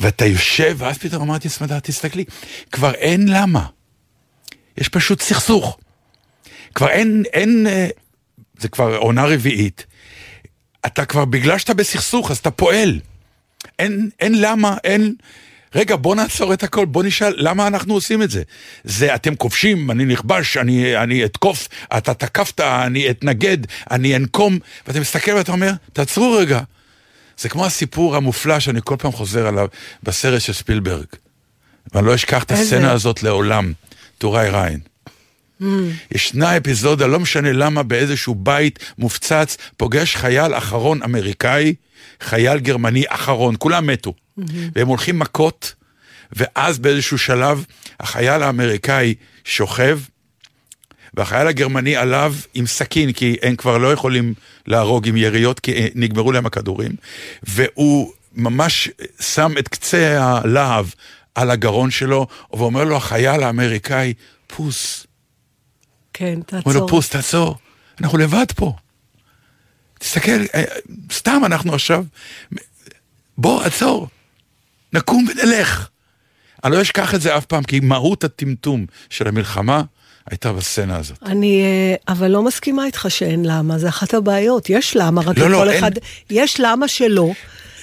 ואתה 0.00 0.26
יושב, 0.26 0.76
ואז 0.78 0.98
פתאום 0.98 1.22
אמרתי, 1.22 1.48
סמדה, 1.48 1.80
תסתכלי, 1.80 2.24
כבר 2.72 2.92
אין 2.92 3.28
למה. 3.28 3.66
יש 4.80 4.88
פשוט 4.88 5.22
סכסוך. 5.22 5.78
כבר 6.74 6.88
אין, 6.88 7.22
אין, 7.32 7.66
אה, 7.66 7.88
זה 8.58 8.68
כבר 8.68 8.96
עונה 8.96 9.24
רביעית. 9.24 9.86
אתה 10.86 11.04
כבר, 11.04 11.24
בגלל 11.24 11.58
שאתה 11.58 11.74
בסכסוך, 11.74 12.30
אז 12.30 12.38
אתה 12.38 12.50
פועל. 12.50 13.00
אין, 13.78 14.10
אין 14.20 14.40
למה, 14.40 14.76
אין... 14.84 15.14
רגע, 15.74 15.96
בוא 15.96 16.14
נעצור 16.14 16.52
את 16.52 16.62
הכל, 16.62 16.84
בוא 16.86 17.02
נשאל 17.02 17.34
למה 17.36 17.66
אנחנו 17.66 17.94
עושים 17.94 18.22
את 18.22 18.30
זה. 18.30 18.42
זה 18.84 19.14
אתם 19.14 19.34
כובשים, 19.34 19.90
אני 19.90 20.04
נכבש, 20.04 20.56
אני, 20.56 20.96
אני 20.96 21.24
אתקוף, 21.24 21.68
אתה 21.96 22.14
תקפת, 22.14 22.60
אני 22.60 23.10
אתנגד, 23.10 23.58
אני 23.90 24.16
אנקום, 24.16 24.58
ואתה 24.86 25.00
מסתכל 25.00 25.30
ואתה 25.30 25.52
אומר, 25.52 25.72
תעצרו 25.92 26.32
רגע. 26.32 26.60
זה 27.38 27.48
כמו 27.48 27.66
הסיפור 27.66 28.16
המופלא 28.16 28.60
שאני 28.60 28.80
כל 28.84 28.96
פעם 28.98 29.12
חוזר 29.12 29.46
עליו 29.46 29.66
בסרט 30.02 30.40
של 30.40 30.52
ספילברג. 30.52 31.06
ואני 31.94 32.06
לא 32.06 32.14
אשכח 32.14 32.42
את? 32.42 32.52
הסצנה 32.52 32.92
הזאת 32.92 33.22
לעולם, 33.22 33.72
טוראי 34.20 34.50
ריין. 34.50 34.80
ישנה 36.14 36.56
אפיזודה, 36.56 37.06
לא 37.06 37.20
משנה 37.20 37.52
למה, 37.52 37.82
באיזשהו 37.82 38.34
בית 38.34 38.78
מופצץ, 38.98 39.56
פוגש 39.76 40.16
חייל 40.16 40.54
אחרון 40.54 41.02
אמריקאי, 41.02 41.74
חייל 42.20 42.58
גרמני 42.58 43.04
אחרון, 43.08 43.54
כולם 43.58 43.86
מתו. 43.86 44.14
והם 44.74 44.88
הולכים 44.88 45.18
מכות, 45.18 45.74
ואז 46.32 46.78
באיזשהו 46.78 47.18
שלב 47.18 47.64
החייל 48.00 48.42
האמריקאי 48.42 49.14
שוכב, 49.44 50.00
והחייל 51.14 51.46
הגרמני 51.46 51.96
עליו 51.96 52.34
עם 52.54 52.66
סכין, 52.66 53.12
כי 53.12 53.36
הם 53.42 53.56
כבר 53.56 53.78
לא 53.78 53.92
יכולים 53.92 54.34
להרוג 54.66 55.08
עם 55.08 55.16
יריות, 55.16 55.60
כי 55.60 55.90
נגמרו 55.94 56.32
להם 56.32 56.46
הכדורים, 56.46 56.92
והוא 57.42 58.12
ממש 58.34 58.88
שם 59.20 59.52
את 59.58 59.68
קצה 59.68 60.18
הלהב 60.20 60.86
על 61.34 61.50
הגרון 61.50 61.90
שלו, 61.90 62.26
ואומר 62.52 62.84
לו 62.84 62.96
החייל 62.96 63.42
האמריקאי, 63.42 64.14
פוס. 64.46 65.06
כן, 66.12 66.38
אומר 66.52 66.62
לו, 66.66 66.72
תעצור. 66.72 66.88
פוס, 66.88 67.08
תעצור, 67.08 67.56
אנחנו 68.00 68.18
לבד 68.18 68.46
פה. 68.56 68.72
תסתכל, 69.98 70.30
אה, 70.54 70.64
סתם 71.12 71.42
אנחנו 71.46 71.74
עכשיו, 71.74 72.04
בוא, 73.38 73.62
עצור, 73.62 74.08
נקום 74.92 75.26
ונלך. 75.28 75.88
אני 76.64 76.72
לא 76.72 76.82
אשכח 76.82 77.14
את 77.14 77.20
זה 77.20 77.36
אף 77.36 77.44
פעם, 77.44 77.62
כי 77.62 77.80
מהות 77.80 78.24
הטמטום 78.24 78.86
של 79.10 79.28
המלחמה 79.28 79.82
הייתה 80.30 80.52
בסצנה 80.52 80.96
הזאת. 80.96 81.18
אני 81.22 81.62
אה, 81.62 82.12
אבל 82.14 82.28
לא 82.28 82.42
מסכימה 82.42 82.86
איתך 82.86 83.06
שאין 83.08 83.44
למה, 83.44 83.78
זה 83.78 83.88
אחת 83.88 84.14
הבעיות. 84.14 84.70
יש 84.70 84.96
למה, 84.96 85.20
רק 85.20 85.38
לא, 85.38 85.50
לא, 85.50 85.58
לכל 85.58 85.68
אין. 85.68 85.78
אחד... 85.78 85.90
יש 86.30 86.60
למה 86.60 86.88
שלא. 86.88 87.30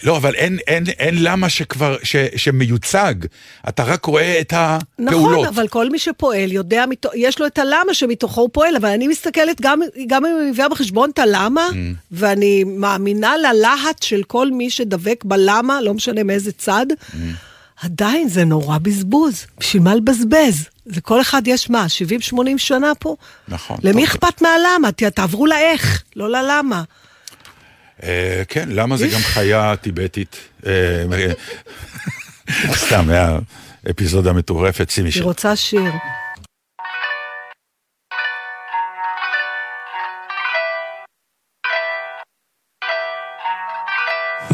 לא, 0.04 0.18
אבל 0.18 0.36
אין, 0.36 0.58
אין, 0.68 0.84
אין 1.00 1.24
למה 1.24 1.50
שכבר, 1.50 1.98
ש, 2.04 2.16
שמיוצג, 2.36 3.14
אתה 3.70 3.84
רק 3.84 4.06
רואה 4.06 4.40
את 4.42 4.54
נכון, 4.54 5.08
הפעולות. 5.08 5.48
אבל 5.48 5.68
כל 5.68 5.90
מי 5.90 6.00
שפועל 6.00 6.52
יודע, 6.52 6.84
יש 7.16 7.40
לו 7.40 7.46
את 7.48 7.58
הלמה 7.58 7.94
שמתוכו 7.94 8.42
הוא 8.42 8.50
פועל, 8.54 8.76
אבל 8.76 8.90
אני 8.90 9.08
מסתכלת, 9.08 9.62
גם, 9.62 9.80
גם 10.08 10.26
אם 10.26 10.38
אני 10.42 10.52
מביאה 10.52 10.70
בחשבון 10.70 11.10
את 11.10 11.20
הלמה, 11.20 11.68
Mm. 11.72 11.76
ואני 12.12 12.64
מאמינה 12.64 13.34
ללהט 13.38 14.04
של 14.04 14.24
כל 14.28 14.52
מי 14.52 14.70
שדבק 14.70 15.24
בלמה, 15.26 15.82
לא 15.82 15.94
משנה 15.94 16.24
מאיזה 16.24 16.52
צד, 16.52 16.86
Mm. 17.12 17.16
עדיין 17.82 18.30
זה 18.30 18.46
נורא 18.46 18.78
בזבוז. 18.78 19.46
בשביל 19.60 19.84
מה 19.84 19.96
לבזבז? 19.96 20.66
לכל 20.86 21.22
אחד 21.22 21.42
יש 21.46 21.70
מה, 21.70 21.86
70-80 22.34 22.58
שנה 22.58 22.92
פה? 23.00 23.16
נכון. 23.48 23.78
למי. 23.84 24.04
אכפת 24.04 24.42
מהלמה? 24.42 24.92
תעברו 24.92 25.46
לאיך, 25.48 26.04
לא 26.16 26.30
ללמה. 26.30 26.84
אה, 28.03 28.42
כן, 28.49 28.68
למה 28.68 28.97
זה 28.97 29.07
גם 29.07 29.21
חיה 29.21 29.77
טיבטית? 29.77 30.37
אה, 30.66 31.05
אה, 31.12 31.33
סתם, 32.75 33.11
היה 33.11 33.38
אפיזודה 33.90 34.33
מטורפת, 34.33 34.90
שימי 34.90 35.09
היא 35.09 35.12
שיר. 35.12 35.23
רוצה 35.25 35.57
שיר. 35.57 35.92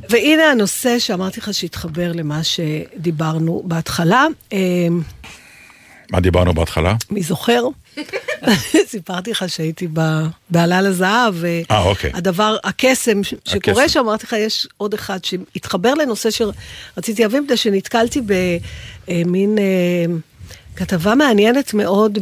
והנה 0.09 0.51
הנושא 0.51 0.99
שאמרתי 0.99 1.39
לך 1.39 1.53
שהתחבר 1.53 2.11
למה 2.11 2.43
שדיברנו 2.43 3.63
בהתחלה. 3.65 4.25
אמ, 4.51 5.01
מה 6.11 6.19
דיברנו 6.19 6.53
בהתחלה? 6.53 6.95
מי 7.09 7.23
זוכר? 7.23 7.63
סיפרתי 8.91 9.31
לך 9.31 9.45
שהייתי 9.47 9.87
בעלה 10.49 10.81
לזהב, 10.81 11.35
אה, 11.71 11.83
אוקיי. 11.83 12.11
והדבר, 12.13 12.57
הקסם 12.63 13.23
שקורה. 13.23 13.89
שם, 13.89 13.99
אמרתי 13.99 14.25
לך, 14.25 14.33
יש 14.39 14.67
עוד 14.77 14.93
אחד 14.93 15.25
שהתחבר 15.25 15.93
לנושא 15.93 16.29
שרציתי 16.31 17.21
להבין, 17.21 17.43
מפני 17.43 17.57
שנתקלתי 17.57 18.21
במין 19.07 19.57
אה, 19.57 20.05
כתבה 20.75 21.15
מעניינת 21.15 21.73
מאוד 21.73 22.19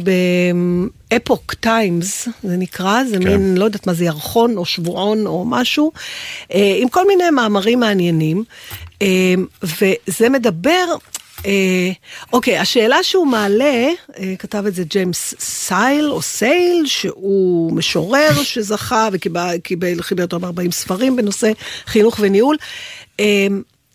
באפוק 1.10 1.54
טיימס, 1.54 2.28
זה 2.42 2.56
נקרא, 2.56 3.04
זה 3.04 3.18
כן. 3.18 3.24
מין, 3.24 3.56
לא 3.56 3.64
יודעת 3.64 3.86
מה 3.86 3.94
זה, 3.94 4.04
ירחון 4.04 4.56
או 4.56 4.64
שבועון 4.64 5.26
או 5.26 5.44
משהו, 5.44 5.92
אה, 6.54 6.76
עם 6.80 6.88
כל 6.88 7.06
מיני 7.06 7.30
מאמרים 7.30 7.80
מעניינים, 7.80 8.44
וזה 9.62 10.28
מדבר... 10.28 10.84
אה, 11.46 11.90
אוקיי, 12.32 12.58
השאלה 12.58 13.02
שהוא 13.02 13.26
מעלה, 13.26 13.88
אה, 14.18 14.34
כתב 14.38 14.64
את 14.66 14.74
זה 14.74 14.84
ג'יימס 14.84 15.34
סייל 15.38 16.10
או 16.10 16.22
סייל, 16.22 16.82
שהוא 16.86 17.72
משורר 17.72 18.42
שזכה 18.42 19.08
וקיבל, 19.12 19.56
קיבל- 19.62 20.02
חיבר 20.02 20.22
יותר 20.22 20.38
מ-40 20.38 20.70
ספרים 20.72 21.16
בנושא 21.16 21.52
חינוך 21.86 22.16
וניהול, 22.20 22.56
אה, 23.20 23.46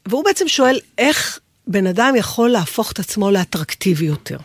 והוא 0.06 0.24
בעצם 0.26 0.48
שואל 0.48 0.80
איך 0.98 1.40
בן 1.68 1.88
אדם 1.88 2.14
יכול 2.18 2.50
להפוך 2.50 2.92
את 2.92 3.00
עצמו 3.00 3.32
לאטרקטיבי 3.32 4.06
יותר. 4.06 4.38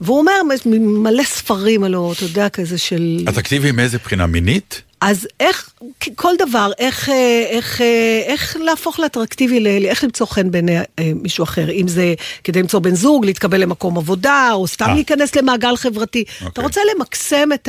והוא 0.00 0.18
אומר, 0.18 0.32
מלא 0.78 1.22
ספרים 1.22 1.84
הלוא, 1.84 2.12
אתה 2.12 2.24
יודע, 2.24 2.48
כזה 2.48 2.78
של... 2.78 3.18
אטרקטיבי 3.28 3.72
מאיזה 3.72 3.98
בחינה? 3.98 4.26
מינית? 4.26 4.82
אז 5.00 5.28
איך, 5.40 5.72
כל 6.14 6.34
דבר, 6.38 6.70
איך, 6.78 7.08
אה, 7.08 7.44
איך, 7.48 7.80
אה, 7.80 8.22
איך 8.26 8.56
להפוך 8.60 9.00
לאטרקטיבי, 9.00 9.86
איך 9.86 10.04
למצוא 10.04 10.26
חן 10.26 10.50
בעיני 10.50 10.78
אה, 10.78 10.84
מישהו 11.14 11.44
אחר, 11.44 11.70
אם 11.70 11.88
זה 11.88 12.14
כדי 12.44 12.62
למצוא 12.62 12.80
בן 12.80 12.94
זוג, 12.94 13.24
להתקבל 13.24 13.60
למקום 13.60 13.98
עבודה, 13.98 14.48
או 14.52 14.66
סתם 14.66 14.88
אה. 14.88 14.94
להיכנס 14.94 15.34
למעגל 15.36 15.76
חברתי. 15.76 16.24
אתה 16.38 16.46
אוקיי. 16.46 16.64
רוצה 16.64 16.80
למקסם 16.94 17.48
את 17.54 17.68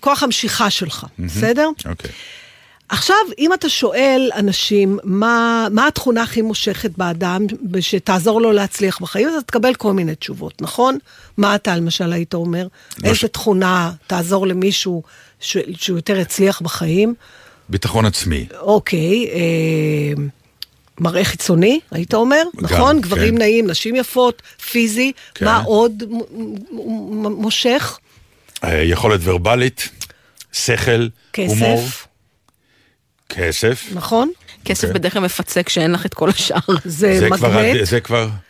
כוח 0.00 0.22
המשיכה 0.22 0.70
שלך, 0.70 1.06
בסדר? 1.18 1.68
אוקיי. 1.88 2.10
עכשיו, 2.88 3.16
אם 3.38 3.52
אתה 3.52 3.68
שואל 3.68 4.30
אנשים 4.36 4.98
מה, 5.04 5.68
מה 5.70 5.86
התכונה 5.86 6.22
הכי 6.22 6.42
מושכת 6.42 6.90
באדם 6.96 7.46
שתעזור 7.80 8.40
לו 8.40 8.52
להצליח 8.52 9.00
בחיים, 9.00 9.28
אז 9.28 9.34
אתה 9.34 9.42
תקבל 9.42 9.74
כל 9.74 9.92
מיני 9.92 10.14
תשובות, 10.14 10.62
נכון? 10.62 10.98
מה 11.36 11.54
אתה 11.54 11.76
למשל 11.76 12.12
היית 12.12 12.34
אומר? 12.34 12.66
לא 12.98 13.08
איזה 13.08 13.14
ש- 13.18 13.24
תכונה 13.24 13.92
תעזור 14.06 14.46
למישהו 14.46 15.02
ש, 15.40 15.56
שהוא 15.76 15.98
יותר 15.98 16.16
יצליח 16.16 16.60
בחיים? 16.60 17.14
ביטחון 17.68 18.04
עצמי. 18.04 18.46
אוקיי, 18.60 19.26
אה, 19.32 20.22
מראה 21.00 21.24
חיצוני, 21.24 21.80
היית 21.90 22.14
אומר, 22.14 22.42
גם, 22.56 22.64
נכון? 22.64 22.96
כן. 22.96 23.00
גברים 23.00 23.38
נעים, 23.38 23.66
נשים 23.70 23.96
יפות, 23.96 24.42
פיזי, 24.70 25.12
כן. 25.34 25.44
מה 25.44 25.62
עוד 25.62 26.02
מ- 26.10 27.26
מושך? 27.42 27.98
אה, 28.64 28.82
יכולת 28.82 29.20
ורבלית, 29.22 29.88
שכל, 30.52 31.06
הומור, 31.36 31.82
כסף, 31.82 32.06
כסף. 33.28 33.84
נכון? 33.92 34.30
כסף 34.64 34.84
אוקיי. 34.84 34.94
בדרך 34.98 35.12
כלל 35.12 35.22
מפצה 35.22 35.62
כשאין 35.62 35.92
לך 35.92 36.06
את 36.06 36.14
כל 36.14 36.28
השאר. 36.30 36.58
זה, 36.84 37.18
זה 37.18 37.28
כבר, 37.36 37.48
מגנט. 37.58 37.86
זה 37.86 38.00
כבר, 38.00 38.22
אה, 38.22 38.24
אתה- 38.24 38.47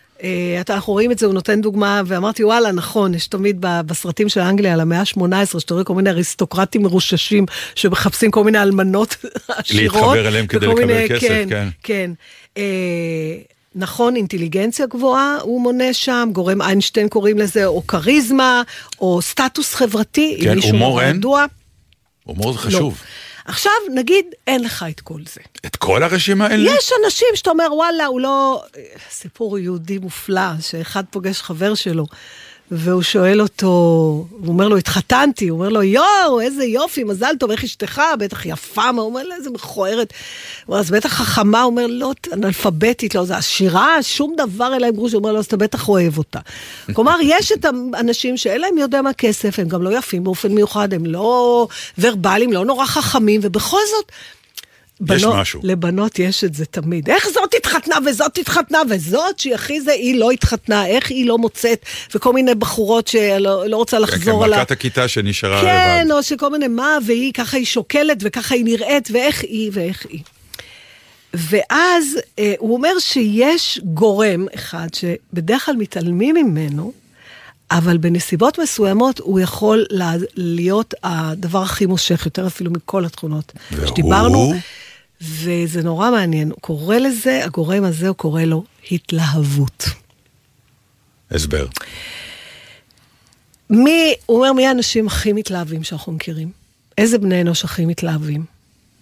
אנחנו 0.71 0.93
רואים 0.93 1.13
את 1.13 1.19
זה, 1.19 1.27
הוא 1.27 1.35
נותן 1.35 1.61
דוגמה, 1.61 2.03
ואמרתי, 2.07 2.45
וואלה, 2.45 2.73
נכון, 2.73 3.15
יש 3.15 3.27
תמיד 3.27 3.57
בסרטים 3.61 4.29
של 4.29 4.41
אנגליה 4.41 4.73
על 4.73 4.81
המאה 4.81 5.01
ה-18, 5.01 5.61
שאתה 5.61 5.75
רואה 5.75 5.85
כל 5.85 5.95
מיני 5.95 6.11
אריסטוקרטים 6.11 6.83
מרוששים 6.83 7.47
שמחפשים 7.75 8.31
כל 8.31 8.45
מיני 8.45 8.63
אלמנות 8.63 9.17
עשירות. 9.49 9.73
להתחבר 9.73 10.29
אליהם 10.29 10.47
כדי 10.47 10.67
לקבל 10.67 11.09
כסף, 11.09 11.29
כן. 11.29 11.49
כן. 11.49 11.69
כן. 11.83 12.11
אה, 12.57 13.37
נכון, 13.75 14.17
אינטליגנציה 14.17 14.87
גבוהה, 14.87 15.39
הוא 15.43 15.63
מונה 15.63 15.93
שם, 15.93 16.29
גורם 16.33 16.63
איינשטיין 16.63 17.09
קוראים 17.09 17.39
לזה, 17.39 17.67
או 17.67 17.87
כריזמה, 17.87 18.63
או 19.01 19.23
סטטוס 19.23 19.75
חברתי, 19.75 20.37
אם 20.39 20.45
כן, 20.45 20.55
מישהו 20.55 20.71
הומור 20.71 21.01
לא? 21.01 21.07
ידוע. 21.07 21.45
הומור 22.25 22.53
זה 22.53 22.71
לא. 22.71 22.91
עכשיו, 23.49 23.73
נגיד, 23.95 24.27
אין 24.47 24.65
לך 24.65 24.85
את 24.91 25.01
כל 25.01 25.21
זה. 25.35 25.41
את 25.67 25.77
כל 25.77 26.03
הרשימה 26.03 26.47
האלה? 26.47 26.71
יש 26.71 26.91
אנשים 27.05 27.29
שאתה 27.35 27.51
אומר, 27.51 27.67
וואלה, 27.73 28.07
הוא 28.07 28.21
לא... 28.21 28.63
סיפור 29.11 29.59
יהודי 29.59 29.99
מופלא, 29.99 30.61
שאחד 30.61 31.05
פוגש 31.11 31.43
חבר 31.43 31.75
שלו, 31.75 32.07
והוא 32.71 33.03
שואל 33.03 33.41
אותו, 33.41 33.67
הוא 34.31 34.49
אומר 34.49 34.69
לו, 34.69 34.77
התחתנתי, 34.77 35.49
הוא 35.49 35.59
אומר 35.59 35.69
לו, 35.69 35.83
יואו, 35.83 36.41
איזה 36.41 36.65
יופי, 36.65 37.05
מזל 37.05 37.35
טוב, 37.41 37.51
איך 37.51 37.65
אשתך? 37.65 38.03
בטח 38.19 38.47
יפה, 38.47 38.93
מה? 38.93 39.03
הוא 39.03 39.09
אומר 39.09 39.23
לה, 39.23 39.35
איזה 39.35 39.51
מכוערת. 39.51 40.13
הוא 40.67 40.73
אומר, 40.73 40.81
אז 40.81 40.91
בטח 40.91 41.13
חכמה, 41.13 41.63
הוא 41.63 41.71
אומר, 41.71 41.87
לא, 41.87 42.13
אנאלפביתית, 42.33 43.15
לא, 43.15 43.25
זה 43.25 43.37
עשירה, 43.37 44.03
שום 44.03 44.35
דבר 44.37 44.77
אלא 44.77 44.87
עם 44.87 44.95
גרוש, 44.95 45.13
הוא 45.13 45.19
אומר 45.19 45.33
לו, 45.33 45.39
אז 45.39 45.45
אתה 45.45 45.57
בטח 45.57 45.89
אוהב 45.89 46.19
אותה. 46.19 46.39
כלומר, 46.95 47.17
יש 47.23 47.53
את 47.53 47.65
האנשים 47.95 48.37
שאין 48.37 48.61
להם 48.61 48.79
יודע 48.79 49.03
מה 49.03 49.13
כסף, 49.13 49.59
הם 49.59 49.69
גם 49.69 49.83
לא 49.83 49.99
יפים 49.99 50.25
באופן 50.25 50.53
מיוחד, 50.53 50.95
הם 50.95 51.07
לא 51.07 51.69
ורבליים, 51.99 52.53
לא 52.53 52.65
נורא 52.65 52.87
חכמים, 52.87 53.41
ובכל 53.45 53.81
זאת... 53.97 54.13
יש 55.01 55.23
בנות- 55.23 55.35
משהו. 55.37 55.61
לבנות 55.65 56.19
יש 56.19 56.45
את 56.45 56.55
זה 56.55 56.65
תמיד. 56.67 57.09
איך 57.11 57.29
זאת 57.29 57.55
התחתנה 57.57 57.97
וזאת 58.07 58.39
התחתנה 58.39 58.79
וזאת 58.91 59.39
שהיא 59.39 59.55
הכי 59.55 59.81
זה, 59.81 59.93
היא 59.93 60.15
לא 60.19 60.31
התחתנה, 60.31 60.87
איך 60.87 61.11
היא 61.11 61.27
לא 61.27 61.39
מוצאת, 61.39 61.83
וכל 62.15 62.33
מיני 62.33 62.55
בחורות 62.55 63.09
שלא 63.09 63.67
לא 63.69 63.77
רוצה 63.77 63.97
כן, 63.97 64.03
לחזור 64.03 64.39
כן, 64.39 64.45
על 64.45 64.53
ה... 64.53 64.57
מלכת 64.57 64.71
הכיתה 64.71 65.09
שנשארה 65.09 65.61
כן, 65.61 66.03
לבד. 66.07 66.13
או 66.17 66.23
שכל 66.23 66.51
מיני 66.51 66.69
מה, 66.69 66.99
והיא 67.07 67.33
ככה 67.33 67.57
היא 67.57 67.67
שוקלת 67.67 68.17
וככה 68.21 68.55
היא 68.55 68.65
נראית, 68.65 69.09
ואיך 69.13 69.43
היא 69.43 69.71
ואיך 69.73 70.07
היא. 70.09 70.21
ואז 71.35 72.05
אה, 72.39 72.55
הוא 72.59 72.75
אומר 72.77 72.99
שיש 72.99 73.81
גורם 73.85 74.47
אחד 74.55 74.89
שבדרך 74.95 75.65
כלל 75.67 75.77
מתעלמים 75.77 76.35
ממנו, 76.35 76.93
אבל 77.71 77.97
בנסיבות 77.99 78.59
מסוימות 78.59 79.19
הוא 79.19 79.41
יכול 79.41 79.87
לה- 79.91 80.13
להיות 80.35 80.95
הדבר 81.05 81.63
הכי 81.63 81.87
מושך, 81.87 82.23
יותר 82.25 82.47
אפילו 82.47 82.71
מכל 82.71 83.05
התכונות 83.05 83.53
והוא? 83.73 83.87
שדיברנו. 83.87 84.53
וזה 85.21 85.83
נורא 85.83 86.11
מעניין, 86.11 86.51
הוא 86.51 86.59
קורא 86.61 86.97
לזה, 86.97 87.45
הגורם 87.45 87.85
הזה, 87.85 88.09
הוא 88.09 88.17
קורא 88.17 88.43
לו 88.43 88.65
התלהבות. 88.91 89.85
הסבר. 91.31 91.67
מי, 93.71 94.15
הוא 94.27 94.37
אומר, 94.39 94.53
מי 94.53 94.67
האנשים 94.67 95.07
הכי 95.07 95.33
מתלהבים 95.33 95.85
שאנחנו 95.85 96.13
מכירים? 96.13 96.51
איזה 96.99 97.19
בני 97.19 97.41
אנוש 97.41 97.65
הכי 97.65 97.87
מתלהבים? 97.87 98.45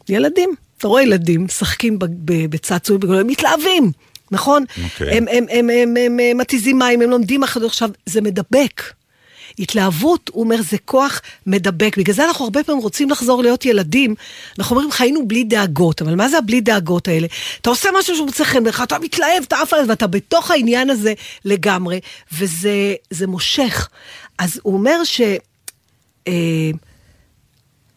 ילדים. 0.09 0.55
אתה 0.79 0.89
רואה 0.89 1.03
ילדים 1.03 1.45
משחקים 1.45 1.99
בצעצועים 2.25 3.13
הם 3.13 3.27
מתלהבים, 3.27 3.93
נכון? 4.31 4.65
אוקיי. 4.85 5.17
הם, 5.17 5.25
הם, 5.31 5.45
הם, 5.51 5.71
הם, 5.71 5.97
הם, 5.97 6.19
הם 6.31 6.39
מתיזים 6.39 6.79
מים, 6.79 7.03
הם 7.03 7.11
לומדים 7.11 7.43
אחרי 7.43 7.67
עכשיו, 7.67 7.91
זה 8.07 8.21
מדבק. 8.21 8.83
התלהבות, 9.59 10.31
הוא 10.33 10.45
אומר, 10.45 10.57
זה 10.63 10.77
כוח 10.85 11.21
מדבק. 11.47 11.97
בגלל 11.99 12.15
זה 12.15 12.25
אנחנו 12.25 12.45
הרבה 12.45 12.65
פעמים 12.65 12.83
רוצים 12.83 13.11
לחזור 13.11 13.43
להיות 13.43 13.65
ילדים. 13.65 14.15
אנחנו 14.59 14.77
אומרים, 14.77 14.93
חיינו 14.93 15.29
בלי 15.29 15.45
דאגות, 15.45 16.03
אבל 16.03 16.15
מה 16.15 16.29
זה 16.29 16.39
הבלי 16.39 16.61
דאגות 16.61 17.09
האלה? 17.09 17.27
אתה 17.61 17.71
עושה 17.71 17.89
משהו 17.99 18.17
שמוצא 18.17 18.45
חן 18.45 18.65
בעיניך, 18.65 18.83
אתה 18.83 18.99
מתלהב, 18.99 19.43
אתה 19.49 19.57
עף 19.63 19.73
עליו, 19.73 19.89
ואתה 19.89 20.07
בתוך 20.07 20.51
העניין 20.51 20.91
הזה 20.91 21.15
לגמרי, 21.45 22.01
וזה 22.33 22.95
זה 23.11 23.27
מושך. 23.27 23.89
אז 24.39 24.61
הוא 24.63 24.75
אומר 24.75 25.05
ש... 25.05 25.21
אה, 26.29 26.71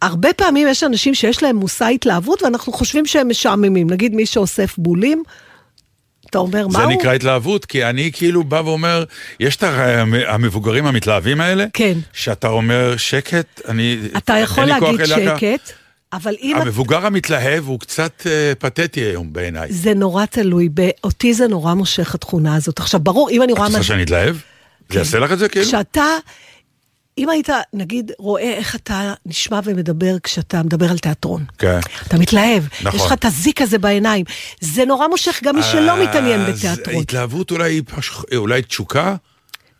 הרבה 0.01 0.33
פעמים 0.33 0.67
יש 0.67 0.83
אנשים 0.83 1.15
שיש 1.15 1.43
להם 1.43 1.55
מושא 1.55 1.85
התלהבות, 1.85 2.43
ואנחנו 2.43 2.73
חושבים 2.73 3.05
שהם 3.05 3.29
משעממים. 3.29 3.89
נגיד 3.89 4.15
מי 4.15 4.25
שאוסף 4.25 4.77
בולים, 4.77 5.23
אתה 6.29 6.37
אומר, 6.37 6.67
מה 6.67 6.73
זה 6.79 6.83
הוא? 6.83 6.91
נקרא 6.93 7.13
התלהבות, 7.13 7.65
כי 7.65 7.85
אני 7.85 8.11
כאילו 8.13 8.43
בא 8.43 8.61
ואומר, 8.65 9.03
יש 9.39 9.55
את 9.55 9.63
המבוגרים 10.27 10.85
המתלהבים 10.85 11.41
האלה, 11.41 11.65
כן. 11.73 11.97
שאתה 12.13 12.47
אומר, 12.47 12.97
שקט, 12.97 13.61
אני... 13.67 13.97
אתה 14.17 14.33
יכול 14.37 14.65
להגיד 14.65 15.05
שקט, 15.05 15.71
אבל 16.13 16.35
אם... 16.41 16.55
את- 16.57 16.61
המבוגר 16.61 17.05
המתלהב 17.05 17.67
הוא 17.67 17.79
קצת 17.79 18.23
אה, 18.25 18.53
פתטי 18.59 18.99
היום 19.01 19.33
בעיניי. 19.33 19.71
זה 19.73 19.93
נורא 19.93 20.25
תלוי, 20.25 20.69
אותי 21.03 21.33
זה 21.33 21.47
נורא 21.47 21.73
מושך 21.73 22.15
התכונה 22.15 22.55
הזאת. 22.55 22.79
עכשיו, 22.79 22.99
ברור, 22.99 23.29
אם 23.29 23.41
אני 23.43 23.53
את 23.53 23.57
רואה... 23.57 23.67
רוצה 23.67 23.77
מה- 23.79 23.83
שאני 23.83 24.03
אתלהב? 24.03 24.35
זה 24.89 24.99
יעשה 24.99 25.19
לך 25.19 25.31
את 25.31 25.39
זה 25.39 25.49
כאילו? 25.49 25.65
כשאתה, 25.65 26.05
אם 27.19 27.29
היית, 27.29 27.49
נגיד, 27.73 28.11
רואה 28.19 28.53
איך 28.53 28.75
אתה 28.75 29.13
נשמע 29.25 29.59
ומדבר 29.63 30.15
כשאתה 30.23 30.63
מדבר 30.63 30.89
על 30.91 30.97
תיאטרון. 30.97 31.45
כן. 31.57 31.79
אתה 32.07 32.17
מתלהב, 32.17 32.63
נכון. 32.83 32.99
יש 32.99 33.05
לך 33.05 33.13
את 33.13 33.25
הזיק 33.25 33.61
הזה 33.61 33.77
בעיניים. 33.77 34.25
זה 34.61 34.85
נורא 34.85 35.07
מושך 35.07 35.39
גם 35.43 35.55
מי 35.55 35.63
שלא 35.63 36.03
מתעניין 36.03 36.41
אז 36.41 36.57
בתיאטרון. 36.57 37.01
התלהבות 37.01 37.51
אולי, 37.51 37.81
pash- 37.81 38.35
אולי 38.35 38.61
תשוקה? 38.61 39.15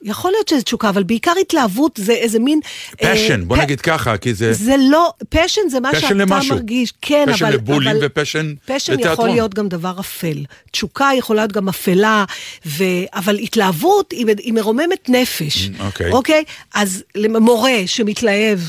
יכול 0.04 0.32
להיות 0.32 0.47
שזה 0.47 0.62
תשוקה, 0.62 0.89
אבל 0.89 1.04
בעיקר 1.04 1.34
התלהבות 1.41 2.00
זה 2.04 2.14
איזה 2.14 2.39
מין... 2.39 2.60
אה, 3.04 3.14
passion, 3.16 3.43
בוא 3.47 3.58
פ- 3.58 3.60
נגיד 3.60 3.82
ככה, 3.82 4.18
כי 4.18 4.34
זה... 4.34 4.54
זה 4.54 4.76
לא, 4.89 5.14
passion 5.30 5.62
זה 5.70 5.80
מה 5.80 5.89
passion 5.91 6.02
שאתה 6.02 6.14
למשהו. 6.14 6.56
מרגיש, 6.56 6.93
כן, 7.02 7.26
passion 7.34 7.45
אבל... 7.45 7.54
לבולים 7.54 7.89
אבל 7.89 8.00
ו 8.06 8.12
passion 8.12 8.54
passion 8.66 8.76
יכול 8.93 8.93
לתיאטרון. 8.93 9.30
להיות 9.30 9.54
גם 9.54 9.68
דבר 9.70 10.00
אפל. 10.00 10.43
תשוקה 10.72 11.10
יכולה 11.18 11.41
להיות 11.41 11.52
גם 11.52 11.70
אפלה, 11.70 12.26
ו... 12.66 12.84
אבל 13.14 13.38
התלהבות 13.39 14.12
היא, 14.12 14.26
היא 14.38 14.54
מרוממת 14.54 15.10
נפש. 15.10 15.70
אוקיי. 15.80 16.12
אוקיי? 16.12 16.43
אז 16.74 17.04
מורה 17.39 17.78
שמתלהב... 17.86 18.60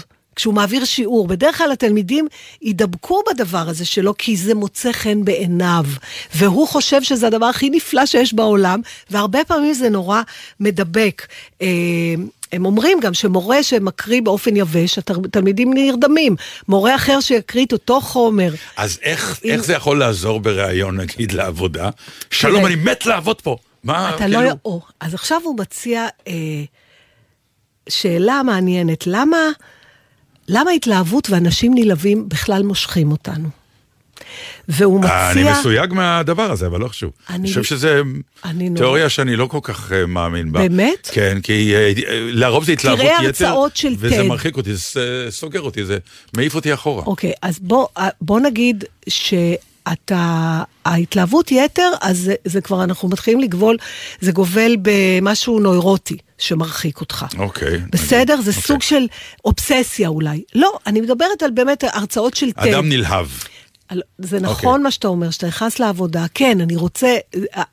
כשהוא 0.40 0.54
מעביר 0.54 0.84
שיעור, 0.84 1.28
בדרך 1.28 1.58
כלל 1.58 1.72
התלמידים 1.72 2.26
ידבקו 2.62 3.22
בדבר 3.30 3.68
הזה 3.68 3.84
שלו, 3.84 4.14
כי 4.18 4.36
זה 4.36 4.54
מוצא 4.54 4.92
חן 4.92 5.24
בעיניו. 5.24 5.84
והוא 6.34 6.68
חושב 6.68 7.02
שזה 7.02 7.26
הדבר 7.26 7.46
הכי 7.46 7.70
נפלא 7.70 8.06
שיש 8.06 8.34
בעולם, 8.34 8.80
והרבה 9.10 9.44
פעמים 9.44 9.72
זה 9.74 9.88
נורא 9.88 10.22
מדבק. 10.60 11.26
אה, 11.62 11.66
הם 12.52 12.66
אומרים 12.66 13.00
גם 13.00 13.14
שמורה 13.14 13.62
שמקריא 13.62 14.22
באופן 14.22 14.56
יבש, 14.56 14.98
התלמידים 14.98 15.72
נרדמים. 15.74 16.36
מורה 16.68 16.94
אחר 16.94 17.20
שיקריא 17.20 17.64
את 17.66 17.72
אותו 17.72 18.00
חומר. 18.00 18.52
אז 18.76 18.98
איך, 19.02 19.40
אם- 19.44 19.50
איך 19.50 19.64
זה 19.64 19.72
יכול 19.72 19.98
לעזור 19.98 20.40
בריאיון, 20.40 21.00
נגיד, 21.00 21.32
לעבודה? 21.32 21.90
שלום. 22.30 22.66
אני 22.66 22.74
מת 22.74 23.06
לעבוד 23.06 23.40
פה. 23.42 23.56
מה, 23.84 24.10
אתה 24.10 24.18
כאילו... 24.24 24.40
לא... 24.42 24.50
או, 24.64 24.80
אז 25.00 25.14
עכשיו 25.14 25.40
הוא 25.44 25.58
מציע 25.58 26.06
אה, 26.28 26.32
שאלה 27.88 28.42
מעניינת. 28.42 29.06
למה, 29.06 29.38
למה 30.52 30.70
התלהבות 30.70 31.30
ואנשים 31.30 31.72
נלהבים 31.74 32.28
בכלל 32.28 32.62
מושכים 32.62 33.10
אותנו? 33.12 33.48
והוא 34.68 35.04
אה, 35.04 35.30
אני 35.32 35.40
מציע... 35.42 35.52
מסויג 35.58 35.92
מהדבר 35.92 36.50
הזה, 36.52 36.66
אבל 36.66 36.80
לא 36.80 36.88
חשוב. 36.88 37.10
אני- 37.30 37.38
אני 37.38 37.48
חושב 37.48 37.62
שזה 37.62 38.00
אני 38.44 38.70
תיאוריה 38.76 39.08
שאני 39.08 39.36
לא 39.36 39.46
כל 39.46 39.58
כך 39.62 39.92
אה, 39.92 40.06
מאמין 40.06 40.52
בה. 40.52 40.60
באמת? 40.60 41.08
כן, 41.12 41.38
כי 41.42 41.74
אה, 41.74 41.92
לרוב 42.32 42.64
זה 42.64 42.72
התלהבות 42.72 43.00
תראה 43.00 43.12
יתר, 43.14 43.26
הרצאות 43.26 43.76
של 43.76 43.94
וזה 43.98 44.20
TED. 44.20 44.22
מרחיק 44.22 44.56
אותי, 44.56 44.74
זה 44.74 45.26
סוגר 45.30 45.60
אותי, 45.60 45.84
זה 45.84 45.98
מעיף 46.36 46.54
אותי 46.54 46.74
אחורה. 46.74 47.04
אוקיי, 47.04 47.32
אז 47.42 47.58
בוא, 47.58 47.86
נגיד 48.40 48.84
שאתה, 49.08 50.62
ההתלהבות 50.84 51.52
יתר, 51.52 51.90
אז 52.00 52.18
זה, 52.18 52.34
זה 52.44 52.60
כבר, 52.60 52.84
אנחנו 52.84 53.08
מתחילים 53.08 53.40
לגבול, 53.40 53.76
זה 54.20 54.32
גובל 54.32 54.76
במשהו 54.82 55.60
נוירוטי 55.60 56.16
שמרחיק 56.40 57.00
אותך. 57.00 57.26
אוקיי. 57.38 57.78
בסדר? 57.90 58.40
זה 58.40 58.50
אוקיי. 58.50 58.62
סוג 58.62 58.82
של 58.82 59.06
אובססיה 59.44 60.08
אולי. 60.08 60.42
לא, 60.54 60.78
אני 60.86 61.00
מדברת 61.00 61.42
על 61.42 61.50
באמת 61.50 61.84
הרצאות 61.92 62.34
של 62.36 62.46
TED. 62.58 62.68
אדם 62.68 62.88
נלהב. 62.88 63.26
זה 64.18 64.40
נכון 64.40 64.82
מה 64.82 64.90
שאתה 64.90 65.08
אומר, 65.08 65.30
שאתה 65.30 65.46
נכנס 65.46 65.78
לעבודה, 65.78 66.26
כן, 66.34 66.60
אני 66.60 66.76
רוצה, 66.76 67.16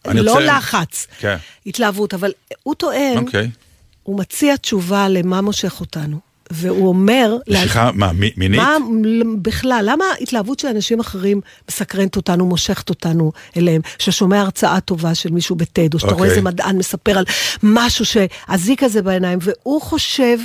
אני 0.07 0.21
לא 0.21 0.31
רוצה- 0.31 0.45
לחץ, 0.45 1.07
כן. 1.19 1.37
התלהבות, 1.65 2.13
אבל 2.13 2.31
הוא 2.63 2.75
טוען, 2.75 3.17
אוקיי. 3.17 3.49
הוא 4.03 4.19
מציע 4.19 4.55
תשובה 4.55 5.09
למה 5.09 5.41
מושך 5.41 5.79
אותנו, 5.79 6.19
והוא 6.51 6.87
אומר, 6.87 7.37
משיכה, 7.49 7.91
מה, 7.93 8.11
מי- 8.13 8.31
מינית? 8.37 8.59
מה 8.59 8.77
בכלל, 9.41 9.81
למה 9.89 10.05
התלהבות 10.21 10.59
של 10.59 10.67
אנשים 10.67 10.99
אחרים 10.99 11.41
מסקרנת 11.69 12.15
אותנו, 12.15 12.45
מושכת 12.45 12.89
אותנו 12.89 13.31
אליהם? 13.57 13.81
ששומע 13.99 14.41
הרצאה 14.41 14.79
טובה 14.79 15.15
של 15.15 15.31
מישהו 15.31 15.55
בטד, 15.55 15.93
או 15.93 15.99
שאתה 15.99 16.11
רואה 16.11 16.19
אוקיי. 16.23 16.29
איזה 16.29 16.41
מדען 16.41 16.77
מספר 16.77 17.17
על 17.17 17.25
משהו 17.63 18.05
שהזיק 18.05 18.83
הזה 18.83 19.01
בעיניים, 19.01 19.39
והוא 19.41 19.81
חושב 19.81 20.37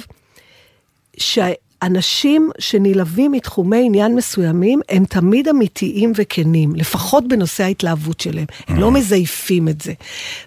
שאנשים 1.17 2.51
שנלהבים 2.59 3.33
מתחומי 3.33 3.83
עניין 3.87 4.15
מסוימים, 4.15 4.81
הם 4.89 5.05
תמיד 5.05 5.49
אמיתיים 5.49 6.13
וכנים, 6.17 6.75
לפחות 6.77 7.29
בנושא 7.29 7.65
ההתלהבות 7.65 8.21
שלהם. 8.21 8.47
הם 8.69 8.81
לא 8.81 8.91
מזייפים 8.91 9.69
את 9.69 9.81
זה. 9.81 9.93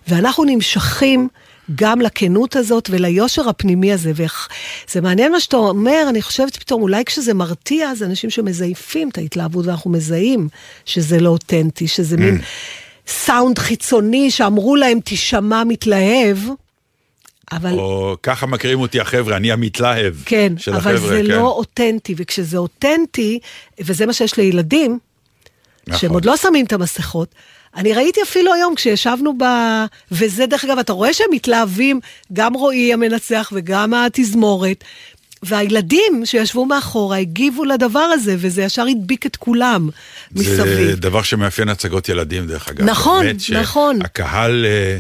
ואנחנו 0.08 0.43
נמשכים... 0.43 1.28
גם 1.76 2.01
לכנות 2.01 2.55
הזאת 2.55 2.89
וליושר 2.91 3.49
הפנימי 3.49 3.93
הזה. 3.93 4.11
וזה 4.16 5.01
מעניין 5.01 5.32
מה 5.32 5.39
שאתה 5.39 5.57
אומר, 5.57 6.05
אני 6.09 6.22
חושבת 6.22 6.57
פתאום, 6.57 6.82
אולי 6.82 7.05
כשזה 7.05 7.34
מרתיע, 7.34 7.95
זה 7.95 8.05
אנשים 8.05 8.30
שמזייפים 8.30 9.09
את 9.09 9.18
ההתלהבות, 9.18 9.66
ואנחנו 9.66 9.91
מזהים 9.91 10.47
שזה 10.86 11.20
לא 11.20 11.30
אותנטי, 11.30 11.88
שזה 11.88 12.18
מין 12.18 12.41
סאונד 13.07 13.59
חיצוני 13.59 14.32
שאמרו 14.32 14.76
להם, 14.76 14.99
תשמע 15.03 15.63
מתלהב, 15.63 16.38
אבל... 17.51 17.74
או 17.74 18.16
ככה 18.24 18.45
מכירים 18.45 18.80
אותי 18.80 18.99
החבר'ה, 18.99 19.38
אני 19.38 19.51
המתלהב 19.51 20.13
כן, 20.26 20.53
של 20.57 20.72
אבל 20.74 20.95
החבר'ה. 20.95 21.09
זה 21.09 21.18
כן. 21.18 21.26
לא 21.26 21.47
אותנטי, 21.47 22.13
וכשזה 22.18 22.57
אותנטי, 22.57 23.39
וזה 23.80 24.05
מה 24.05 24.13
שיש 24.13 24.38
לילדים, 24.38 24.99
נכון. 25.88 25.99
שהם 25.99 26.11
עוד 26.11 26.26
לא 26.26 26.38
שמים 26.38 26.66
את 26.66 26.74
המסכות, 26.74 27.36
אני 27.76 27.93
ראיתי 27.93 28.21
אפילו 28.21 28.53
היום 28.53 28.76
כשישבנו 28.76 29.34
ב... 29.38 29.43
וזה 30.11 30.45
דרך 30.45 30.65
אגב, 30.65 30.80
אתה 30.80 30.93
רואה 30.93 31.13
שהם 31.13 31.28
מתלהבים, 31.32 31.99
גם 32.34 32.53
רועי 32.53 32.93
המנצח 32.93 33.51
וגם 33.55 33.93
התזמורת, 33.93 34.84
והילדים 35.43 36.26
שישבו 36.26 36.65
מאחורה 36.65 37.17
הגיבו 37.17 37.65
לדבר 37.65 37.99
הזה, 37.99 38.36
וזה 38.39 38.63
ישר 38.63 38.86
הדביק 38.91 39.26
את 39.26 39.36
כולם 39.36 39.89
מסביב. 40.32 40.55
זה 40.55 40.95
דבר 40.95 41.21
שמאפיין 41.21 41.69
הצגות 41.69 42.09
ילדים, 42.09 42.47
דרך 42.47 42.69
אגב. 42.69 42.86
נכון, 42.86 43.26
באמת 43.26 43.41
נכון. 43.51 43.99
שהקהל, 44.01 44.65
אה, 44.65 44.99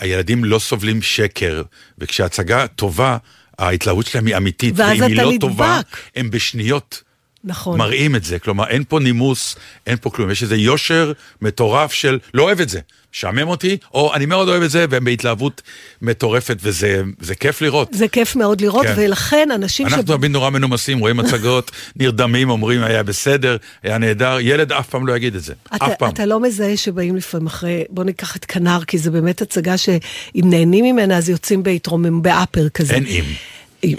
הילדים 0.00 0.44
לא 0.44 0.58
סובלים 0.58 1.02
שקר, 1.02 1.62
וכשהצגה 1.98 2.66
טובה, 2.66 3.16
ההתלהבות 3.58 4.06
שלהם 4.06 4.26
היא 4.26 4.36
אמיתית, 4.36 4.74
ואם 4.76 5.02
היא 5.02 5.16
לא 5.16 5.32
נדבק. 5.32 5.40
טובה, 5.40 5.80
הם 6.16 6.30
בשניות 6.30 7.02
נכון. 7.44 7.78
מראים 7.78 8.16
את 8.16 8.24
זה. 8.24 8.38
כלומר, 8.38 8.66
אין 8.68 8.84
פה 8.88 9.00
נימוס, 9.00 9.56
אין 9.86 9.96
פה 10.00 10.10
כלום. 10.10 10.30
יש 10.30 10.42
איזה 10.42 10.56
יושר 10.56 11.12
מטורף 11.42 11.92
של 11.92 12.18
לא 12.34 12.42
אוהב 12.42 12.60
את 12.60 12.68
זה, 12.68 12.80
משעמם 13.14 13.48
אותי, 13.48 13.76
או 13.94 14.14
אני 14.14 14.26
מאוד 14.26 14.48
אוהב 14.48 14.62
את 14.62 14.70
זה, 14.70 14.86
והם 14.90 15.04
בהתלהבות 15.04 15.62
מטורפת, 16.02 16.56
וזה 16.62 17.02
זה 17.20 17.34
כיף 17.34 17.60
לראות. 17.60 17.88
זה 17.92 18.08
כיף 18.08 18.36
מאוד 18.36 18.60
לראות, 18.60 18.86
כן. 18.86 18.94
ולכן 18.96 19.48
אנשים 19.54 19.86
אנחנו 19.86 20.02
תמיד 20.02 20.30
נורא 20.30 20.50
מנומסים, 20.50 20.98
רואים 20.98 21.20
הצגות, 21.20 21.70
נרדמים, 21.96 22.50
אומרים 22.50 22.82
היה 22.82 23.02
בסדר, 23.02 23.56
היה 23.82 23.98
נהדר, 23.98 24.36
ילד 24.40 24.72
אף 24.72 24.88
פעם 24.88 25.06
לא 25.06 25.16
יגיד 25.16 25.34
את 25.34 25.42
זה, 25.42 25.54
אתה, 25.76 25.86
אף 25.86 25.92
פעם. 25.98 26.10
אתה 26.10 26.26
לא 26.26 26.40
מזהה 26.40 26.76
שבאים 26.76 27.16
לפעמים 27.16 27.46
אחרי, 27.46 27.84
בוא 27.90 28.04
ניקח 28.04 28.36
את 28.36 28.44
כנר, 28.44 28.78
כי 28.86 28.98
זו 28.98 29.12
באמת 29.12 29.42
הצגה 29.42 29.76
שאם 29.76 30.44
נהנים 30.44 30.84
ממנה 30.84 31.16
אז 31.16 31.28
יוצאים 31.28 31.62
בהתרומם, 31.62 32.22
ב 32.22 32.30
upper 32.30 32.68
כזה. 32.68 32.94
אין 32.94 33.06
אם. 33.06 33.24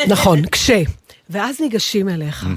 נכון, 0.08 0.46
כשה. 0.46 0.82
ואז 1.30 1.62
ניגשים 1.62 2.10
אליך. 2.10 2.48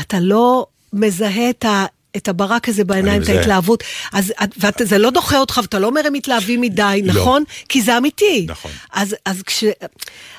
אתה 0.00 0.20
לא 0.20 0.66
מזהה 0.92 1.50
את 1.50 1.64
ה... 1.64 1.84
את 2.16 2.28
הברק 2.28 2.68
הזה 2.68 2.84
בעיניים, 2.84 3.22
את. 3.22 3.28
ההתלהבות, 3.28 3.84
אז 4.12 4.32
וזה 4.80 4.98
לא 4.98 5.10
דוחה 5.10 5.38
אותך, 5.38 5.60
ואתה 5.62 5.78
לא 5.78 5.86
אומר 5.86 6.00
הם 6.06 6.12
מתלהבים 6.12 6.60
מדי, 6.60 7.02
לא. 7.04 7.12
נכון? 7.12 7.44
כי 7.68 7.82
זה 7.82 7.98
אמיתי. 7.98 8.46
נכון. 8.48 8.70
אז, 8.92 9.16
אז 9.24 9.42
כש... 9.42 9.64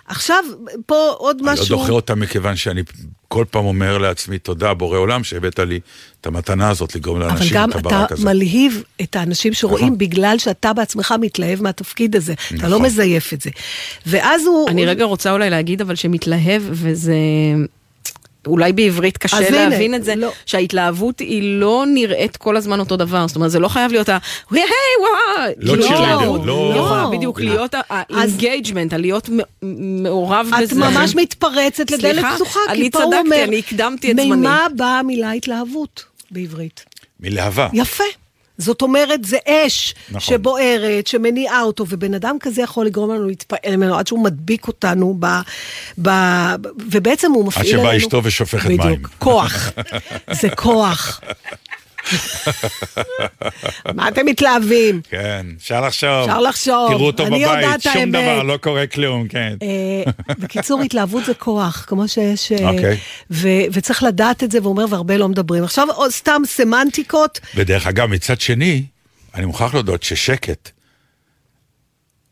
עכשיו, 0.07 0.43
פה 0.85 1.09
עוד 1.17 1.37
אני 1.39 1.45
לא 1.45 1.53
משהו... 1.53 1.77
דוחה 1.77 1.91
אותם 1.91 2.19
מכיוון 2.19 2.55
שאני 2.55 2.81
כל 3.27 3.45
פעם 3.51 3.65
אומר 3.65 3.97
לעצמי, 3.97 4.39
תודה, 4.39 4.73
בורא 4.73 4.97
עולם, 4.97 5.23
שהבאת 5.23 5.59
לי 5.59 5.79
את 6.21 6.27
המתנה 6.27 6.69
הזאת 6.69 6.95
לגרום 6.95 7.21
אבל 7.21 7.27
לאנשים 7.27 7.57
גם 7.57 7.71
את 7.71 7.75
אתה 7.75 7.89
הברק 7.89 8.11
הזה. 8.11 8.25
מלהיב 8.25 8.83
את 9.01 9.15
האנשים 9.15 9.53
שרואים 9.53 9.85
נכון. 9.85 9.97
בגלל 9.97 10.37
שאתה 10.37 10.73
בעצמך 10.73 11.13
מתלהב 11.21 11.61
מהתפקיד 11.61 12.15
הזה. 12.15 12.33
אתה 12.33 12.67
לא 12.67 12.75
נכון. 12.75 12.85
מזייף 12.85 13.33
את 13.33 13.41
זה. 13.41 13.49
ואז 14.05 14.45
הוא... 14.45 14.69
אני 14.69 14.85
רגע 14.85 15.05
רוצה 15.05 15.31
אולי 15.31 15.49
להגיד 15.49 15.81
אבל 15.81 15.95
שמתלהב 15.95 16.61
וזה... 16.69 17.15
אולי 18.47 18.73
בעברית 18.73 19.17
קשה 19.17 19.37
אז 19.37 19.43
הנה, 19.47 19.69
להבין 19.69 19.95
את 19.95 20.03
זה, 20.03 20.15
לא. 20.15 20.31
שההתלהבות 20.45 21.19
היא 21.19 21.59
לא 21.59 21.83
נראית 21.93 22.37
כל 22.37 22.57
הזמן 22.57 22.79
אותו 22.79 22.97
דבר, 22.97 23.27
זאת 23.27 23.35
אומרת 23.35 23.51
זה 23.51 23.59
לא 23.59 23.67
חייב 23.67 23.91
להיות 23.91 24.09
ה... 24.09 24.17
היי 24.51 24.61
וואו! 24.99 25.51
לא 25.57 25.71
כאילו, 25.73 25.87
cheerleader, 25.87 25.91
ההתלהבות 26.01 26.41
לא- 26.45 26.73
יכולה 26.77 27.07
בדיוק 27.11 27.39
לא. 27.41 27.45
להיות 27.45 27.73
ה-engagement, 27.73 28.95
הלהיות 28.95 29.29
מ- 29.29 30.03
מעורב 30.03 30.47
את 30.57 30.61
בזה. 30.63 30.75
ממש 30.75 31.15
מתפרצת 31.15 31.91
לדלת 31.91 32.25
פתוחה, 32.35 32.59
אני 32.69 32.81
כי 32.81 32.91
פה 32.91 33.03
הוא 33.03 33.11
צדקתי, 33.13 33.25
אומר... 33.27 33.43
אני 33.43 33.59
הקדמתי 33.59 34.11
את 34.11 34.15
זמני. 34.17 34.35
ממה 34.35 34.65
באה 34.75 34.99
המילה 34.99 35.31
התלהבות 35.31 36.03
בעברית? 36.31 36.85
מלהבה. 37.19 37.67
יפה. 37.73 38.03
זאת 38.57 38.81
אומרת, 38.81 39.25
זה 39.25 39.37
אש 39.47 39.95
נכון. 40.09 40.19
שבוערת, 40.19 41.07
שמניעה 41.07 41.61
אותו, 41.61 41.85
ובן 41.89 42.13
אדם 42.13 42.37
כזה 42.39 42.61
יכול 42.61 42.85
לגרום 42.85 43.11
לנו 43.11 43.27
להתפעל 43.27 43.75
ממנו 43.75 43.95
עד 43.97 44.07
שהוא 44.07 44.23
מדביק 44.23 44.67
אותנו, 44.67 45.17
ב, 45.19 45.25
ב, 46.01 46.09
ובעצם 46.91 47.31
הוא 47.31 47.45
מפעיל 47.45 47.65
שבאה 47.65 47.89
עלינו... 47.89 47.97
אשתו 47.97 48.21
ושופכת 48.23 48.65
בדיוק, 48.65 48.83
מים. 48.83 49.01
כוח. 49.17 49.71
זה 50.41 50.49
כוח. 50.49 51.21
מה 53.95 54.07
אתם 54.07 54.25
מתלהבים? 54.25 55.01
כן, 55.09 55.45
אפשר 55.57 55.81
לחשוב. 55.81 56.09
אפשר 56.09 56.39
לחשוב. 56.39 56.89
תראו 56.89 57.05
אותו 57.05 57.25
אני 57.25 57.37
יודעת 57.37 57.63
בבית, 57.63 57.81
שום 57.81 57.91
האמת. 57.97 58.09
דבר, 58.09 58.43
לא 58.43 58.57
קורה 58.57 58.87
כלום, 58.87 59.27
כן. 59.27 59.55
אה, 59.61 60.11
בקיצור, 60.39 60.81
התלהבות 60.81 61.25
זה 61.25 61.33
כוח, 61.33 61.85
כמו 61.87 62.07
שיש... 62.07 62.51
אה, 62.51 62.69
אוקיי. 62.69 62.97
וצריך 63.71 64.03
לדעת 64.03 64.43
את 64.43 64.51
זה, 64.51 64.59
והוא 64.61 64.71
אומר, 64.71 64.85
והרבה 64.89 65.17
לא 65.17 65.29
מדברים. 65.29 65.63
עכשיו, 65.63 65.87
סתם 66.09 66.41
סמנטיקות, 66.45 67.39
ודרך 67.55 67.87
אגב, 67.87 68.05
מצד 68.05 68.41
שני, 68.41 68.83
אני 69.35 69.45
מוכרח 69.45 69.73
להודות 69.73 70.03
ששקט 70.03 70.69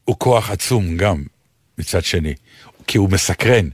הוא 0.05 0.15
כוח 0.19 0.51
עצום 0.51 0.97
גם, 0.97 1.23
מצד 1.77 2.03
שני. 2.03 2.33
כי 2.87 2.97
הוא 2.97 3.09
מסקרן. 3.09 3.69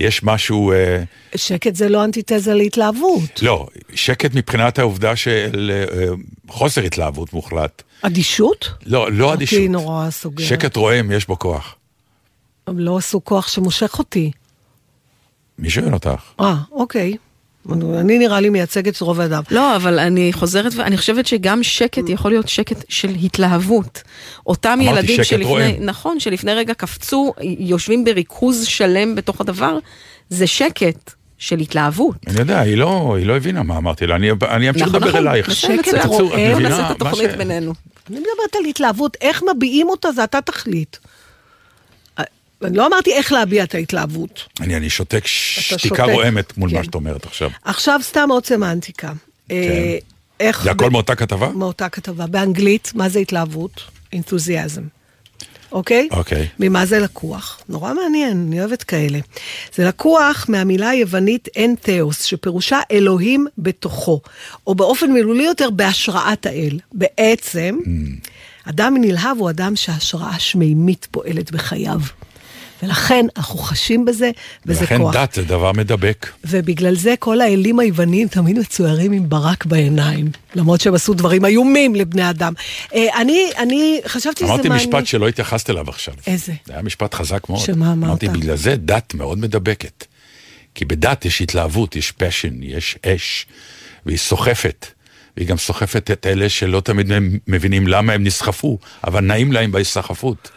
יש 0.00 0.22
משהו... 0.22 0.72
אה, 0.72 1.02
שקט 1.34 1.74
זה 1.74 1.88
לא 1.88 2.04
אנטיתזה 2.04 2.54
להתלהבות. 2.54 3.42
לא, 3.42 3.66
שקט 3.94 4.34
מבחינת 4.34 4.78
העובדה 4.78 5.16
של 5.16 5.70
אה, 5.74 6.14
חוסר 6.48 6.80
התלהבות 6.80 7.32
מוחלט. 7.32 7.82
אדישות? 8.02 8.68
לא, 8.86 9.12
לא 9.12 9.24
אותי 9.24 9.36
אדישות. 9.36 9.60
נורא 9.68 10.10
סוגרת. 10.10 10.48
שקט 10.48 10.76
רועם, 10.76 11.10
יש 11.10 11.26
בו 11.26 11.38
כוח. 11.38 11.74
הם 12.66 12.78
לא 12.78 12.96
עשו 12.96 13.24
כוח 13.24 13.48
שמושך 13.48 13.98
אותי. 13.98 14.30
מי 15.58 15.70
שואל 15.70 15.94
אותך? 15.94 16.22
אה, 16.40 16.54
אוקיי. 16.70 17.16
אני 17.72 18.18
נראה 18.18 18.40
לי 18.40 18.48
מייצגת 18.48 18.96
את 18.96 19.00
רוב 19.00 19.20
האדם. 19.20 19.42
לא, 19.50 19.76
אבל 19.76 19.98
אני 19.98 20.32
חוזרת 20.32 20.72
ואני 20.76 20.96
חושבת 20.96 21.26
שגם 21.26 21.62
שקט 21.62 22.08
יכול 22.08 22.30
להיות 22.30 22.48
שקט 22.48 22.84
של 22.88 23.08
התלהבות. 23.22 24.02
אותם 24.46 24.78
ילדים 24.82 25.24
שלפני, 25.24 25.44
רועם. 25.44 25.74
נכון, 25.80 26.20
שלפני 26.20 26.54
רגע 26.54 26.74
קפצו, 26.74 27.32
יושבים 27.58 28.04
בריכוז 28.04 28.64
שלם 28.66 29.14
בתוך 29.14 29.40
הדבר, 29.40 29.78
זה 30.28 30.46
שקט 30.46 31.12
של 31.38 31.58
התלהבות. 31.58 32.16
אני 32.26 32.40
יודע, 32.40 32.60
היא 32.60 32.76
לא, 32.76 33.14
היא 33.18 33.26
לא 33.26 33.36
הבינה 33.36 33.62
מה 33.62 33.76
אמרתי 33.76 34.06
לה, 34.06 34.16
אני, 34.16 34.30
אני 34.50 34.68
אמשיך 34.68 34.82
נכון, 34.82 34.94
לדבר 34.96 35.08
נכון, 35.08 35.26
אלייך. 35.26 35.50
שקט 35.50 35.94
רועם. 36.04 36.58
נעשה 36.62 36.86
את 36.86 37.02
התוכנית 37.02 37.30
ש- 37.30 37.36
בינינו. 37.36 37.72
אני 38.10 38.16
מדברת 38.18 38.56
על 38.58 38.64
התלהבות, 38.68 39.16
איך 39.20 39.42
מביעים 39.56 39.88
אותה 39.88 40.12
זה 40.12 40.24
אתה 40.24 40.40
תחליט. 40.40 40.96
אני 42.64 42.76
לא 42.76 42.86
אמרתי 42.86 43.12
איך 43.12 43.32
להביע 43.32 43.64
את 43.64 43.74
ההתלהבות. 43.74 44.44
אני, 44.60 44.76
אני 44.76 44.90
שותק 44.90 45.26
שתיקה. 45.26 46.04
רועמת 46.04 46.58
מול 46.58 46.70
כן. 46.70 46.76
מה 46.76 46.84
שאת 46.84 46.94
אומרת 46.94 47.24
עכשיו. 47.26 47.50
עכשיו 47.64 48.00
סתם 48.02 48.28
עוד 48.30 48.46
סמנטיקה. 48.46 49.12
אה, 49.50 49.98
איך... 50.40 50.56
כן. 50.56 50.64
זה 50.64 50.70
הכל 50.70 50.88
ב- 50.88 50.92
מאותה 50.92 51.14
כתבה? 51.14 51.48
מאותה 51.48 51.88
כתבה. 51.88 52.26
באנגלית, 52.26 52.92
מה 52.94 53.08
זה 53.08 53.18
התלהבות? 53.18 53.80
אינתוזיאזם. 54.12 54.82
אוקיי? 55.72 56.08
אוקיי. 56.10 56.48
ממה 56.58 56.86
זה 56.86 56.98
לקוח? 56.98 57.60
נורא 57.68 57.94
מעניין, 57.94 58.46
אני 58.48 58.60
אוהבת 58.60 58.82
כאלה. 58.82 59.18
זה 59.74 59.84
לקוח 59.88 60.46
מהמילה 60.48 60.88
היוונית 60.88 61.48
אנתאוס, 61.58 62.22
שפירושה 62.24 62.80
אלוהים 62.90 63.46
בתוכו, 63.58 64.20
או 64.66 64.74
באופן 64.74 65.12
מילולי 65.12 65.42
יותר, 65.44 65.70
בהשראת 65.70 66.46
האל. 66.46 66.78
בעצם, 66.92 67.78
Mm. 67.84 67.88
אדם 68.70 68.96
נלהב 69.00 69.36
הוא 69.38 69.50
אדם 69.50 69.76
שהשראה 69.76 70.38
שמימית 70.38 71.06
פועלת 71.10 71.50
בחייו. 71.50 72.00
ולכן 72.82 73.26
אנחנו 73.36 73.58
חשים 73.58 74.04
בזה, 74.04 74.30
וזה 74.66 74.80
ולכן 74.80 74.98
כוח. 74.98 75.14
דת 75.14 75.32
זה 75.32 75.42
דבר 75.42 75.72
מדבק. 75.72 76.26
ובגלל 76.44 76.94
זה 76.94 77.14
כל 77.18 77.40
האלים 77.40 77.78
היווניים 77.78 78.28
תמיד 78.28 78.58
מצוירים 78.58 79.12
עם 79.12 79.28
ברק 79.28 79.64
בעיניים, 79.66 80.30
למרות 80.54 80.80
שהם 80.80 80.94
עשו 80.94 81.14
דברים 81.14 81.44
איומים 81.44 81.94
לבני 81.94 82.30
אדם. 82.30 82.52
אה, 82.94 83.20
אני, 83.20 83.50
אני 83.58 84.00
חשבתי 84.06 84.44
שזה 84.44 84.52
אמרתי 84.52 84.68
מעניין. 84.68 84.88
משפט 84.88 85.06
שלא 85.06 85.28
התייחסת 85.28 85.70
אליו 85.70 85.88
עכשיו. 85.88 86.14
איזה? 86.26 86.52
זה 86.64 86.72
היה 86.72 86.82
משפט 86.82 87.14
חזק 87.14 87.48
מאוד. 87.48 87.60
שמה 87.60 87.92
אמרת? 87.92 88.08
אמרתי, 88.08 88.28
בגלל 88.28 88.56
זה 88.56 88.76
דת 88.76 89.14
מאוד 89.14 89.38
מדבקת. 89.38 90.04
כי 90.74 90.84
בדת 90.84 91.24
יש 91.24 91.42
התלהבות, 91.42 91.96
יש 91.96 92.12
פשן, 92.12 92.62
יש 92.62 92.98
אש, 93.06 93.46
והיא 94.06 94.18
סוחפת. 94.18 94.86
והיא 95.36 95.48
גם 95.48 95.58
סוחפת 95.58 96.10
את 96.10 96.26
אלה 96.26 96.48
שלא 96.48 96.80
תמיד 96.80 97.12
מבינים 97.46 97.88
למה 97.88 98.12
הם 98.12 98.24
נסחפו, 98.24 98.78
אבל 99.04 99.20
נעים 99.20 99.52
להם 99.52 99.72
בהיסחפות. 99.72 100.50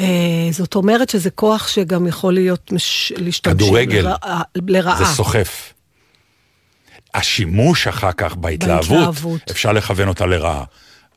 אה, 0.00 0.48
זאת 0.50 0.74
אומרת 0.74 1.10
שזה 1.10 1.30
כוח 1.30 1.68
שגם 1.68 2.06
יכול 2.06 2.34
להיות 2.34 2.72
מש... 2.72 3.12
להשתמשים 3.16 3.56
כדורגל. 3.56 4.00
לרעה. 4.00 4.42
לרעה. 4.56 4.98
זה 4.98 5.04
סוחף. 5.04 5.72
השימוש 7.14 7.86
אחר 7.86 8.12
כך 8.12 8.34
בהתלהבות, 8.34 8.88
בהתלהבות. 8.88 9.50
אפשר 9.50 9.72
לכוון 9.72 10.08
אותה 10.08 10.26
לרעה. 10.26 10.64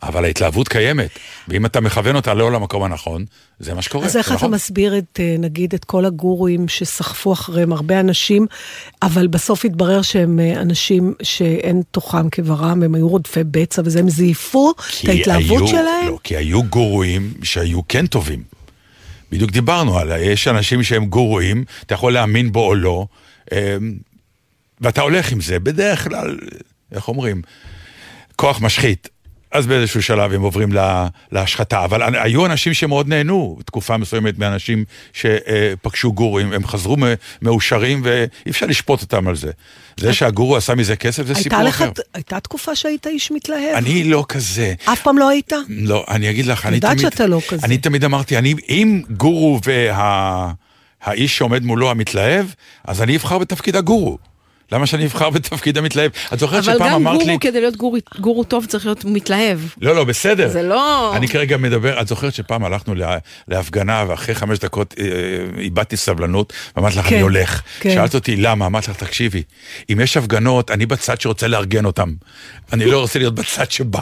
אבל 0.04 0.26
ההתלהבות 0.26 0.68
קיימת, 0.68 1.10
ואם 1.48 1.66
אתה 1.66 1.82
מכוון 1.82 2.16
אותה 2.16 2.34
לא 2.34 2.52
למקום 2.52 2.84
הנכון, 2.84 3.26
זה 3.60 3.74
מה 3.74 3.82
שקורה. 3.82 4.06
אז 4.06 4.18
איך 4.18 4.28
אתה 4.28 4.36
נכון. 4.36 4.52
מסביר 4.52 4.98
את, 4.98 5.20
אה, 5.20 5.36
נגיד, 5.40 5.74
את 5.74 5.86
כל 5.86 6.06
הגורואים 6.06 6.68
שסחפו 6.68 7.34
אחריהם 7.34 7.74
הרבה 7.74 8.00
אנשים, 8.00 8.48
אבל 9.02 9.28
בסוף 9.28 9.66
התברר 9.66 10.02
שהם 10.02 10.40
אה, 10.40 10.62
אנשים 10.62 11.14
שאין 11.22 11.82
תוכם 11.92 12.30
כברם, 12.30 12.84
הם 12.84 12.96
היו 12.96 13.08
רודפי 13.08 13.44
בצע 13.44 13.82
וזה, 13.86 14.00
הם 14.00 14.10
זייפו 14.10 14.74
את 15.04 15.10
ההתלהבות 15.10 15.62
היו, 15.62 15.68
שלהם? 15.68 16.08
לא, 16.08 16.18
כי 16.24 16.38
היו 16.38 16.64
גורואים 16.64 17.34
שהיו 17.44 17.88
כן 17.88 18.08
טובים. 18.08 18.55
בדיוק 19.32 19.52
דיברנו 19.52 20.00
עליה, 20.00 20.32
יש 20.32 20.48
אנשים 20.48 20.84
שהם 20.84 21.06
גורואים, 21.06 21.64
אתה 21.86 21.94
יכול 21.94 22.14
להאמין 22.14 22.52
בו 22.52 22.68
או 22.68 22.76
לא, 22.76 23.08
אמ, 23.52 23.58
ואתה 24.82 25.02
הולך 25.02 25.32
עם 25.32 25.42
זה, 25.42 25.60
בדרך 25.60 26.04
כלל, 26.04 26.38
איך 26.92 27.08
אומרים, 27.08 27.42
כוח 28.36 28.62
משחית. 28.62 29.10
אז 29.52 29.68
באיזשהו 29.68 30.04
שלב 30.04 30.34
הם 30.34 30.42
עוברים 30.42 30.72
לה, 30.72 31.08
להשחתה, 31.32 31.86
אבל 31.86 32.16
היו 32.16 32.46
אנשים 32.46 32.74
שמאוד 32.74 33.08
נהנו, 33.08 33.58
תקופה 33.66 33.98
מסוימת 33.98 34.40
מאנשים 34.40 34.86
שפגשו 35.14 36.14
גורואים, 36.14 36.54
הם 36.54 36.68
חזרו 36.68 36.98
מאושרים 37.42 38.02
ואי 38.04 38.52
אפשר 38.52 38.66
לשפוט 38.66 39.02
אותם 39.02 39.28
על 39.28 39.36
זה. 39.36 39.52
זה 40.00 40.14
שהגורו 40.14 40.56
עשה 40.58 40.76
מזה 40.76 40.96
כסף 40.96 41.26
זה 41.26 41.36
סיפור 41.36 41.62
לך, 41.62 41.82
אחר. 41.82 41.92
הייתה 42.14 42.40
תקופה 42.40 42.76
שהיית 42.76 43.08
איש 43.08 43.32
מתלהב? 43.32 43.76
אני 43.76 44.04
לא 44.04 44.26
כזה. 44.30 44.74
אף 44.86 45.02
פעם 45.02 45.18
לא 45.18 45.30
היית? 45.30 45.54
לא, 45.70 46.06
אני 46.10 46.30
אגיד 46.30 46.46
לך, 46.46 46.66
אני 46.66 46.76
יודעת 46.76 46.98
תמיד... 46.98 47.12
שאתה 47.12 47.28
לא 47.28 47.42
כזה. 47.50 47.66
אני 47.66 47.78
תמיד 47.78 48.04
אמרתי, 48.04 48.38
אני, 48.38 48.56
אם 48.70 49.02
גורו 49.10 49.60
והאיש 51.06 51.38
שעומד 51.38 51.64
מולו 51.64 51.92
המתלהב, 51.92 52.46
אז 52.84 53.02
אני 53.02 53.16
אבחר 53.16 53.38
בתפקיד 53.38 53.76
הגורו. 53.76 54.18
למה 54.72 54.86
שאני 54.88 55.06
אבחר 55.06 55.30
בתפקיד 55.30 55.78
המתלהב? 55.78 56.12
את 56.34 56.40
זוכרת 56.40 56.64
אבל 56.64 56.76
שפעם 56.76 56.88
גם 56.90 56.94
אמרת 56.96 57.18
גורו, 57.18 57.28
לי... 57.32 57.38
כדי 57.42 57.60
להיות 57.62 57.76
גורו- 57.76 57.98
גורו 58.20 58.44
טוב, 58.44 58.66
צריך 58.66 58.86
להיות 58.86 59.06
מתלהב. 59.06 59.60
לא, 59.82 59.96
לא, 59.96 60.04
בסדר. 60.04 60.50
זה 60.50 60.64
לא... 60.64 61.16
אני 61.16 61.28
כרגע 61.28 61.58
מדבר, 61.58 62.02
את 62.02 62.08
זוכרת 62.08 62.34
שפעם 62.34 62.64
הלכנו 62.66 62.96
לה, 62.96 63.18
להפגנה 63.48 64.06
ואחרי 64.08 64.36
חמש 64.36 64.60
דקות 64.60 64.96
אה, 65.00 65.06
איבדתי 65.62 65.98
סבלנות 65.98 66.54
ואמרתי 66.76 66.96
לך 67.00 67.06
כן, 67.06 67.14
אני 67.16 67.22
הולך. 67.22 67.62
כן. 67.80 67.94
שאלת 67.94 68.16
אותי 68.16 68.36
למה, 68.36 68.66
אמרתי 68.66 68.92
לך 68.92 68.98
תקשיבי, 68.98 69.44
אם 69.94 70.00
יש 70.00 70.18
הפגנות 70.18 70.72
אני 70.72 70.86
בצד 70.86 71.22
שרוצה 71.22 71.48
לארגן 71.48 71.86
אותם. 71.86 72.14
אני 72.74 72.86
לא 72.86 73.02
רוצה 73.02 73.20
להיות 73.20 73.36
בצד 73.36 73.72
שבא. 73.72 74.02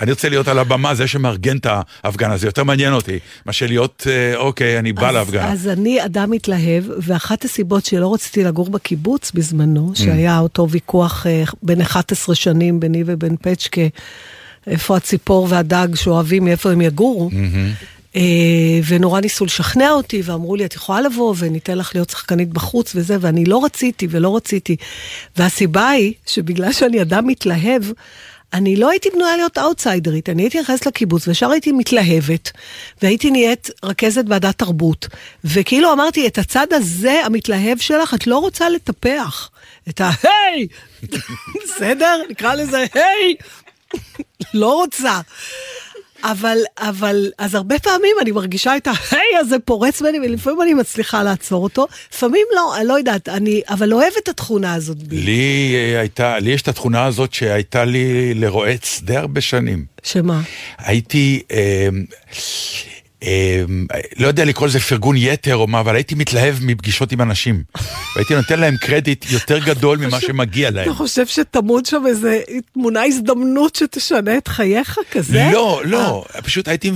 אני 0.00 0.10
רוצה 0.10 0.28
להיות 0.28 0.48
על 0.48 0.58
הבמה, 0.58 0.94
זה 0.94 1.06
שמארגן 1.06 1.56
את 1.56 1.66
ההפגנה, 2.04 2.36
זה 2.36 2.46
יותר 2.46 2.64
מעניין 2.64 2.92
אותי, 2.92 3.18
מאשר 3.46 3.66
להיות, 3.66 4.06
אה, 4.10 4.36
אוקיי, 4.36 4.78
אני 4.78 4.92
בא 4.92 5.08
אז- 5.08 5.14
להפגנה. 5.14 5.52
אז 5.52 5.68
אני 5.68 6.04
אדם 6.04 6.30
מתלהב, 6.30 6.84
ואחת 6.98 7.44
הסיבות 7.44 7.84
שלא 7.84 8.14
רציתי 8.14 8.44
לגור 8.44 8.70
בקיבוץ 8.70 9.28
Mm. 9.30 9.32
בזמנו, 9.34 9.92
שהיה 9.94 10.38
אותו 10.38 10.68
ויכוח 10.70 11.26
אה, 11.26 11.44
בן 11.62 11.80
11 11.80 12.34
שנים 12.34 12.80
ביני 12.80 13.02
ובין 13.06 13.36
פצ'קה, 13.42 13.80
איפה 14.66 14.96
הציפור 14.96 15.46
והדג 15.50 15.88
שאוהבים, 15.94 16.44
מאיפה 16.44 16.70
הם 16.72 16.80
יגורו. 16.80 17.30
אה, 18.16 18.20
ונורא 18.88 19.20
ניסו 19.20 19.44
לשכנע 19.44 19.90
אותי, 19.90 20.22
ואמרו 20.24 20.56
לי, 20.56 20.64
את 20.64 20.74
יכולה 20.74 21.00
לבוא 21.00 21.34
וניתן 21.38 21.78
לך 21.78 21.90
להיות 21.94 22.10
שחקנית 22.10 22.48
בחוץ 22.48 22.92
וזה, 22.96 23.16
ואני 23.20 23.44
לא 23.44 23.64
רציתי 23.64 24.06
ולא 24.10 24.36
רציתי. 24.36 24.76
והסיבה 25.36 25.88
היא 25.88 26.12
שבגלל 26.26 26.72
שאני 26.72 27.02
אדם 27.02 27.26
מתלהב, 27.26 27.82
אני 28.52 28.76
לא 28.76 28.90
הייתי 28.90 29.10
בנויה 29.10 29.36
להיות 29.36 29.58
אאוטסיידרית, 29.58 30.28
אני 30.28 30.42
הייתי 30.42 30.60
נכנסת 30.60 30.86
לקיבוץ 30.86 31.28
וישר 31.28 31.50
הייתי 31.50 31.72
מתלהבת, 31.72 32.50
והייתי 33.02 33.30
נהיית 33.30 33.70
רכזת 33.84 34.24
ועדת 34.28 34.58
תרבות. 34.58 35.08
וכאילו 35.44 35.92
אמרתי, 35.92 36.26
את 36.26 36.38
הצד 36.38 36.66
הזה, 36.70 37.20
המתלהב 37.24 37.78
שלך, 37.78 38.14
את 38.14 38.26
לא 38.26 38.38
רוצה 38.38 38.68
לטפח. 38.68 39.50
את 39.88 40.00
ה-היי! 40.00 40.66
בסדר? 41.64 42.22
נקרא 42.30 42.54
לזה 42.54 42.84
היי! 42.94 43.34
לא 44.54 44.74
רוצה. 44.74 45.20
אבל, 46.24 46.58
אבל, 46.78 47.30
אז 47.38 47.54
הרבה 47.54 47.78
פעמים 47.78 48.16
אני 48.20 48.30
מרגישה 48.30 48.76
את 48.76 48.86
ההיי 48.86 49.36
הזה 49.40 49.58
פורץ 49.58 50.02
ממני, 50.02 50.18
ולפעמים 50.18 50.62
אני 50.62 50.74
מצליחה 50.74 51.22
לעצור 51.22 51.62
אותו, 51.62 51.86
לפעמים 52.12 52.46
לא, 52.54 52.76
אני 52.76 52.86
לא 52.86 52.98
יודעת, 52.98 53.28
אני, 53.28 53.60
אבל 53.68 53.92
אוהבת 53.92 54.16
את 54.22 54.28
התכונה 54.28 54.74
הזאת 54.74 55.02
בי. 55.02 55.16
לי 55.16 55.32
הייתה, 55.98 56.38
לי 56.38 56.50
יש 56.50 56.62
את 56.62 56.68
התכונה 56.68 57.04
הזאת 57.04 57.32
שהייתה 57.32 57.84
לי 57.84 58.34
לרועץ 58.34 59.00
די 59.02 59.16
הרבה 59.16 59.40
שנים. 59.40 59.84
שמה? 60.02 60.40
הייתי, 60.78 61.42
אה, 61.50 61.88
לא 64.18 64.26
יודע 64.26 64.44
לקרוא 64.44 64.68
לזה 64.68 64.80
פרגון 64.80 65.16
יתר 65.16 65.56
או 65.56 65.66
מה, 65.66 65.80
אבל 65.80 65.94
הייתי 65.94 66.14
מתלהב 66.14 66.56
מפגישות 66.62 67.12
עם 67.12 67.20
אנשים. 67.20 67.62
והייתי 68.14 68.34
נותן 68.34 68.60
להם 68.60 68.76
קרדיט 68.76 69.24
יותר 69.30 69.58
גדול 69.58 69.98
ממה 69.98 70.20
שמגיע 70.20 70.70
להם. 70.70 70.84
אתה 70.84 70.94
חושב 70.94 71.26
שטמון 71.26 71.84
שם 71.84 72.02
איזה 72.06 72.40
תמונה 72.72 73.04
הזדמנות 73.04 73.74
שתשנה 73.74 74.36
את 74.36 74.48
חייך 74.48 74.98
כזה? 75.10 75.48
לא, 75.52 75.82
לא, 75.84 76.24
פשוט 76.42 76.68
הייתי 76.68 76.90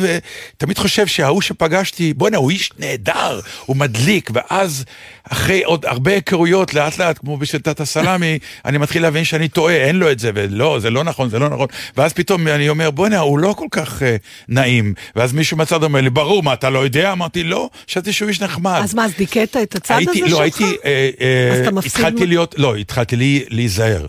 תמיד 0.57 0.79
חושב 0.79 1.07
שההוא 1.07 1.43
שפגשתי, 1.43 2.15
בואנה, 2.15 2.37
הוא 2.37 2.51
איש 2.51 2.71
נהדר, 2.79 3.41
הוא 3.67 3.77
מדליק, 3.77 4.31
ואז 4.35 4.85
אחרי 5.31 5.65
עוד 5.65 5.87
הרבה 5.87 6.13
היכרויות, 6.13 6.75
לאט 6.75 6.99
לאט, 6.99 7.19
כמו 7.19 7.37
בשיטת 7.37 7.81
הסלאמי, 7.81 8.39
אני 8.65 8.79
מתחיל 8.79 9.03
להבין 9.03 9.25
שאני 9.25 9.49
טועה, 9.49 9.75
אין 9.75 9.97
לו 9.97 10.11
את 10.11 10.19
זה, 10.19 10.31
ולא, 10.35 10.79
זה 10.81 10.91
לא 10.91 11.05
נכון, 11.05 11.31
זה 11.31 11.39
לא 11.39 11.49
נכון, 11.49 11.67
ואז 11.97 12.13
פתאום 12.13 12.49
אני 12.49 12.69
אומר, 12.69 12.91
בואנה, 12.91 13.19
הוא 13.19 13.39
לא 13.39 13.55
כל 13.59 13.67
כך 13.71 14.03
אה, 14.03 14.17
נעים, 14.49 14.95
ואז 15.17 15.33
מישהו 15.33 15.57
מהצד 15.57 15.83
אומר 15.83 16.01
לי, 16.01 16.11
ברור, 16.17 16.43
מה, 16.43 16.53
אתה 16.53 16.71
לא 16.71 16.79
יודע? 16.79 17.13
אמרתי, 17.13 17.45
לא, 17.45 17.71
חשבתי 17.89 18.13
שהוא 18.13 18.29
איש 18.29 18.43
נחמד. 18.43 18.81
אז 18.83 18.95
מה, 18.95 19.05
אז 19.05 19.13
דיכאת 19.19 19.57
את 19.63 19.75
הצד 19.75 19.95
הייתי, 19.99 20.11
הזה 20.11 20.21
לא, 20.21 20.29
שלך? 20.29 20.41
הייתי, 20.41 20.77
אה, 20.85 21.11
אה, 21.21 21.53
אז 21.53 21.61
אתה 21.61 21.71
מפסיד 21.71 21.93
התחלתי 21.93 22.25
מ- 22.25 22.29
להיות, 22.29 22.55
לא, 22.59 22.77
התחלתי 22.77 23.17
לי, 23.17 23.45
להיזהר 23.49 24.07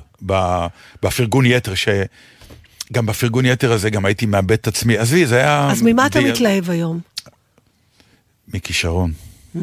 בפרגון 1.03 1.45
יתר, 1.45 1.73
שגם 1.75 3.05
בפרגון 3.05 3.45
יתר 3.45 3.71
הזה 3.71 3.89
גם 3.89 4.05
הייתי 4.05 4.25
מאבד 4.25 4.51
את 4.51 4.67
עצמי, 4.67 4.97
עזבי, 4.97 5.25
זה 5.25 5.37
היה... 5.37 5.69
אז 5.71 5.81
ממה 5.81 6.05
אתה 6.05 6.21
מתלהב 6.21 6.69
היום? 6.69 6.99
מכישרון. 8.53 9.11
Mm. 9.55 9.59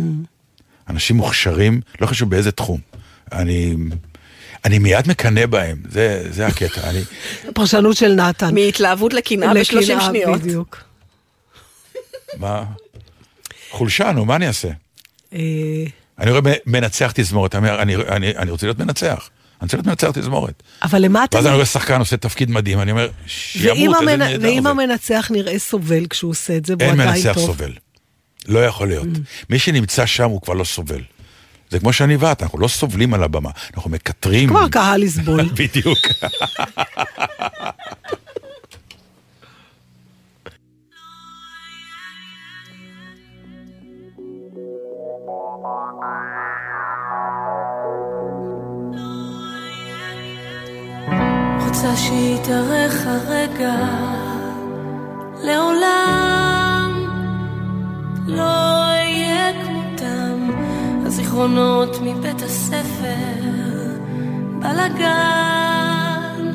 אנשים 0.90 1.16
מוכשרים, 1.16 1.80
לא 2.00 2.06
חשוב 2.06 2.30
באיזה 2.30 2.52
תחום. 2.52 2.80
אני... 3.32 3.74
אני 4.64 4.78
מיד 4.78 5.08
מקנא 5.08 5.46
בהם, 5.46 5.76
זה, 5.90 6.26
זה 6.30 6.46
הקטע. 6.46 6.90
אני, 6.90 7.00
פרשנות 7.54 7.96
של 7.96 8.14
נתן. 8.14 8.54
מהתלהבות 8.54 9.12
לקנאה 9.12 9.54
ב-30 9.54 9.76
לקנאה, 9.76 10.00
שניות. 10.00 10.40
בדיוק. 10.40 10.84
מה? 12.38 12.64
חולשה, 13.70 14.12
נו, 14.12 14.24
מה 14.24 14.36
אני 14.36 14.48
אעשה? 14.48 14.68
אה, 15.32 15.38
אני 16.18 16.30
רואה 16.30 16.52
מנצח 16.66 17.12
תזמורת, 17.14 17.54
אני 17.54 17.68
אומר, 17.68 17.82
אני, 17.82 17.96
אני, 17.96 18.36
אני 18.36 18.50
רוצה 18.50 18.66
להיות 18.66 18.78
מנצח. 18.78 19.30
אני 19.60 19.66
רוצה 19.66 19.76
להיות 19.76 19.86
מנצח 19.86 20.10
תזמורת. 20.10 20.62
אבל 20.82 21.02
למה 21.02 21.24
אתה... 21.24 21.36
ואז 21.36 21.46
אני 21.46 21.54
רואה 21.54 21.66
שחקן 21.66 21.98
עושה 21.98 22.16
תפקיד 22.16 22.50
מדהים, 22.50 22.80
אני 22.80 22.90
אומר, 22.90 23.08
ואם 23.08 23.28
שימות, 23.28 23.96
איזה 24.00 24.16
נהדר 24.16 24.48
ואם 24.48 24.62
זה. 24.62 24.68
המנצח 24.68 25.28
נראה 25.30 25.58
סובל 25.58 26.06
כשהוא 26.06 26.30
עושה 26.30 26.56
את 26.56 26.66
זה, 26.66 26.74
והוא 26.78 26.90
אין 26.90 27.00
עדיין 27.00 27.16
מנצח 27.16 27.34
טוב. 27.34 27.46
סובל. 27.46 27.72
לא 28.48 28.66
יכול 28.66 28.88
להיות. 28.88 29.06
מי 29.50 29.58
שנמצא 29.58 30.06
שם 30.06 30.30
הוא 30.30 30.40
כבר 30.40 30.54
לא 30.54 30.64
סובל. 30.64 31.00
זה 31.70 31.80
כמו 31.80 31.92
שאני 31.92 32.16
ואת, 32.16 32.42
אנחנו 32.42 32.58
לא 32.58 32.68
סובלים 32.68 33.14
על 33.14 33.22
הבמה, 33.22 33.50
אנחנו 33.74 33.90
מקטרים. 33.90 34.48
כבר 34.48 34.68
קהל 34.68 35.00
לסבול. 35.00 35.48
בדיוק. 35.58 35.98
רוצה 51.84 51.96
שיתארך 51.96 53.06
הרגע. 53.06 53.74
לעולם 55.42 57.06
לא 58.26 58.42
אהיה 58.42 59.52
כמותם. 59.64 60.50
הזיכרונות 61.06 61.96
מבית 62.02 62.42
הספר 62.42 63.14
בלגן 64.58 66.52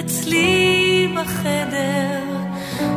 אצלי 0.00 1.14
בחדר. 1.16 2.20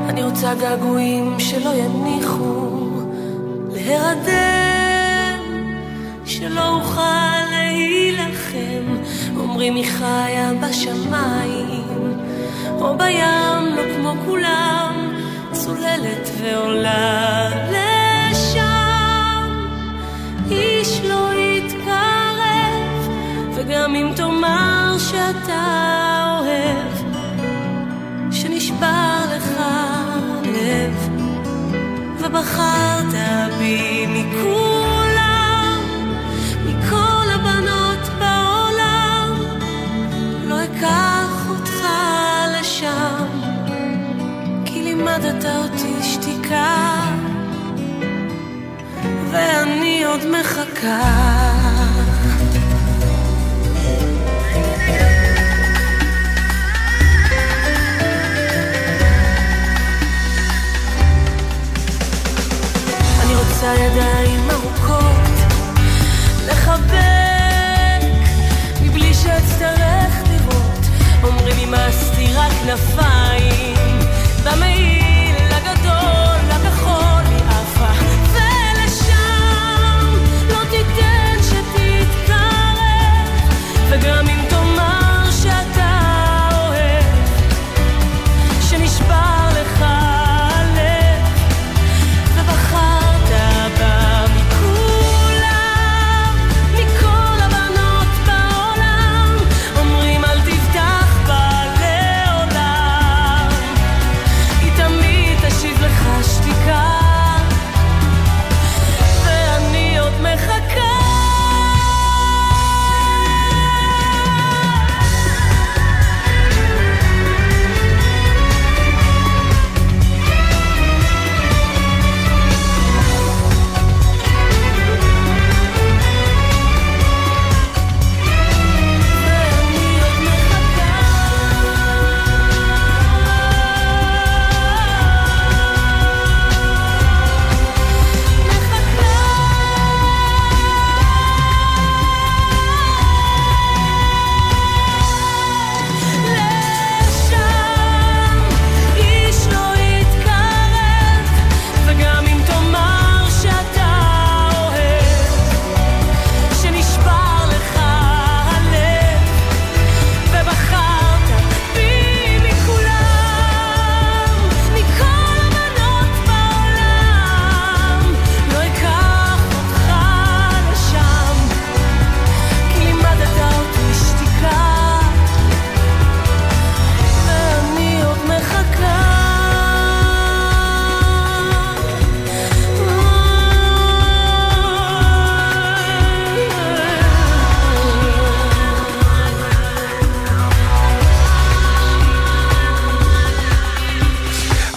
אני 0.10 0.24
רוצה 0.24 0.54
געגועים 0.56 1.40
שלא 1.40 1.70
יניחו 1.70 2.90
להירדם 3.72 4.83
שלא 6.26 6.70
אוכל 6.76 7.50
להילחם. 7.52 8.98
אומרים 9.38 9.76
היא 9.76 9.86
חיה 9.86 10.52
בשמיים 10.62 11.84
או 12.80 12.98
בים, 12.98 13.76
לא 13.76 13.82
כמו 13.96 14.14
כולם 14.26 15.14
צוללת 15.52 16.30
ועולה 16.42 17.50
לשם. 17.70 18.64
איש 20.52 21.02
לא 21.10 21.30
יתקרב 21.34 23.10
וגם 23.56 23.96
אם 23.96 24.12
תאמר 24.16 24.96
שאתה 24.98 26.38
אוהב 26.40 26.94
שנשבר 28.32 29.20
לך 29.36 29.62
לב 30.46 31.10
ובחרת 32.20 33.14
בי 33.60 34.06
מכולם, 34.08 34.73
שתיקה, 46.54 47.04
ואני 49.32 50.04
עוד 50.04 50.20
מחכה. 50.26 51.02
אני 63.24 63.36
ארוכות 64.52 65.04
לחבק 66.48 66.94
מבלי 68.82 69.14
שאצטרך 69.14 70.14
לראות 70.30 70.86
אומרים 71.24 71.58
לי 71.58 71.66
מה 71.66 71.88
כנפיים 72.50 73.83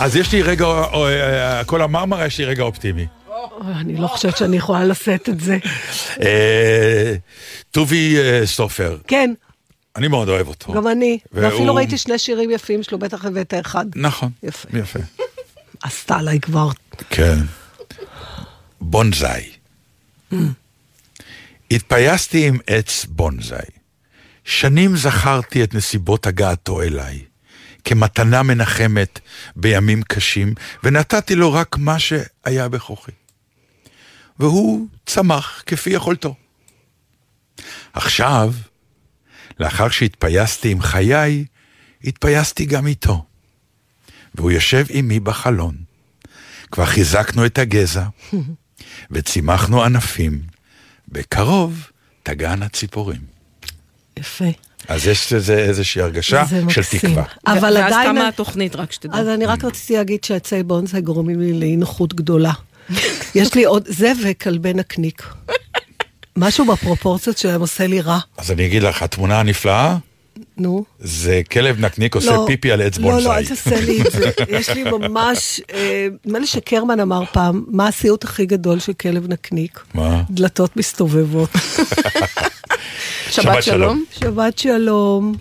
אז 0.07 0.17
יש 0.17 0.33
לי 0.33 0.43
רגע, 0.43 0.65
או, 0.65 1.09
אה, 1.09 1.65
כל 1.65 1.83
המרמרה 1.83 2.27
יש 2.27 2.39
לי 2.39 2.45
רגע 2.45 2.63
אופטימי. 2.63 3.07
אני 3.67 3.97
לא 3.97 4.07
חושבת 4.07 4.37
שאני 4.37 4.57
יכולה 4.57 4.85
לשאת 4.85 5.29
את 5.29 5.41
זה. 5.41 5.59
אה, 6.23 7.15
טובי 7.71 8.17
אה, 8.19 8.47
סופר, 8.47 8.99
כן, 9.07 9.35
אני 9.97 10.09
מאוד 10.09 10.29
אוהב 10.29 10.49
אותו. 10.49 10.73
גם 10.73 10.89
אני. 10.89 11.19
ואפילו 11.33 11.75
ראיתי 11.75 11.99
שני 11.99 12.19
שירים 12.19 12.51
יפים 12.51 12.83
שלו, 12.83 12.99
בטח 12.99 13.25
הבאת 13.25 13.55
אחד. 13.61 13.87
נכון. 13.97 14.31
יפה. 14.43 14.69
יפה. 14.79 14.99
עשתה 15.83 16.17
עליי 16.17 16.41
כבר. 16.41 16.69
כן. 17.11 17.39
בונזאי. 18.81 19.51
התפייסתי 21.71 22.49
עם 22.49 22.59
עץ 22.67 23.05
בונזאי. 23.05 23.71
שנים 24.45 24.97
זכרתי 24.97 25.65
את 25.65 25.75
נסיבות 25.75 26.27
הגעתו 26.27 26.83
אליי, 26.83 27.21
כמתנה 27.87 28.43
מנחמת 28.43 29.20
בימים 29.57 30.03
קשים, 30.03 30.55
ונתתי 30.84 31.34
לו 31.34 31.53
רק 31.53 31.76
מה 31.78 31.99
שהיה 31.99 32.68
בכוחי. 32.68 33.12
והוא 34.39 34.89
צמח 35.07 35.62
כפי 35.66 35.91
יכולתו. 35.91 36.34
עכשיו, 37.93 38.53
לאחר 39.61 39.89
שהתפייסתי 39.89 40.70
עם 40.70 40.82
חיי, 40.82 41.45
התפייסתי 42.05 42.64
גם 42.64 42.87
איתו. 42.87 43.24
והוא 44.34 44.51
יושב 44.51 44.84
עמי 44.89 45.20
בחלון. 45.20 45.76
כבר 46.70 46.87
חיזקנו 46.87 47.47
את 47.47 47.59
הגזע, 47.59 48.07
וצימחנו 49.11 49.84
ענפים. 49.84 50.43
בקרוב 51.09 51.91
תגענה 52.22 52.68
ציפורים. 52.68 53.20
יפה. 54.16 54.51
אז 54.89 55.07
יש 55.07 55.32
לזה 55.32 55.59
איזושהי 55.59 56.03
הרגשה 56.03 56.47
של 56.47 56.64
מקסים. 56.64 57.01
תקווה. 57.01 57.24
אבל 57.47 57.76
ואז 57.76 57.93
עדיין... 57.93 58.11
תמה 58.11 58.28
התוכנית, 58.28 58.76
רק 58.76 58.93
שתדע. 58.93 59.18
אז 59.18 59.28
אני 59.28 59.47
רק 59.47 59.64
רציתי 59.64 59.97
להגיד 59.97 60.24
שעצי 60.24 60.62
בונסאי 60.62 61.01
גורמים 61.01 61.41
לי 61.41 61.53
לאי 61.53 61.76
נוחות 61.76 62.14
גדולה. 62.14 62.53
יש 63.34 63.55
לי 63.55 63.64
עוד, 63.64 63.84
זה 63.87 64.12
וכלבי 64.24 64.74
נקניק. 64.74 65.26
משהו 66.37 66.64
בפרופורציות 66.64 67.39
שלהם 67.39 67.61
עושה 67.61 67.87
לי 67.87 68.01
רע. 68.01 68.18
אז 68.39 68.51
אני 68.51 68.66
אגיד 68.66 68.82
לך, 68.82 69.03
התמונה 69.03 69.41
הנפלאה 69.41 69.97
נו. 70.59 70.84
זה 70.99 71.43
כלב 71.53 71.80
נקניק 71.80 72.14
עושה 72.14 72.37
פיפי 72.47 72.72
על 72.72 72.82
עץ 72.82 72.99
לא, 72.99 73.05
לא, 73.05 73.12
בונסאי. 73.12 73.37
אל 73.37 73.47
תעשה 73.47 73.80
לי 73.80 74.03
את 74.03 74.12
זה. 74.12 74.30
יש 74.59 74.68
לי 74.68 74.84
ממש, 74.84 75.61
אה, 75.74 76.09
נדמה 76.24 76.39
לי 76.39 76.47
שקרמן 76.47 77.01
אמר 77.01 77.24
פעם, 77.32 77.64
מה 77.68 77.89
הסיוט 77.89 78.24
הכי 78.24 78.47
גדול 78.47 78.78
של 78.78 78.93
כלב 78.93 79.28
נקניק? 79.28 79.80
מה? 79.95 80.22
דלתות 80.30 80.76
מסתובבות. 80.76 81.51
שבת 83.31 83.63
שלום. 83.63 84.05
שבת 84.21 84.59
שלום. 84.59 85.33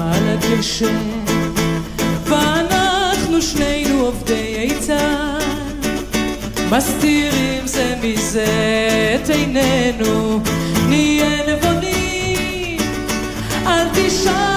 על 0.00 0.28
הגשם. 0.28 0.98
ואנחנו 2.24 3.42
שנינו 3.42 4.00
עובדי 4.04 4.68
עצה, 4.70 5.38
מסתירים 6.70 7.66
זה 7.66 7.94
מזה 8.02 8.46
את 9.14 9.30
עינינו, 9.30 10.40
נהיה 10.88 11.56
נבונים, 11.56 11.73
אל 14.26 14.53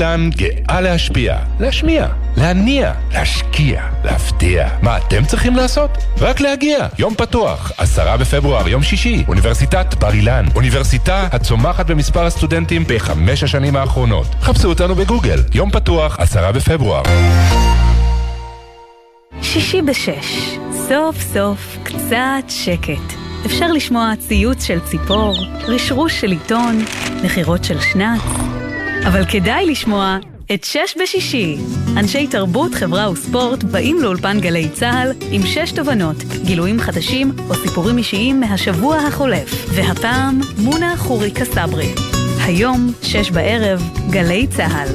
אילן 0.00 0.30
גאה 0.36 0.80
להשפיע, 0.80 1.36
להשמיע, 1.60 2.06
להניע, 2.36 2.92
להשקיע, 3.12 3.82
להפתיע. 4.04 4.68
מה 4.82 4.98
אתם 4.98 5.24
צריכים 5.24 5.56
לעשות? 5.56 5.90
רק 6.18 6.40
להגיע. 6.40 6.86
יום 6.98 7.14
פתוח, 7.14 7.72
עשרה 7.78 8.16
בפברואר, 8.16 8.68
יום 8.68 8.82
שישי, 8.82 9.24
אוניברסיטת 9.28 9.94
בר 9.94 10.12
אילן. 10.12 10.44
אוניברסיטה 10.54 11.28
הצומחת 11.32 11.86
במספר 11.86 12.26
הסטודנטים 12.26 12.84
בחמש 12.88 13.42
השנים 13.42 13.76
האחרונות. 13.76 14.26
חפשו 14.40 14.68
אותנו 14.68 14.94
בגוגל. 14.94 15.38
יום 15.54 15.70
פתוח, 15.70 16.20
עשרה 16.20 16.52
בפברואר. 16.52 17.02
שישי 19.42 19.82
בשש, 19.82 20.56
סוף 20.88 21.16
סוף 21.34 21.78
קצת 21.82 22.44
שקט. 22.48 23.14
אפשר 23.46 23.72
לשמוע 23.72 24.12
ציוץ 24.18 24.64
של 24.64 24.80
ציפור, 24.80 25.36
רשרוש 25.68 26.20
של 26.20 26.30
עיתון, 26.30 26.84
נחירות 27.22 27.64
של 27.64 27.80
שנץ, 27.80 28.20
אבל 29.06 29.24
כדאי 29.24 29.66
לשמוע 29.66 30.18
את 30.54 30.64
שש 30.64 30.96
בשישי. 31.02 31.56
אנשי 31.96 32.26
תרבות, 32.26 32.74
חברה 32.74 33.10
וספורט 33.10 33.62
באים 33.62 34.00
לאולפן 34.02 34.40
גלי 34.40 34.68
צה"ל 34.68 35.12
עם 35.30 35.42
שש 35.46 35.72
תובנות, 35.72 36.16
גילויים 36.44 36.80
חדשים 36.80 37.32
או 37.48 37.54
סיפורים 37.54 37.98
אישיים 37.98 38.40
מהשבוע 38.40 38.96
החולף. 38.96 39.68
והפעם, 39.74 40.40
מונה 40.58 40.96
חוריקה 40.96 41.44
סברי. 41.44 41.94
היום, 42.42 42.92
שש 43.02 43.30
בערב, 43.30 43.82
גלי 44.10 44.46
צה"ל. 44.46 44.88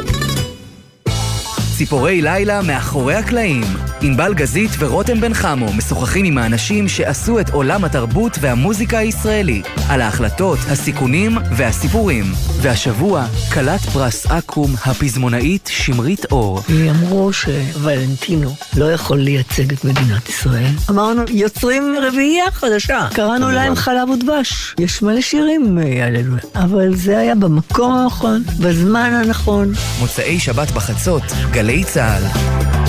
ציפורי 1.77 2.21
לילה 2.21 2.61
מאחורי 2.61 3.15
הקלעים. 3.15 3.63
ענבל 4.01 4.33
גזית 4.33 4.71
ורותם 4.79 5.21
בן 5.21 5.33
חמו 5.33 5.73
משוחחים 5.73 6.25
עם 6.25 6.37
האנשים 6.37 6.87
שעשו 6.87 7.39
את 7.39 7.49
עולם 7.49 7.85
התרבות 7.85 8.37
והמוזיקה 8.41 8.97
הישראלי, 8.97 9.61
על 9.89 10.01
ההחלטות, 10.01 10.59
הסיכונים 10.69 11.37
והסיפורים. 11.51 12.25
והשבוע, 12.61 13.25
כלת 13.53 13.81
פרס 13.81 14.25
אקו"ם, 14.25 14.73
הפזמונאית 14.85 15.69
שמרית 15.73 16.25
אור. 16.31 16.61
אמרו 16.89 17.33
שוולנטינו 17.33 18.55
לא 18.77 18.91
יכול 18.91 19.17
לייצג 19.17 19.73
את 19.73 19.85
מדינת 19.85 20.29
ישראל. 20.29 20.71
אמרנו, 20.89 21.21
יוצרים 21.29 21.95
רביעייה 22.01 22.51
חדשה. 22.51 23.07
קראנו 23.13 23.51
להם 23.51 23.75
חלב 23.75 24.09
ודבש. 24.09 24.75
יש 24.79 25.01
מלא 25.01 25.21
שירים 25.21 25.79
אה, 25.79 26.07
עלינו, 26.07 26.35
אבל 26.55 26.95
זה 26.95 27.17
היה 27.17 27.35
במקום 27.35 27.93
הנכון, 27.93 28.43
בזמן 28.59 29.13
הנכון. 29.13 29.73
מוצאי 29.99 30.39
שבת 30.39 30.71
בחצות, 30.71 31.23
גלי 31.51 31.83
צה"ל. 31.83 32.84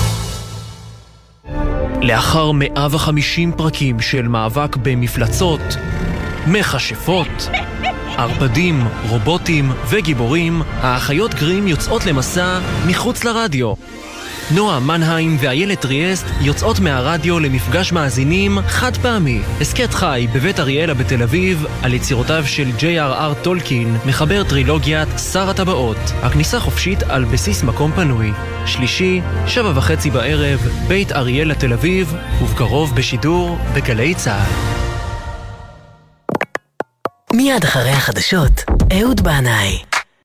לאחר 2.01 2.51
150 2.51 3.51
פרקים 3.51 3.99
של 3.99 4.27
מאבק 4.27 4.75
במפלצות, 4.75 5.61
מכשפות, 6.47 7.49
ערפדים, 8.17 8.83
רובוטים 9.09 9.71
וגיבורים, 9.89 10.61
האחיות 10.81 11.33
גרים 11.33 11.67
יוצאות 11.67 12.05
למסע 12.05 12.59
מחוץ 12.87 13.23
לרדיו. 13.23 13.73
נועה 14.51 14.79
מנהיים 14.79 15.37
ואיילת 15.39 15.81
טריאסט 15.81 16.25
יוצאות 16.41 16.79
מהרדיו 16.79 17.39
למפגש 17.39 17.91
מאזינים 17.91 18.57
חד 18.67 18.97
פעמי. 18.97 19.41
הסכת 19.61 19.93
חי 19.93 20.27
בבית 20.33 20.59
אריאלה 20.59 20.93
בתל 20.93 21.23
אביב 21.23 21.65
על 21.83 21.93
יצירותיו 21.93 22.43
של 22.47 22.67
J.R.R. 22.79 23.43
טולקין, 23.43 23.97
מחבר 24.05 24.43
טרילוגיית 24.43 25.09
שר 25.33 25.49
הטבעות. 25.49 25.97
הכניסה 26.23 26.59
חופשית 26.59 27.03
על 27.03 27.25
בסיס 27.25 27.63
מקום 27.63 27.91
פנוי. 27.91 28.31
שלישי, 28.65 29.21
שבע 29.47 29.71
וחצי 29.75 30.11
בערב, 30.11 30.59
בית 30.87 31.11
אריאלה 31.11 31.55
תל 31.55 31.73
אביב, 31.73 32.13
ובקרוב 32.41 32.95
בשידור 32.95 33.57
בגלי 33.75 34.15
צה"ל. 34.15 34.77
מיד 37.33 37.63
אחרי 37.63 37.91
החדשות, 37.91 38.63
אהוד 38.93 39.21
בנאי. 39.21 39.86